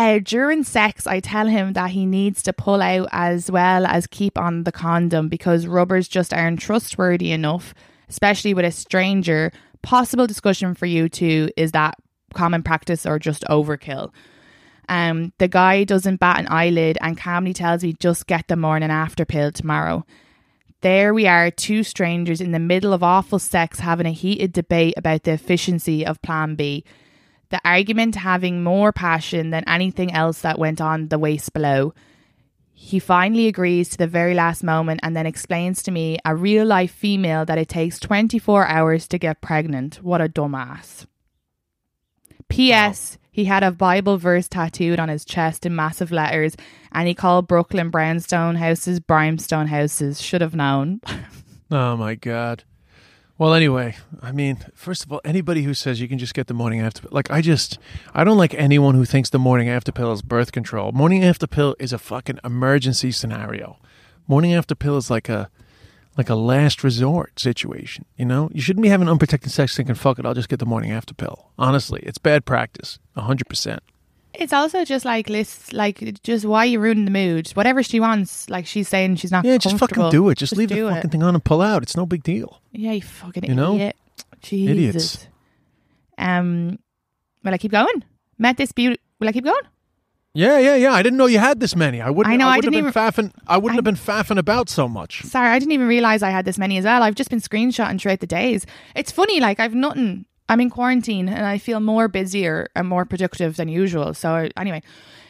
Uh, 0.02 0.18
during 0.18 0.64
sex, 0.64 1.06
I 1.06 1.20
tell 1.20 1.46
him 1.46 1.74
that 1.74 1.92
he 1.92 2.08
needs 2.08 2.42
to 2.42 2.54
pull 2.54 2.82
out 2.82 3.08
as 3.12 3.52
well 3.52 3.86
as 3.86 4.08
keep 4.08 4.36
on 4.36 4.64
the 4.64 4.72
condom 4.72 5.30
because 5.30 5.68
rubbers 5.68 6.08
just 6.08 6.34
aren't 6.34 6.60
trustworthy 6.60 7.32
enough, 7.32 7.76
especially 8.10 8.56
with 8.56 8.66
a 8.66 8.72
stranger. 8.72 9.52
Possible 9.84 10.26
discussion 10.26 10.74
for 10.74 10.88
you 10.88 11.08
two 11.08 11.52
is 11.56 11.72
that 11.74 12.00
common 12.34 12.64
practice 12.64 13.06
or 13.06 13.20
just 13.20 13.44
overkill. 13.44 14.12
Um, 14.90 15.34
the 15.38 15.48
guy 15.48 15.84
doesn't 15.84 16.20
bat 16.20 16.40
an 16.40 16.48
eyelid 16.50 16.98
and 17.00 17.16
calmly 17.16 17.54
tells 17.54 17.84
me 17.84 17.94
just 17.94 18.26
get 18.26 18.48
the 18.48 18.56
morning 18.56 18.90
after 18.90 19.24
pill 19.24 19.52
tomorrow. 19.52 20.04
There 20.82 21.14
we 21.14 21.28
are, 21.28 21.52
two 21.52 21.84
strangers 21.84 22.42
in 22.42 22.54
the 22.54 22.58
middle 22.58 22.94
of 22.94 23.04
awful 23.04 23.38
sex 23.38 23.82
having 23.82 24.08
a 24.08 24.12
heated 24.12 24.52
debate 24.52 24.96
about 24.98 25.26
the 25.26 25.34
efficiency 25.34 26.04
of 26.04 26.24
Plan 26.24 26.56
B. 26.56 26.84
The 27.52 27.62
argument 27.66 28.16
having 28.16 28.64
more 28.64 28.92
passion 28.92 29.50
than 29.52 29.68
anything 29.68 30.14
else 30.14 30.42
that 30.42 30.58
went 30.58 30.82
on 30.82 31.10
the 31.10 31.20
waist 31.20 31.54
below. 31.54 31.94
He 32.74 32.98
finally 32.98 33.48
agrees 33.48 33.90
to 33.90 33.98
the 33.98 34.08
very 34.08 34.34
last 34.34 34.64
moment 34.64 35.02
and 35.04 35.16
then 35.16 35.28
explains 35.28 35.84
to 35.84 35.92
me, 35.92 36.18
a 36.26 36.36
real 36.36 36.66
life 36.66 36.92
female, 36.92 37.46
that 37.46 37.60
it 37.60 37.70
takes 37.70 38.00
24 38.00 38.68
hours 38.68 39.08
to 39.10 39.20
get 39.20 39.42
pregnant. 39.42 39.96
What 40.02 40.22
a 40.22 40.30
dumbass. 40.30 41.06
P.S. 42.50 43.18
He 43.30 43.46
had 43.46 43.64
a 43.64 43.72
Bible 43.72 44.18
verse 44.18 44.48
tattooed 44.48 45.00
on 45.00 45.10
his 45.10 45.24
chest 45.26 45.66
in 45.66 45.76
massive 45.76 46.12
letters, 46.12 46.56
and 46.92 47.08
he 47.08 47.14
called 47.14 47.48
Brooklyn 47.48 47.90
brownstone 47.90 48.56
houses 48.56 49.00
brimstone 49.00 49.68
houses. 49.68 50.22
Should 50.22 50.42
have 50.42 50.56
known. 50.56 51.02
Oh 51.74 51.96
my 51.96 52.16
god. 52.16 52.66
Well, 53.42 53.56
anyway, 53.56 53.96
I 54.22 54.32
mean, 54.32 54.60
first 54.76 55.04
of 55.04 55.12
all, 55.12 55.20
anybody 55.26 55.64
who 55.64 55.74
says 55.74 56.00
you 56.00 56.08
can 56.08 56.20
just 56.20 56.36
get 56.36 56.46
the 56.46 56.54
morning 56.54 56.80
after, 56.80 57.02
pill 57.02 57.10
like, 57.12 57.32
I 57.32 57.42
just, 57.42 57.80
I 58.14 58.24
don't 58.24 58.38
like 58.38 58.54
anyone 58.54 58.94
who 58.94 59.04
thinks 59.04 59.32
the 59.32 59.40
morning 59.40 59.68
after 59.68 59.92
pill 59.92 60.12
is 60.12 60.22
birth 60.22 60.52
control. 60.52 60.92
Morning 60.92 61.24
after 61.24 61.48
pill 61.48 61.76
is 61.80 61.92
a 61.92 61.98
fucking 61.98 62.38
emergency 62.44 63.12
scenario. 63.12 63.80
Morning 64.28 64.54
after 64.54 64.76
pill 64.76 64.96
is 64.96 65.10
like 65.10 65.28
a, 65.28 65.50
like 66.16 66.30
a 66.30 66.36
last 66.36 66.84
resort 66.84 67.40
situation. 67.40 68.06
You 68.16 68.26
know, 68.26 68.52
you 68.54 68.62
shouldn't 68.62 68.84
be 68.84 68.90
having 68.90 69.10
unprotected 69.10 69.52
sex 69.52 69.76
thinking, 69.76 69.96
"Fuck 69.96 70.20
it, 70.20 70.26
I'll 70.28 70.36
just 70.36 70.48
get 70.48 70.60
the 70.60 70.68
morning 70.68 70.92
after 70.92 71.16
pill." 71.16 71.50
Honestly, 71.58 72.02
it's 72.04 72.20
bad 72.20 72.46
practice, 72.46 73.00
hundred 73.18 73.50
percent. 73.50 73.82
It's 74.34 74.54
also 74.54 74.86
just 74.86 75.04
like 75.06 75.30
lists, 75.30 75.74
like 75.74 76.22
just 76.24 76.46
why 76.46 76.64
you 76.66 76.80
ruining 76.80 77.06
the 77.06 77.12
mood. 77.12 77.50
Whatever 77.52 77.84
she 77.84 78.00
wants, 78.00 78.50
like 78.50 78.66
she's 78.66 78.88
saying 78.88 79.18
she's 79.18 79.32
not. 79.32 79.44
Yeah, 79.46 79.58
just 79.58 79.78
fucking 79.78 80.10
do 80.10 80.30
it. 80.30 80.38
Just, 80.38 80.56
leave 80.56 80.70
do 80.70 80.76
the 80.76 80.88
it. 80.88 80.94
fucking 80.96 81.10
thing 81.12 81.24
on 81.24 81.36
and 81.36 81.44
pull 81.44 81.62
out. 81.62 81.84
It's 81.84 81.98
no 81.98 82.06
big 82.06 82.24
deal. 82.24 82.62
Yeah, 82.72 82.94
you 82.94 83.02
fucking 83.02 83.44
You 83.44 83.56
know? 83.56 83.76
idiot. 83.76 83.96
Jesus. 84.42 84.72
Idiots. 84.72 85.28
Um, 86.18 86.80
will 87.44 87.54
I 87.54 87.58
keep 87.58 87.72
going? 87.72 88.04
Met 88.38 88.58
this 88.58 88.72
beauty. 88.72 89.00
Will 89.20 89.28
I 89.28 89.32
keep 89.32 89.44
going? 89.44 89.62
Yeah, 90.34 90.60
yeah, 90.60 90.76
yeah. 90.76 90.94
I 90.94 91.04
didn't 91.04 91.18
know 91.18 91.26
you 91.26 91.40
had 91.40 91.60
this 91.60 91.76
many. 91.76 92.00
I 92.02 92.10
wouldn't. 92.10 92.32
I 92.34 92.38
know, 92.38 92.48
I 92.48 92.56
wouldn't 92.56 92.74
didn't 92.74 92.86
have 92.86 93.14
been 93.14 93.26
faffing. 93.26 93.34
I 93.48 93.58
wouldn't 93.58 93.76
I- 93.76 93.80
have 93.80 93.84
been 93.84 93.96
faffing 93.96 94.38
about 94.38 94.70
so 94.70 94.88
much. 94.88 95.24
Sorry, 95.24 95.50
I 95.50 95.60
didn't 95.60 95.74
even 95.74 95.88
realize 95.88 96.24
I 96.24 96.30
had 96.30 96.46
this 96.46 96.58
many 96.58 96.78
as 96.78 96.86
well. 96.86 97.04
I've 97.04 97.16
just 97.16 97.30
been 97.30 97.42
screenshotting 97.42 98.00
throughout 98.00 98.22
the 98.22 98.28
days. 98.28 98.66
It's 98.96 99.12
funny, 99.12 99.40
like 99.42 99.60
I've 99.60 99.76
nothing. 99.76 100.26
I'm 100.52 100.60
in 100.60 100.70
quarantine 100.70 101.30
and 101.30 101.46
I 101.46 101.58
feel 101.58 101.80
more 101.80 102.10
busier 102.10 102.68
and 102.76 102.86
more 102.86 103.06
productive 103.06 103.56
than 103.56 103.70
usual. 103.70 104.14
So 104.14 104.50
anyway, 104.58 104.82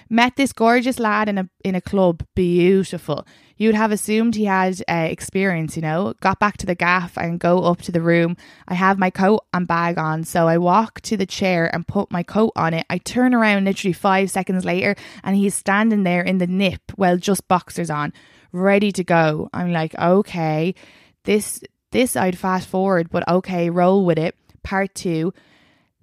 met 0.10 0.36
this 0.36 0.52
gorgeous 0.52 1.00
lad 1.00 1.30
in 1.30 1.38
a 1.38 1.48
in 1.64 1.76
a 1.76 1.82
club, 1.82 2.26
beautiful. 2.34 3.28
You'd 3.56 3.76
have 3.76 3.92
assumed 3.92 4.34
he 4.34 4.46
had 4.46 4.82
uh, 4.90 5.08
experience, 5.12 5.76
you 5.76 5.84
know. 5.84 6.16
Got 6.22 6.40
back 6.40 6.58
to 6.58 6.66
the 6.66 6.74
gaff 6.74 7.20
and 7.20 7.40
go 7.40 7.66
up 7.66 7.84
to 7.84 7.92
the 7.92 8.02
room. 8.02 8.36
I 8.68 8.74
have 8.74 8.98
my 8.98 9.12
coat 9.12 9.42
and 9.54 9.68
bag 9.68 10.00
on, 10.00 10.24
so 10.24 10.48
I 10.48 10.58
walk 10.58 11.02
to 11.02 11.16
the 11.16 11.28
chair 11.28 11.70
and 11.72 11.88
put 11.88 12.12
my 12.12 12.24
coat 12.24 12.54
on 12.56 12.74
it. 12.74 12.88
I 12.90 12.98
turn 12.98 13.36
around 13.36 13.66
literally 13.66 13.94
five 13.94 14.32
seconds 14.32 14.66
later, 14.66 14.96
and 15.24 15.36
he's 15.36 15.54
standing 15.54 16.02
there 16.02 16.24
in 16.24 16.40
the 16.40 16.48
nip, 16.48 16.82
well, 16.98 17.18
just 17.18 17.48
boxers 17.48 17.92
on. 17.92 18.12
ready 18.52 18.92
to 18.94 19.04
go. 19.04 19.50
I'm 19.54 19.72
like, 19.72 19.96
okay, 19.98 20.76
this 21.26 21.62
this 21.92 22.16
I'd 22.16 22.38
fast 22.38 22.68
forward, 22.70 23.10
but 23.10 23.28
okay, 23.28 23.70
roll 23.70 24.06
with 24.06 24.18
it. 24.18 24.36
Part 24.64 24.96
two. 24.96 25.34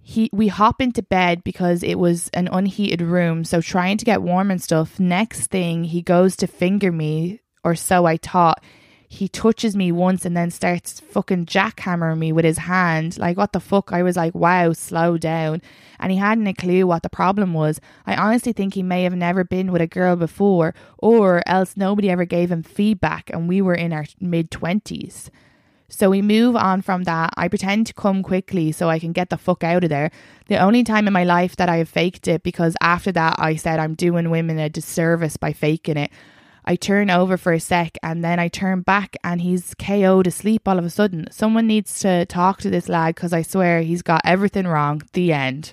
He 0.00 0.30
we 0.32 0.48
hop 0.48 0.80
into 0.80 1.02
bed 1.02 1.44
because 1.44 1.82
it 1.82 1.98
was 1.98 2.28
an 2.32 2.48
unheated 2.50 3.02
room, 3.02 3.44
so 3.44 3.60
trying 3.60 3.98
to 3.98 4.06
get 4.06 4.22
warm 4.22 4.50
and 4.50 4.62
stuff. 4.62 4.98
Next 4.98 5.48
thing 5.48 5.84
he 5.84 6.00
goes 6.00 6.34
to 6.36 6.46
finger 6.46 6.90
me, 6.90 7.40
or 7.62 7.74
so 7.74 8.06
I 8.06 8.16
thought. 8.16 8.62
He 9.10 9.26
touches 9.26 9.74
me 9.74 9.90
once 9.90 10.26
and 10.26 10.36
then 10.36 10.50
starts 10.50 11.00
fucking 11.00 11.46
jackhammering 11.46 12.18
me 12.18 12.30
with 12.30 12.44
his 12.44 12.58
hand. 12.58 13.16
Like, 13.16 13.38
what 13.38 13.54
the 13.54 13.60
fuck? 13.60 13.90
I 13.90 14.02
was 14.02 14.16
like, 14.16 14.34
wow, 14.34 14.74
slow 14.74 15.16
down. 15.16 15.62
And 15.98 16.12
he 16.12 16.18
hadn't 16.18 16.46
a 16.46 16.52
clue 16.52 16.86
what 16.86 17.02
the 17.02 17.08
problem 17.08 17.54
was. 17.54 17.80
I 18.06 18.16
honestly 18.16 18.52
think 18.52 18.74
he 18.74 18.82
may 18.82 19.04
have 19.04 19.14
never 19.14 19.44
been 19.44 19.72
with 19.72 19.80
a 19.80 19.86
girl 19.86 20.14
before, 20.14 20.74
or 20.98 21.42
else 21.46 21.74
nobody 21.74 22.10
ever 22.10 22.26
gave 22.26 22.52
him 22.52 22.62
feedback 22.62 23.30
and 23.30 23.48
we 23.48 23.62
were 23.62 23.74
in 23.74 23.94
our 23.94 24.04
mid 24.20 24.50
20s. 24.50 25.30
So 25.90 26.10
we 26.10 26.20
move 26.20 26.54
on 26.54 26.82
from 26.82 27.04
that. 27.04 27.32
I 27.36 27.48
pretend 27.48 27.86
to 27.86 27.94
come 27.94 28.22
quickly 28.22 28.72
so 28.72 28.90
I 28.90 28.98
can 28.98 29.12
get 29.12 29.30
the 29.30 29.38
fuck 29.38 29.64
out 29.64 29.84
of 29.84 29.90
there. 29.90 30.10
The 30.48 30.58
only 30.58 30.84
time 30.84 31.06
in 31.06 31.12
my 31.14 31.24
life 31.24 31.56
that 31.56 31.68
I 31.70 31.78
have 31.78 31.88
faked 31.88 32.28
it 32.28 32.42
because 32.42 32.76
after 32.82 33.10
that 33.12 33.36
I 33.38 33.56
said 33.56 33.78
I'm 33.80 33.94
doing 33.94 34.28
women 34.30 34.58
a 34.58 34.68
disservice 34.68 35.38
by 35.38 35.52
faking 35.54 35.96
it. 35.96 36.10
I 36.66 36.76
turn 36.76 37.08
over 37.08 37.38
for 37.38 37.54
a 37.54 37.60
sec 37.60 37.96
and 38.02 38.22
then 38.22 38.38
I 38.38 38.48
turn 38.48 38.82
back 38.82 39.16
and 39.24 39.40
he's 39.40 39.72
KO'd 39.78 40.26
asleep 40.26 40.68
all 40.68 40.78
of 40.78 40.84
a 40.84 40.90
sudden. 40.90 41.26
Someone 41.30 41.66
needs 41.66 41.98
to 42.00 42.26
talk 42.26 42.60
to 42.60 42.68
this 42.70 42.90
lad 42.90 43.14
because 43.14 43.32
I 43.32 43.40
swear 43.40 43.80
he's 43.80 44.02
got 44.02 44.20
everything 44.26 44.66
wrong. 44.66 45.00
The 45.14 45.32
end. 45.32 45.72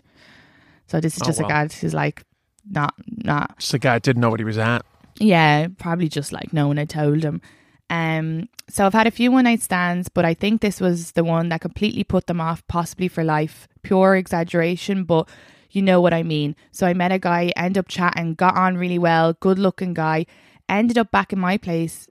So 0.87 1.01
this 1.01 1.17
is 1.17 1.23
Oh, 1.23 1.25
just 1.25 1.39
well. 1.41 1.49
a 1.49 1.51
guy 1.51 1.67
who's 1.67 1.93
like, 1.93 2.23
not, 2.69 2.93
not 3.05 3.59
Just 3.59 3.73
a 3.73 3.79
guy 3.79 3.99
didn't 3.99 4.21
know 4.21 4.29
what 4.29 4.39
he 4.39 4.45
was 4.45 4.57
at. 4.57 4.85
yeah, 5.19 5.67
probably 5.77 6.07
just 6.07 6.31
like 6.31 6.53
no 6.53 6.67
one 6.67 6.77
had 6.77 6.89
told 6.89 7.21
him. 7.23 7.41
Um, 7.89 8.49
so 8.67 8.85
I've 8.85 8.93
had 8.93 9.07
a 9.07 9.11
few 9.11 9.31
one 9.31 9.43
night 9.43 9.61
stands, 9.61 10.09
but 10.09 10.25
I 10.25 10.33
think 10.33 10.61
this 10.61 10.81
was 10.81 11.11
the 11.11 11.23
one 11.23 11.49
that 11.49 11.61
completely 11.61 12.03
put 12.03 12.27
them 12.27 12.41
off, 12.41 12.65
possibly 12.67 13.07
for 13.07 13.23
life. 13.23 13.67
Pure 13.83 14.15
exaggeration, 14.15 15.03
but 15.03 15.29
you 15.69 15.81
know 15.81 16.01
what 16.01 16.13
I 16.13 16.23
mean. 16.23 16.55
So 16.71 16.87
I 16.87 16.93
met 16.93 17.11
a 17.11 17.19
guy, 17.19 17.51
end 17.55 17.77
up 17.77 17.87
chatting, 17.87 18.33
got 18.33 18.55
on 18.55 18.77
really 18.77 18.97
well, 18.97 19.33
good 19.33 19.59
looking 19.59 19.93
guy, 19.93 20.25
ended 20.67 20.97
up 20.97 21.11
back 21.11 21.33
in 21.33 21.39
my 21.39 21.57
place. 21.57 22.07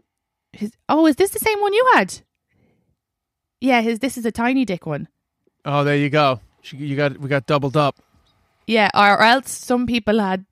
His, 0.53 0.73
oh, 0.89 1.07
is 1.07 1.17
this 1.17 1.31
the 1.31 1.39
same 1.39 1.61
one 1.61 1.73
you 1.73 1.91
had? 1.95 2.21
Yeah, 3.61 3.81
his 3.81 3.99
this 3.99 4.19
is 4.19 4.27
a 4.27 4.33
tiny 4.33 4.65
dick 4.65 4.87
one. 4.87 5.09
Oh, 5.65 5.83
there 5.85 5.97
you 5.97 6.11
go. 6.11 6.41
You 6.71 6.97
got 6.97 7.19
we 7.19 7.29
got 7.29 7.47
doubled 7.47 7.77
up. 7.77 7.97
Yeah, 8.67 8.91
or, 8.95 9.19
or 9.19 9.23
else 9.23 9.51
some 9.51 9.87
people 9.87 10.21
had 10.21 10.45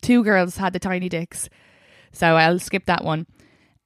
two 0.00 0.24
girls 0.24 0.56
had 0.56 0.72
the 0.72 0.78
tiny 0.78 1.08
dicks. 1.08 1.48
So 2.12 2.26
I'll 2.36 2.58
skip 2.58 2.86
that 2.86 3.04
one. 3.04 3.26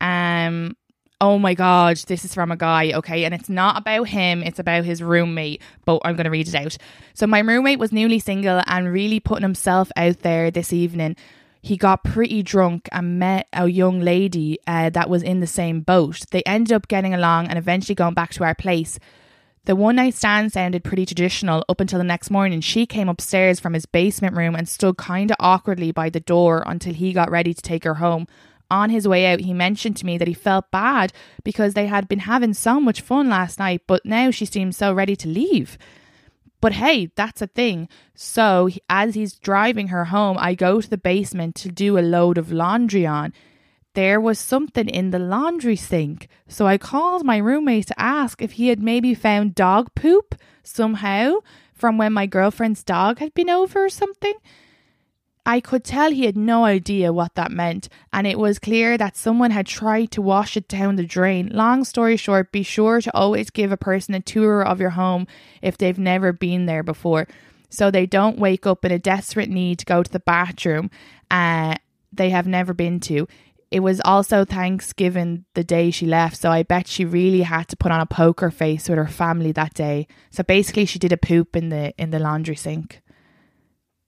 Um 0.00 0.76
oh 1.24 1.38
my 1.38 1.54
god, 1.54 1.96
this 2.06 2.22
is 2.22 2.34
from 2.34 2.52
a 2.52 2.56
guy, 2.56 2.92
okay, 2.92 3.24
and 3.24 3.32
it's 3.32 3.48
not 3.48 3.78
about 3.78 4.08
him, 4.08 4.42
it's 4.42 4.58
about 4.58 4.84
his 4.84 5.02
roommate, 5.02 5.62
but 5.86 6.02
I'm 6.04 6.16
going 6.16 6.24
to 6.24 6.30
read 6.30 6.48
it 6.48 6.54
out. 6.54 6.76
So 7.14 7.26
my 7.26 7.38
roommate 7.38 7.78
was 7.78 7.92
newly 7.92 8.18
single 8.18 8.60
and 8.66 8.92
really 8.92 9.20
putting 9.20 9.42
himself 9.42 9.90
out 9.96 10.18
there 10.18 10.50
this 10.50 10.70
evening. 10.70 11.16
He 11.62 11.78
got 11.78 12.04
pretty 12.04 12.42
drunk 12.42 12.90
and 12.92 13.18
met 13.18 13.48
a 13.54 13.68
young 13.68 14.00
lady 14.00 14.58
uh, 14.66 14.90
that 14.90 15.08
was 15.08 15.22
in 15.22 15.40
the 15.40 15.46
same 15.46 15.80
boat. 15.80 16.26
They 16.30 16.42
ended 16.42 16.74
up 16.74 16.88
getting 16.88 17.14
along 17.14 17.46
and 17.48 17.56
eventually 17.56 17.94
going 17.94 18.12
back 18.12 18.32
to 18.34 18.44
our 18.44 18.54
place. 18.54 18.98
The 19.64 19.74
one 19.74 19.96
night 19.96 20.12
stand 20.12 20.52
sounded 20.52 20.84
pretty 20.84 21.06
traditional 21.06 21.64
up 21.70 21.80
until 21.80 21.96
the 21.96 22.04
next 22.04 22.30
morning. 22.30 22.60
She 22.60 22.84
came 22.84 23.08
upstairs 23.08 23.60
from 23.60 23.72
his 23.72 23.86
basement 23.86 24.36
room 24.36 24.54
and 24.54 24.68
stood 24.68 24.98
kind 24.98 25.30
of 25.30 25.38
awkwardly 25.40 25.90
by 25.90 26.10
the 26.10 26.20
door 26.20 26.62
until 26.66 26.92
he 26.92 27.14
got 27.14 27.30
ready 27.30 27.54
to 27.54 27.62
take 27.62 27.84
her 27.84 27.94
home. 27.94 28.26
On 28.70 28.90
his 28.90 29.06
way 29.06 29.26
out, 29.26 29.40
he 29.40 29.52
mentioned 29.52 29.96
to 29.98 30.06
me 30.06 30.18
that 30.18 30.28
he 30.28 30.34
felt 30.34 30.70
bad 30.70 31.12
because 31.44 31.74
they 31.74 31.86
had 31.86 32.08
been 32.08 32.20
having 32.20 32.54
so 32.54 32.80
much 32.80 33.00
fun 33.00 33.28
last 33.28 33.58
night, 33.58 33.82
but 33.86 34.04
now 34.04 34.30
she 34.30 34.46
seemed 34.46 34.74
so 34.74 34.92
ready 34.92 35.14
to 35.16 35.28
leave. 35.28 35.78
But 36.60 36.72
hey, 36.72 37.10
that's 37.14 37.42
a 37.42 37.46
thing. 37.46 37.90
So, 38.14 38.70
as 38.88 39.14
he's 39.14 39.34
driving 39.34 39.88
her 39.88 40.06
home, 40.06 40.38
I 40.40 40.54
go 40.54 40.80
to 40.80 40.88
the 40.88 40.96
basement 40.96 41.54
to 41.56 41.68
do 41.68 41.98
a 41.98 42.00
load 42.00 42.38
of 42.38 42.50
laundry 42.50 43.04
on. 43.04 43.34
There 43.92 44.18
was 44.18 44.38
something 44.38 44.88
in 44.88 45.10
the 45.10 45.18
laundry 45.18 45.76
sink. 45.76 46.26
So, 46.48 46.66
I 46.66 46.78
called 46.78 47.22
my 47.22 47.36
roommate 47.36 47.88
to 47.88 48.00
ask 48.00 48.40
if 48.40 48.52
he 48.52 48.68
had 48.68 48.82
maybe 48.82 49.14
found 49.14 49.54
dog 49.54 49.94
poop 49.94 50.36
somehow 50.62 51.40
from 51.74 51.98
when 51.98 52.14
my 52.14 52.24
girlfriend's 52.24 52.82
dog 52.82 53.18
had 53.18 53.34
been 53.34 53.50
over 53.50 53.84
or 53.84 53.90
something. 53.90 54.34
I 55.46 55.60
could 55.60 55.84
tell 55.84 56.10
he 56.10 56.24
had 56.24 56.36
no 56.36 56.64
idea 56.64 57.12
what 57.12 57.34
that 57.34 57.52
meant, 57.52 57.88
and 58.12 58.26
it 58.26 58.38
was 58.38 58.58
clear 58.58 58.96
that 58.96 59.16
someone 59.16 59.50
had 59.50 59.66
tried 59.66 60.10
to 60.12 60.22
wash 60.22 60.56
it 60.56 60.68
down 60.68 60.96
the 60.96 61.04
drain. 61.04 61.50
Long 61.52 61.84
story 61.84 62.16
short, 62.16 62.50
be 62.50 62.62
sure 62.62 63.00
to 63.02 63.14
always 63.14 63.50
give 63.50 63.70
a 63.70 63.76
person 63.76 64.14
a 64.14 64.20
tour 64.20 64.62
of 64.62 64.80
your 64.80 64.90
home 64.90 65.26
if 65.60 65.76
they've 65.76 65.98
never 65.98 66.32
been 66.32 66.64
there 66.64 66.82
before, 66.82 67.28
so 67.68 67.90
they 67.90 68.06
don't 68.06 68.38
wake 68.38 68.66
up 68.66 68.84
in 68.84 68.92
a 68.92 68.98
desperate 68.98 69.50
need 69.50 69.78
to 69.80 69.84
go 69.84 70.02
to 70.02 70.10
the 70.10 70.20
bathroom 70.20 70.90
uh, 71.30 71.74
they 72.12 72.30
have 72.30 72.46
never 72.46 72.72
been 72.72 73.00
to. 73.00 73.26
It 73.70 73.80
was 73.80 74.00
also 74.04 74.44
Thanksgiving 74.44 75.44
the 75.54 75.64
day 75.64 75.90
she 75.90 76.06
left, 76.06 76.36
so 76.36 76.50
I 76.50 76.62
bet 76.62 76.86
she 76.86 77.04
really 77.04 77.42
had 77.42 77.66
to 77.68 77.76
put 77.76 77.90
on 77.90 78.00
a 78.00 78.06
poker 78.06 78.50
face 78.50 78.88
with 78.88 78.98
her 78.98 79.08
family 79.08 79.50
that 79.52 79.74
day. 79.74 80.06
So 80.30 80.44
basically, 80.44 80.84
she 80.84 81.00
did 81.00 81.12
a 81.12 81.16
poop 81.16 81.56
in 81.56 81.70
the 81.70 81.92
in 81.98 82.10
the 82.10 82.20
laundry 82.20 82.54
sink 82.54 83.02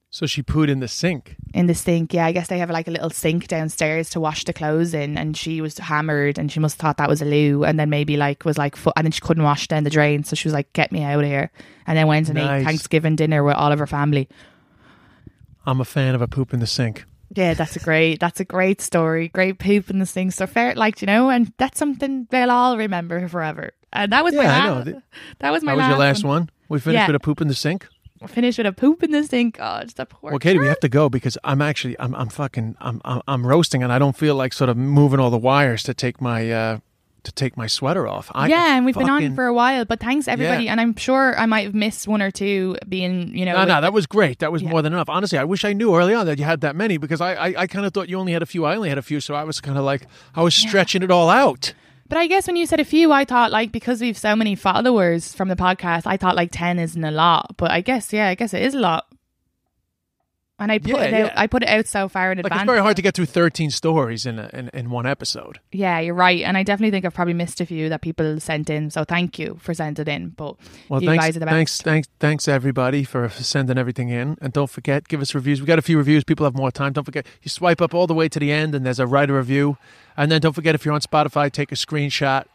So 0.09 0.25
she 0.25 0.41
pooed 0.41 0.69
in 0.69 0.79
the 0.79 0.87
sink. 0.87 1.35
in 1.53 1.67
the 1.67 1.75
sink. 1.75 2.13
Yeah, 2.13 2.25
I 2.25 2.31
guess 2.31 2.47
they 2.47 2.59
have 2.59 2.69
like 2.69 2.87
a 2.87 2.91
little 2.91 3.09
sink 3.09 3.47
downstairs 3.47 4.09
to 4.11 4.19
wash 4.21 4.45
the 4.45 4.53
clothes 4.53 4.93
in, 4.93 5.17
and 5.17 5.35
she 5.35 5.59
was 5.59 5.77
hammered, 5.77 6.37
and 6.39 6.49
she 6.51 6.59
must 6.61 6.75
have 6.75 6.79
thought 6.79 6.97
that 6.97 7.09
was 7.09 7.21
a 7.21 7.25
loo, 7.25 7.65
and 7.65 7.77
then 7.79 7.89
maybe 7.89 8.15
like 8.15 8.45
was 8.45 8.57
like, 8.57 8.75
fu- 8.77 8.93
and 8.95 9.05
then 9.05 9.11
she 9.11 9.19
couldn't 9.21 9.43
wash 9.43 9.67
down 9.67 9.83
the 9.83 9.89
drain, 9.89 10.23
so 10.23 10.35
she 10.35 10.47
was 10.47 10.53
like, 10.53 10.71
"Get 10.73 10.91
me 10.93 11.03
out 11.03 11.19
of 11.19 11.25
here," 11.29 11.51
and 11.85 11.97
then 11.97 12.07
went 12.07 12.29
and 12.29 12.37
Nice. 12.37 12.61
ate 12.61 12.65
Thanksgiving 12.65 13.15
dinner 13.17 13.43
with 13.43 13.55
all 13.55 13.71
of 13.71 13.79
her 13.79 13.87
family. 13.87 14.29
I'm 15.65 15.81
a 15.81 15.85
fan 15.85 16.15
of 16.15 16.21
a 16.21 16.27
poop 16.27 16.53
in 16.53 16.61
the 16.61 16.67
sink. 16.67 17.05
Yeah, 17.35 17.53
that's 17.53 17.75
a 17.75 17.79
great, 17.79 18.21
that's 18.21 18.39
a 18.39 18.45
great 18.45 18.79
story. 18.79 19.27
Great 19.27 19.59
poop 19.59 19.89
in 19.89 19.99
the 19.99 20.05
sink. 20.05 20.31
So 20.31 20.47
fair, 20.47 20.73
like 20.75 21.01
you 21.01 21.05
know, 21.07 21.29
and 21.29 21.51
that's 21.57 21.77
something 21.77 22.27
they'll 22.29 22.49
all 22.51 22.77
remember 22.77 23.27
forever. 23.27 23.71
And 23.91 24.11
that 24.13 24.23
was 24.23 24.33
my 24.33 24.43
I 24.45 24.69
last. 24.69 24.87
know. 24.87 25.01
That 25.39 25.51
was 25.51 25.63
my 25.63 25.73
That 25.73 25.75
was 25.75 25.81
last 25.81 25.89
your 25.89 25.97
last 25.99 26.23
one. 26.23 26.29
one. 26.43 26.49
We 26.69 26.79
finished 26.79 27.01
Yeah. 27.01 27.07
with 27.07 27.15
a 27.17 27.19
poop 27.19 27.41
in 27.41 27.49
the 27.49 27.53
sink. 27.53 27.87
Finished 28.25 28.57
with 28.57 28.67
a 28.67 28.71
poop 28.73 29.03
in 29.03 29.11
the 29.11 29.23
sink. 29.23 29.57
Oh, 29.59 29.77
it's 29.77 29.93
the 29.93 30.05
poor. 30.05 30.31
Well, 30.31 30.39
Katie, 30.39 30.57
we 30.59 30.65
have 30.67 30.79
to 30.79 30.89
go 30.89 31.09
because 31.09 31.37
I'm 31.43 31.61
actually 31.61 31.99
I'm 31.99 32.15
I'm 32.15 32.29
fucking 32.29 32.75
I'm 32.79 32.99
I'm, 33.05 33.21
I'm 33.27 33.45
roasting 33.45 33.83
and 33.83 33.91
I 33.93 33.99
don't 33.99 34.15
feel 34.17 34.35
like 34.35 34.53
sort 34.53 34.69
of 34.69 34.77
moving 34.77 35.19
all 35.19 35.29
the 35.29 35.37
wires 35.37 35.83
to 35.83 35.93
take 35.93 36.19
my 36.19 36.49
uh 36.51 36.79
to 37.23 37.31
take 37.33 37.57
my 37.57 37.67
sweater 37.67 38.07
off. 38.07 38.31
I 38.33 38.47
yeah, 38.47 38.77
and 38.77 38.85
we've 38.85 38.95
been 38.95 39.09
on 39.09 39.35
for 39.35 39.45
a 39.45 39.53
while, 39.53 39.83
but 39.83 39.99
thanks 39.99 40.27
everybody. 40.29 40.63
Yeah. 40.65 40.71
And 40.71 40.79
I'm 40.79 40.95
sure 40.95 41.37
I 41.37 41.45
might 41.45 41.65
have 41.65 41.75
missed 41.75 42.07
one 42.07 42.21
or 42.21 42.31
two 42.31 42.77
being, 42.87 43.35
you 43.37 43.43
know, 43.43 43.51
No, 43.53 43.59
with- 43.59 43.67
no, 43.67 43.81
that 43.81 43.91
was 43.91 44.07
great. 44.07 44.39
That 44.39 44.51
was 44.51 44.61
Yeah. 44.61 44.69
more 44.69 44.81
than 44.81 44.93
enough. 44.93 45.09
Honestly, 45.09 45.37
I 45.37 45.43
wish 45.43 45.65
I 45.65 45.73
knew 45.73 45.93
early 45.93 46.13
on 46.13 46.25
that 46.27 46.39
you 46.39 46.45
had 46.45 46.61
that 46.61 46.75
many 46.75 46.97
because 46.97 47.19
I, 47.19 47.33
I, 47.33 47.61
I 47.63 47.67
kind 47.67 47.85
of 47.85 47.93
thought 47.93 48.07
you 48.07 48.17
only 48.17 48.31
had 48.31 48.41
a 48.41 48.45
few. 48.45 48.63
I 48.63 48.75
only 48.77 48.87
had 48.89 48.97
a 48.97 49.01
few, 49.01 49.19
so 49.19 49.35
I 49.35 49.43
was 49.43 49.59
kind 49.59 49.77
of 49.77 49.83
like 49.83 50.03
I 50.35 50.41
was 50.41 50.55
stretching 50.55 51.03
it 51.03 51.11
all 51.11 51.29
out. 51.29 51.73
But 52.09 52.17
I 52.17 52.27
guess 52.27 52.47
when 52.47 52.55
you 52.55 52.65
said 52.65 52.79
a 52.79 52.85
few, 52.85 53.11
I 53.11 53.25
thought 53.25 53.51
like 53.51 53.71
because 53.71 53.99
we've 54.01 54.17
so 54.17 54.35
many 54.35 54.55
followers 54.55 55.33
from 55.33 55.49
the 55.49 55.55
podcast, 55.55 56.03
I 56.05 56.17
thought 56.17 56.35
like 56.35 56.51
ten 56.51 56.79
isn't 56.79 57.03
a 57.03 57.11
lot. 57.11 57.55
But 57.57 57.71
I 57.71 57.81
guess 57.81 58.13
yeah, 58.13 58.27
I 58.27 58.35
guess 58.35 58.53
it 58.53 58.61
is 58.61 58.73
a 58.73 58.79
lot. 58.79 59.07
And 60.59 60.71
I 60.71 60.79
put 60.79 60.89
Yeah, 60.89 61.01
it 61.03 61.13
out. 61.13 61.19
yeah. 61.19 61.33
I 61.35 61.45
put 61.45 61.61
it 61.61 61.69
out 61.69 61.85
so 61.87 62.09
far 62.09 62.31
in 62.31 62.39
Like 62.39 62.45
advance. 62.47 62.61
it's 62.63 62.67
very 62.67 62.79
hard 62.79 62.95
to 62.95 63.03
get 63.03 63.13
through 63.13 63.27
13 63.27 63.69
stories 63.69 64.25
in 64.25 64.39
a, 64.39 64.49
in, 64.51 64.69
in 64.73 64.89
one 64.89 65.05
episode. 65.05 65.59
Yeah, 65.71 65.99
you're 65.99 66.15
right. 66.15 66.41
And 66.41 66.57
I 66.57 66.63
definitely 66.63 66.89
think 66.89 67.05
I've 67.05 67.13
probably 67.13 67.35
missed 67.35 67.61
a 67.61 67.65
few 67.67 67.89
that 67.89 68.01
people 68.01 68.39
sent 68.39 68.67
in. 68.71 68.89
So 68.89 69.03
thank 69.03 69.37
you 69.37 69.59
for 69.61 69.75
sending 69.75 70.07
in. 70.07 70.29
But 70.29 70.55
Well, 70.89 71.01
you 71.03 71.09
thanks, 71.09 71.25
guys 71.25 71.35
are 71.37 71.39
the 71.41 71.45
best. 71.45 71.53
thanks, 71.53 71.81
thanks, 71.81 72.07
thanks 72.19 72.47
everybody 72.47 73.03
for 73.03 73.29
sending 73.29 73.77
everything 73.77 74.09
in. 74.09 74.35
And 74.41 74.51
don't 74.51 74.69
forget, 74.69 75.07
give 75.07 75.21
us 75.21 75.35
reviews. 75.35 75.61
We 75.61 75.67
got 75.67 75.77
a 75.77 75.83
few 75.83 75.97
reviews. 75.99 76.23
People 76.23 76.45
have 76.47 76.55
more 76.55 76.71
time. 76.71 76.91
Don't 76.93 77.03
forget, 77.05 77.27
you 77.43 77.49
swipe 77.49 77.79
up 77.79 77.93
all 77.93 78.07
the 78.07 78.15
way 78.15 78.27
to 78.27 78.39
the 78.39 78.51
end, 78.51 78.73
and 78.73 78.83
there's 78.83 78.99
a 78.99 79.05
write 79.05 79.29
a 79.29 79.33
review. 79.33 79.77
And 80.17 80.31
then 80.31 80.41
don't 80.41 80.53
forget, 80.53 80.73
if 80.73 80.83
you're 80.85 80.93
on 80.95 81.01
Spotify, 81.01 81.51
take 81.51 81.71
a 81.71 81.75
screenshot. 81.75 82.45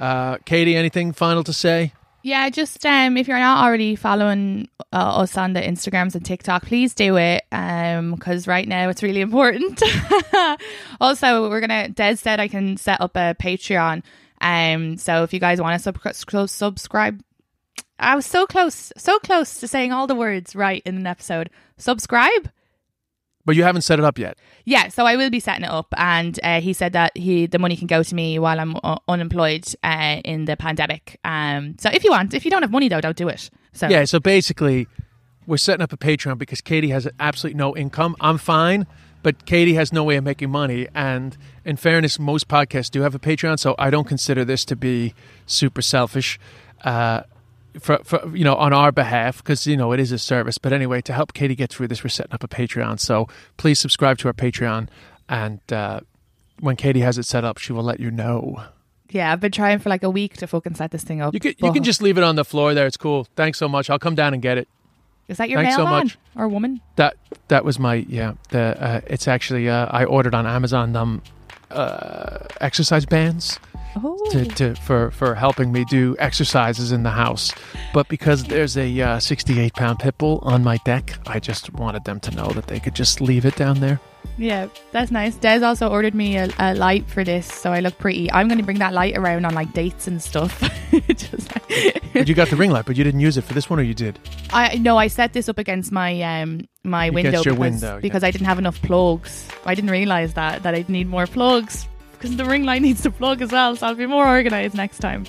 Uh, 0.00 0.38
Katie, 0.44 0.74
anything 0.74 1.12
final 1.12 1.44
to 1.44 1.52
say? 1.52 1.92
Yeah, 2.26 2.50
just 2.50 2.84
um, 2.84 3.16
if 3.16 3.28
you're 3.28 3.38
not 3.38 3.64
already 3.64 3.94
following 3.94 4.68
uh, 4.92 5.20
us 5.20 5.38
on 5.38 5.52
the 5.52 5.60
Instagrams 5.60 6.16
and 6.16 6.26
TikTok, 6.26 6.64
please 6.64 6.92
do 6.92 7.16
it. 7.16 7.44
Um, 7.52 8.16
because 8.16 8.48
right 8.48 8.66
now 8.66 8.88
it's 8.88 9.00
really 9.00 9.20
important. 9.20 9.80
also, 11.00 11.48
we're 11.48 11.60
gonna. 11.60 11.88
Des 11.88 12.16
said 12.16 12.40
I 12.40 12.48
can 12.48 12.78
set 12.78 13.00
up 13.00 13.14
a 13.14 13.36
Patreon. 13.40 14.02
Um, 14.40 14.96
so 14.96 15.22
if 15.22 15.32
you 15.32 15.38
guys 15.38 15.60
want 15.60 15.80
to 15.80 15.94
sub- 16.02 16.48
subscribe, 16.48 17.22
I 18.00 18.16
was 18.16 18.26
so 18.26 18.44
close, 18.44 18.92
so 18.96 19.20
close 19.20 19.60
to 19.60 19.68
saying 19.68 19.92
all 19.92 20.08
the 20.08 20.16
words 20.16 20.56
right 20.56 20.82
in 20.84 20.96
an 20.96 21.06
episode. 21.06 21.48
Subscribe. 21.78 22.50
But 23.46 23.56
you 23.56 23.62
haven't 23.62 23.82
set 23.82 23.98
it 23.98 24.04
up 24.04 24.18
yet. 24.18 24.36
Yeah, 24.64 24.88
so 24.88 25.06
I 25.06 25.16
will 25.16 25.30
be 25.30 25.40
setting 25.40 25.64
it 25.64 25.70
up, 25.70 25.94
and 25.96 26.38
uh, 26.42 26.60
he 26.60 26.72
said 26.72 26.92
that 26.92 27.16
he 27.16 27.46
the 27.46 27.58
money 27.58 27.76
can 27.76 27.86
go 27.86 28.02
to 28.02 28.14
me 28.14 28.38
while 28.38 28.58
I'm 28.60 28.76
uh, 28.82 28.98
unemployed 29.08 29.66
uh, 29.84 30.20
in 30.24 30.44
the 30.44 30.56
pandemic. 30.56 31.18
Um, 31.24 31.76
so 31.78 31.88
if 31.90 32.04
you 32.04 32.10
want, 32.10 32.34
if 32.34 32.44
you 32.44 32.50
don't 32.50 32.62
have 32.62 32.72
money 32.72 32.88
though, 32.88 33.00
don't 33.00 33.16
do 33.16 33.28
it. 33.28 33.48
So 33.72 33.88
Yeah, 33.88 34.04
so 34.04 34.18
basically, 34.18 34.88
we're 35.46 35.58
setting 35.58 35.82
up 35.82 35.92
a 35.92 35.96
Patreon 35.96 36.38
because 36.38 36.60
Katie 36.60 36.90
has 36.90 37.08
absolutely 37.20 37.56
no 37.56 37.76
income. 37.76 38.16
I'm 38.20 38.38
fine, 38.38 38.86
but 39.22 39.46
Katie 39.46 39.74
has 39.74 39.92
no 39.92 40.02
way 40.02 40.16
of 40.16 40.24
making 40.24 40.50
money. 40.50 40.88
And 40.94 41.36
in 41.64 41.76
fairness, 41.76 42.18
most 42.18 42.48
podcasts 42.48 42.90
do 42.90 43.02
have 43.02 43.14
a 43.14 43.20
Patreon, 43.20 43.58
so 43.58 43.76
I 43.78 43.90
don't 43.90 44.08
consider 44.08 44.44
this 44.44 44.64
to 44.66 44.76
be 44.76 45.14
super 45.46 45.82
selfish. 45.82 46.40
Uh, 46.84 47.22
for, 47.80 47.98
for 48.04 48.36
you 48.36 48.44
know 48.44 48.54
on 48.54 48.72
our 48.72 48.92
behalf 48.92 49.38
because 49.38 49.66
you 49.66 49.76
know 49.76 49.92
it 49.92 50.00
is 50.00 50.12
a 50.12 50.18
service. 50.18 50.58
But 50.58 50.72
anyway 50.72 51.00
to 51.02 51.12
help 51.12 51.32
katie 51.32 51.54
get 51.54 51.70
through 51.70 51.88
this 51.88 52.02
we're 52.02 52.10
setting 52.10 52.32
up 52.32 52.44
a 52.44 52.48
patreon. 52.48 53.00
So 53.00 53.28
please 53.56 53.78
subscribe 53.78 54.18
to 54.18 54.28
our 54.28 54.34
patreon 54.34 54.88
and 55.28 55.60
uh, 55.72 56.00
when 56.60 56.76
katie 56.76 57.00
has 57.00 57.18
it 57.18 57.24
set 57.24 57.44
up 57.44 57.58
she 57.58 57.72
will 57.72 57.84
let 57.84 58.00
you 58.00 58.10
know. 58.10 58.62
Yeah, 59.10 59.32
I've 59.32 59.40
been 59.40 59.52
trying 59.52 59.78
for 59.78 59.88
like 59.88 60.02
a 60.02 60.10
week 60.10 60.36
to 60.38 60.46
fucking 60.46 60.74
set 60.74 60.90
this 60.90 61.04
thing 61.04 61.20
up. 61.20 61.32
you 61.32 61.40
can 61.40 61.54
you 61.58 61.72
can 61.72 61.84
just 61.84 62.02
leave 62.02 62.18
it 62.18 62.24
on 62.24 62.36
the 62.36 62.44
floor 62.44 62.74
there. 62.74 62.86
It's 62.86 62.96
cool. 62.96 63.26
Thanks 63.36 63.58
so 63.58 63.68
much. 63.68 63.88
I'll 63.88 63.98
come 64.00 64.14
down 64.14 64.32
and 64.34 64.42
get 64.42 64.58
it. 64.58 64.68
Is 65.28 65.38
that 65.38 65.50
your 65.50 65.60
thanks 65.60 65.76
so 65.76 65.84
much. 65.84 66.18
or 66.36 66.46
woman? 66.48 66.80
that 66.96 67.16
that 67.48 67.64
was 67.64 67.78
my 67.78 67.94
yeah 68.08 68.34
the 68.50 68.80
uh, 68.80 69.00
it's 69.08 69.26
actually 69.26 69.68
uh, 69.68 69.86
i 69.90 70.04
ordered 70.04 70.34
on 70.34 70.46
amazon 70.46 70.94
um 70.94 71.20
uh 71.70 72.38
exercise 72.60 73.04
bands 73.04 73.58
Oh, 73.98 74.30
to, 74.30 74.44
to 74.44 74.74
for 74.76 75.10
for 75.10 75.34
helping 75.34 75.72
me 75.72 75.84
do 75.86 76.14
exercises 76.18 76.92
in 76.92 77.02
the 77.02 77.10
house 77.10 77.50
but 77.94 78.06
because 78.08 78.44
there's 78.44 78.76
a 78.76 79.00
uh, 79.00 79.18
68 79.18 79.72
pound 79.72 80.00
pit 80.00 80.18
bull 80.18 80.38
on 80.42 80.62
my 80.62 80.76
deck 80.84 81.18
i 81.26 81.40
just 81.40 81.72
wanted 81.72 82.04
them 82.04 82.20
to 82.20 82.30
know 82.34 82.48
that 82.50 82.66
they 82.66 82.78
could 82.78 82.94
just 82.94 83.22
leave 83.22 83.46
it 83.46 83.56
down 83.56 83.80
there 83.80 83.98
yeah, 84.38 84.68
that's 84.92 85.10
nice. 85.10 85.36
Des 85.36 85.64
also 85.64 85.88
ordered 85.88 86.14
me 86.14 86.36
a, 86.36 86.50
a 86.58 86.74
light 86.74 87.08
for 87.08 87.24
this, 87.24 87.46
so 87.46 87.72
I 87.72 87.80
look 87.80 87.96
pretty. 87.96 88.30
I'm 88.32 88.48
going 88.48 88.58
to 88.58 88.64
bring 88.64 88.80
that 88.80 88.92
light 88.92 89.16
around 89.16 89.46
on 89.46 89.54
like 89.54 89.72
dates 89.72 90.06
and 90.08 90.20
stuff. 90.20 90.62
Like- 90.92 92.02
But 92.12 92.28
you 92.28 92.34
got 92.34 92.48
the 92.48 92.56
ring 92.56 92.70
light 92.70 92.86
but 92.86 92.96
you 92.96 93.04
didn't 93.04 93.20
use 93.20 93.36
it 93.36 93.42
for 93.42 93.52
this 93.52 93.68
one 93.68 93.78
or 93.78 93.82
you 93.82 93.92
did 93.92 94.18
I 94.50 94.76
no, 94.76 94.96
I 94.96 95.08
set 95.08 95.34
this 95.34 95.48
up 95.48 95.58
against 95.58 95.92
my 95.92 96.22
um 96.22 96.66
my 96.84 97.10
window 97.10 97.28
Against 97.28 97.44
your 97.46 97.54
because, 97.54 97.72
window, 97.72 97.94
yeah. 97.96 98.00
because 98.00 98.24
I 98.24 98.30
didn't 98.30 98.46
have 98.46 98.58
enough 98.58 98.80
plugs. 98.80 99.46
I 99.66 99.74
didn't 99.74 99.90
realize 99.90 100.32
that 100.34 100.62
that 100.62 100.74
I'd 100.74 100.88
need 100.88 101.06
more 101.08 101.26
plugs 101.26 101.86
because 102.26 102.36
the 102.36 102.44
ring 102.44 102.64
light 102.64 102.82
needs 102.88 103.02
to 103.02 103.10
plug 103.10 103.42
as 103.42 103.52
well. 103.52 103.76
So 103.76 103.86
I'll 103.86 103.94
be 103.94 104.06
more 104.06 104.26
organized 104.26 104.74
next 104.74 104.98
time. 104.98 105.24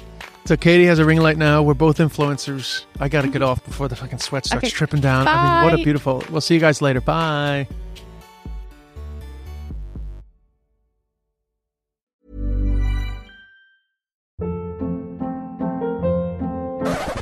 so 0.45 0.55
katie 0.55 0.85
has 0.85 0.97
a 0.97 1.05
ring 1.05 1.19
light 1.19 1.37
now 1.37 1.61
we're 1.61 1.73
both 1.73 1.97
influencers 1.97 2.85
i 3.01 3.09
gotta 3.09 3.27
get 3.27 3.41
mm-hmm. 3.41 3.49
off 3.49 3.65
before 3.65 3.89
the 3.89 3.95
fucking 3.97 4.17
sweat 4.17 4.45
starts 4.45 4.63
Okay, 4.63 4.71
tripping 4.71 5.01
down 5.01 5.27
i 5.27 5.61
mean 5.61 5.71
what 5.71 5.77
a 5.77 5.83
beautiful 5.83 6.23
we'll 6.29 6.39
see 6.39 6.53
you 6.53 6.59
guys 6.61 6.81
later 6.81 7.01
bye 7.01 7.67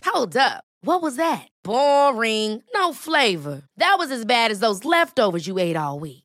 Hold 0.06 0.38
up. 0.38 0.64
What 0.82 1.02
was 1.02 1.18
that? 1.18 1.48
Boring. 1.64 2.64
No 2.74 2.94
flavor. 2.94 3.64
That 3.78 3.96
was 3.98 4.12
as 4.12 4.24
bad 4.24 4.52
as 4.52 4.60
those 4.60 4.86
leftovers 4.86 5.46
you 5.46 5.58
ate 5.60 5.76
all 5.76 6.00
week. 6.00 6.25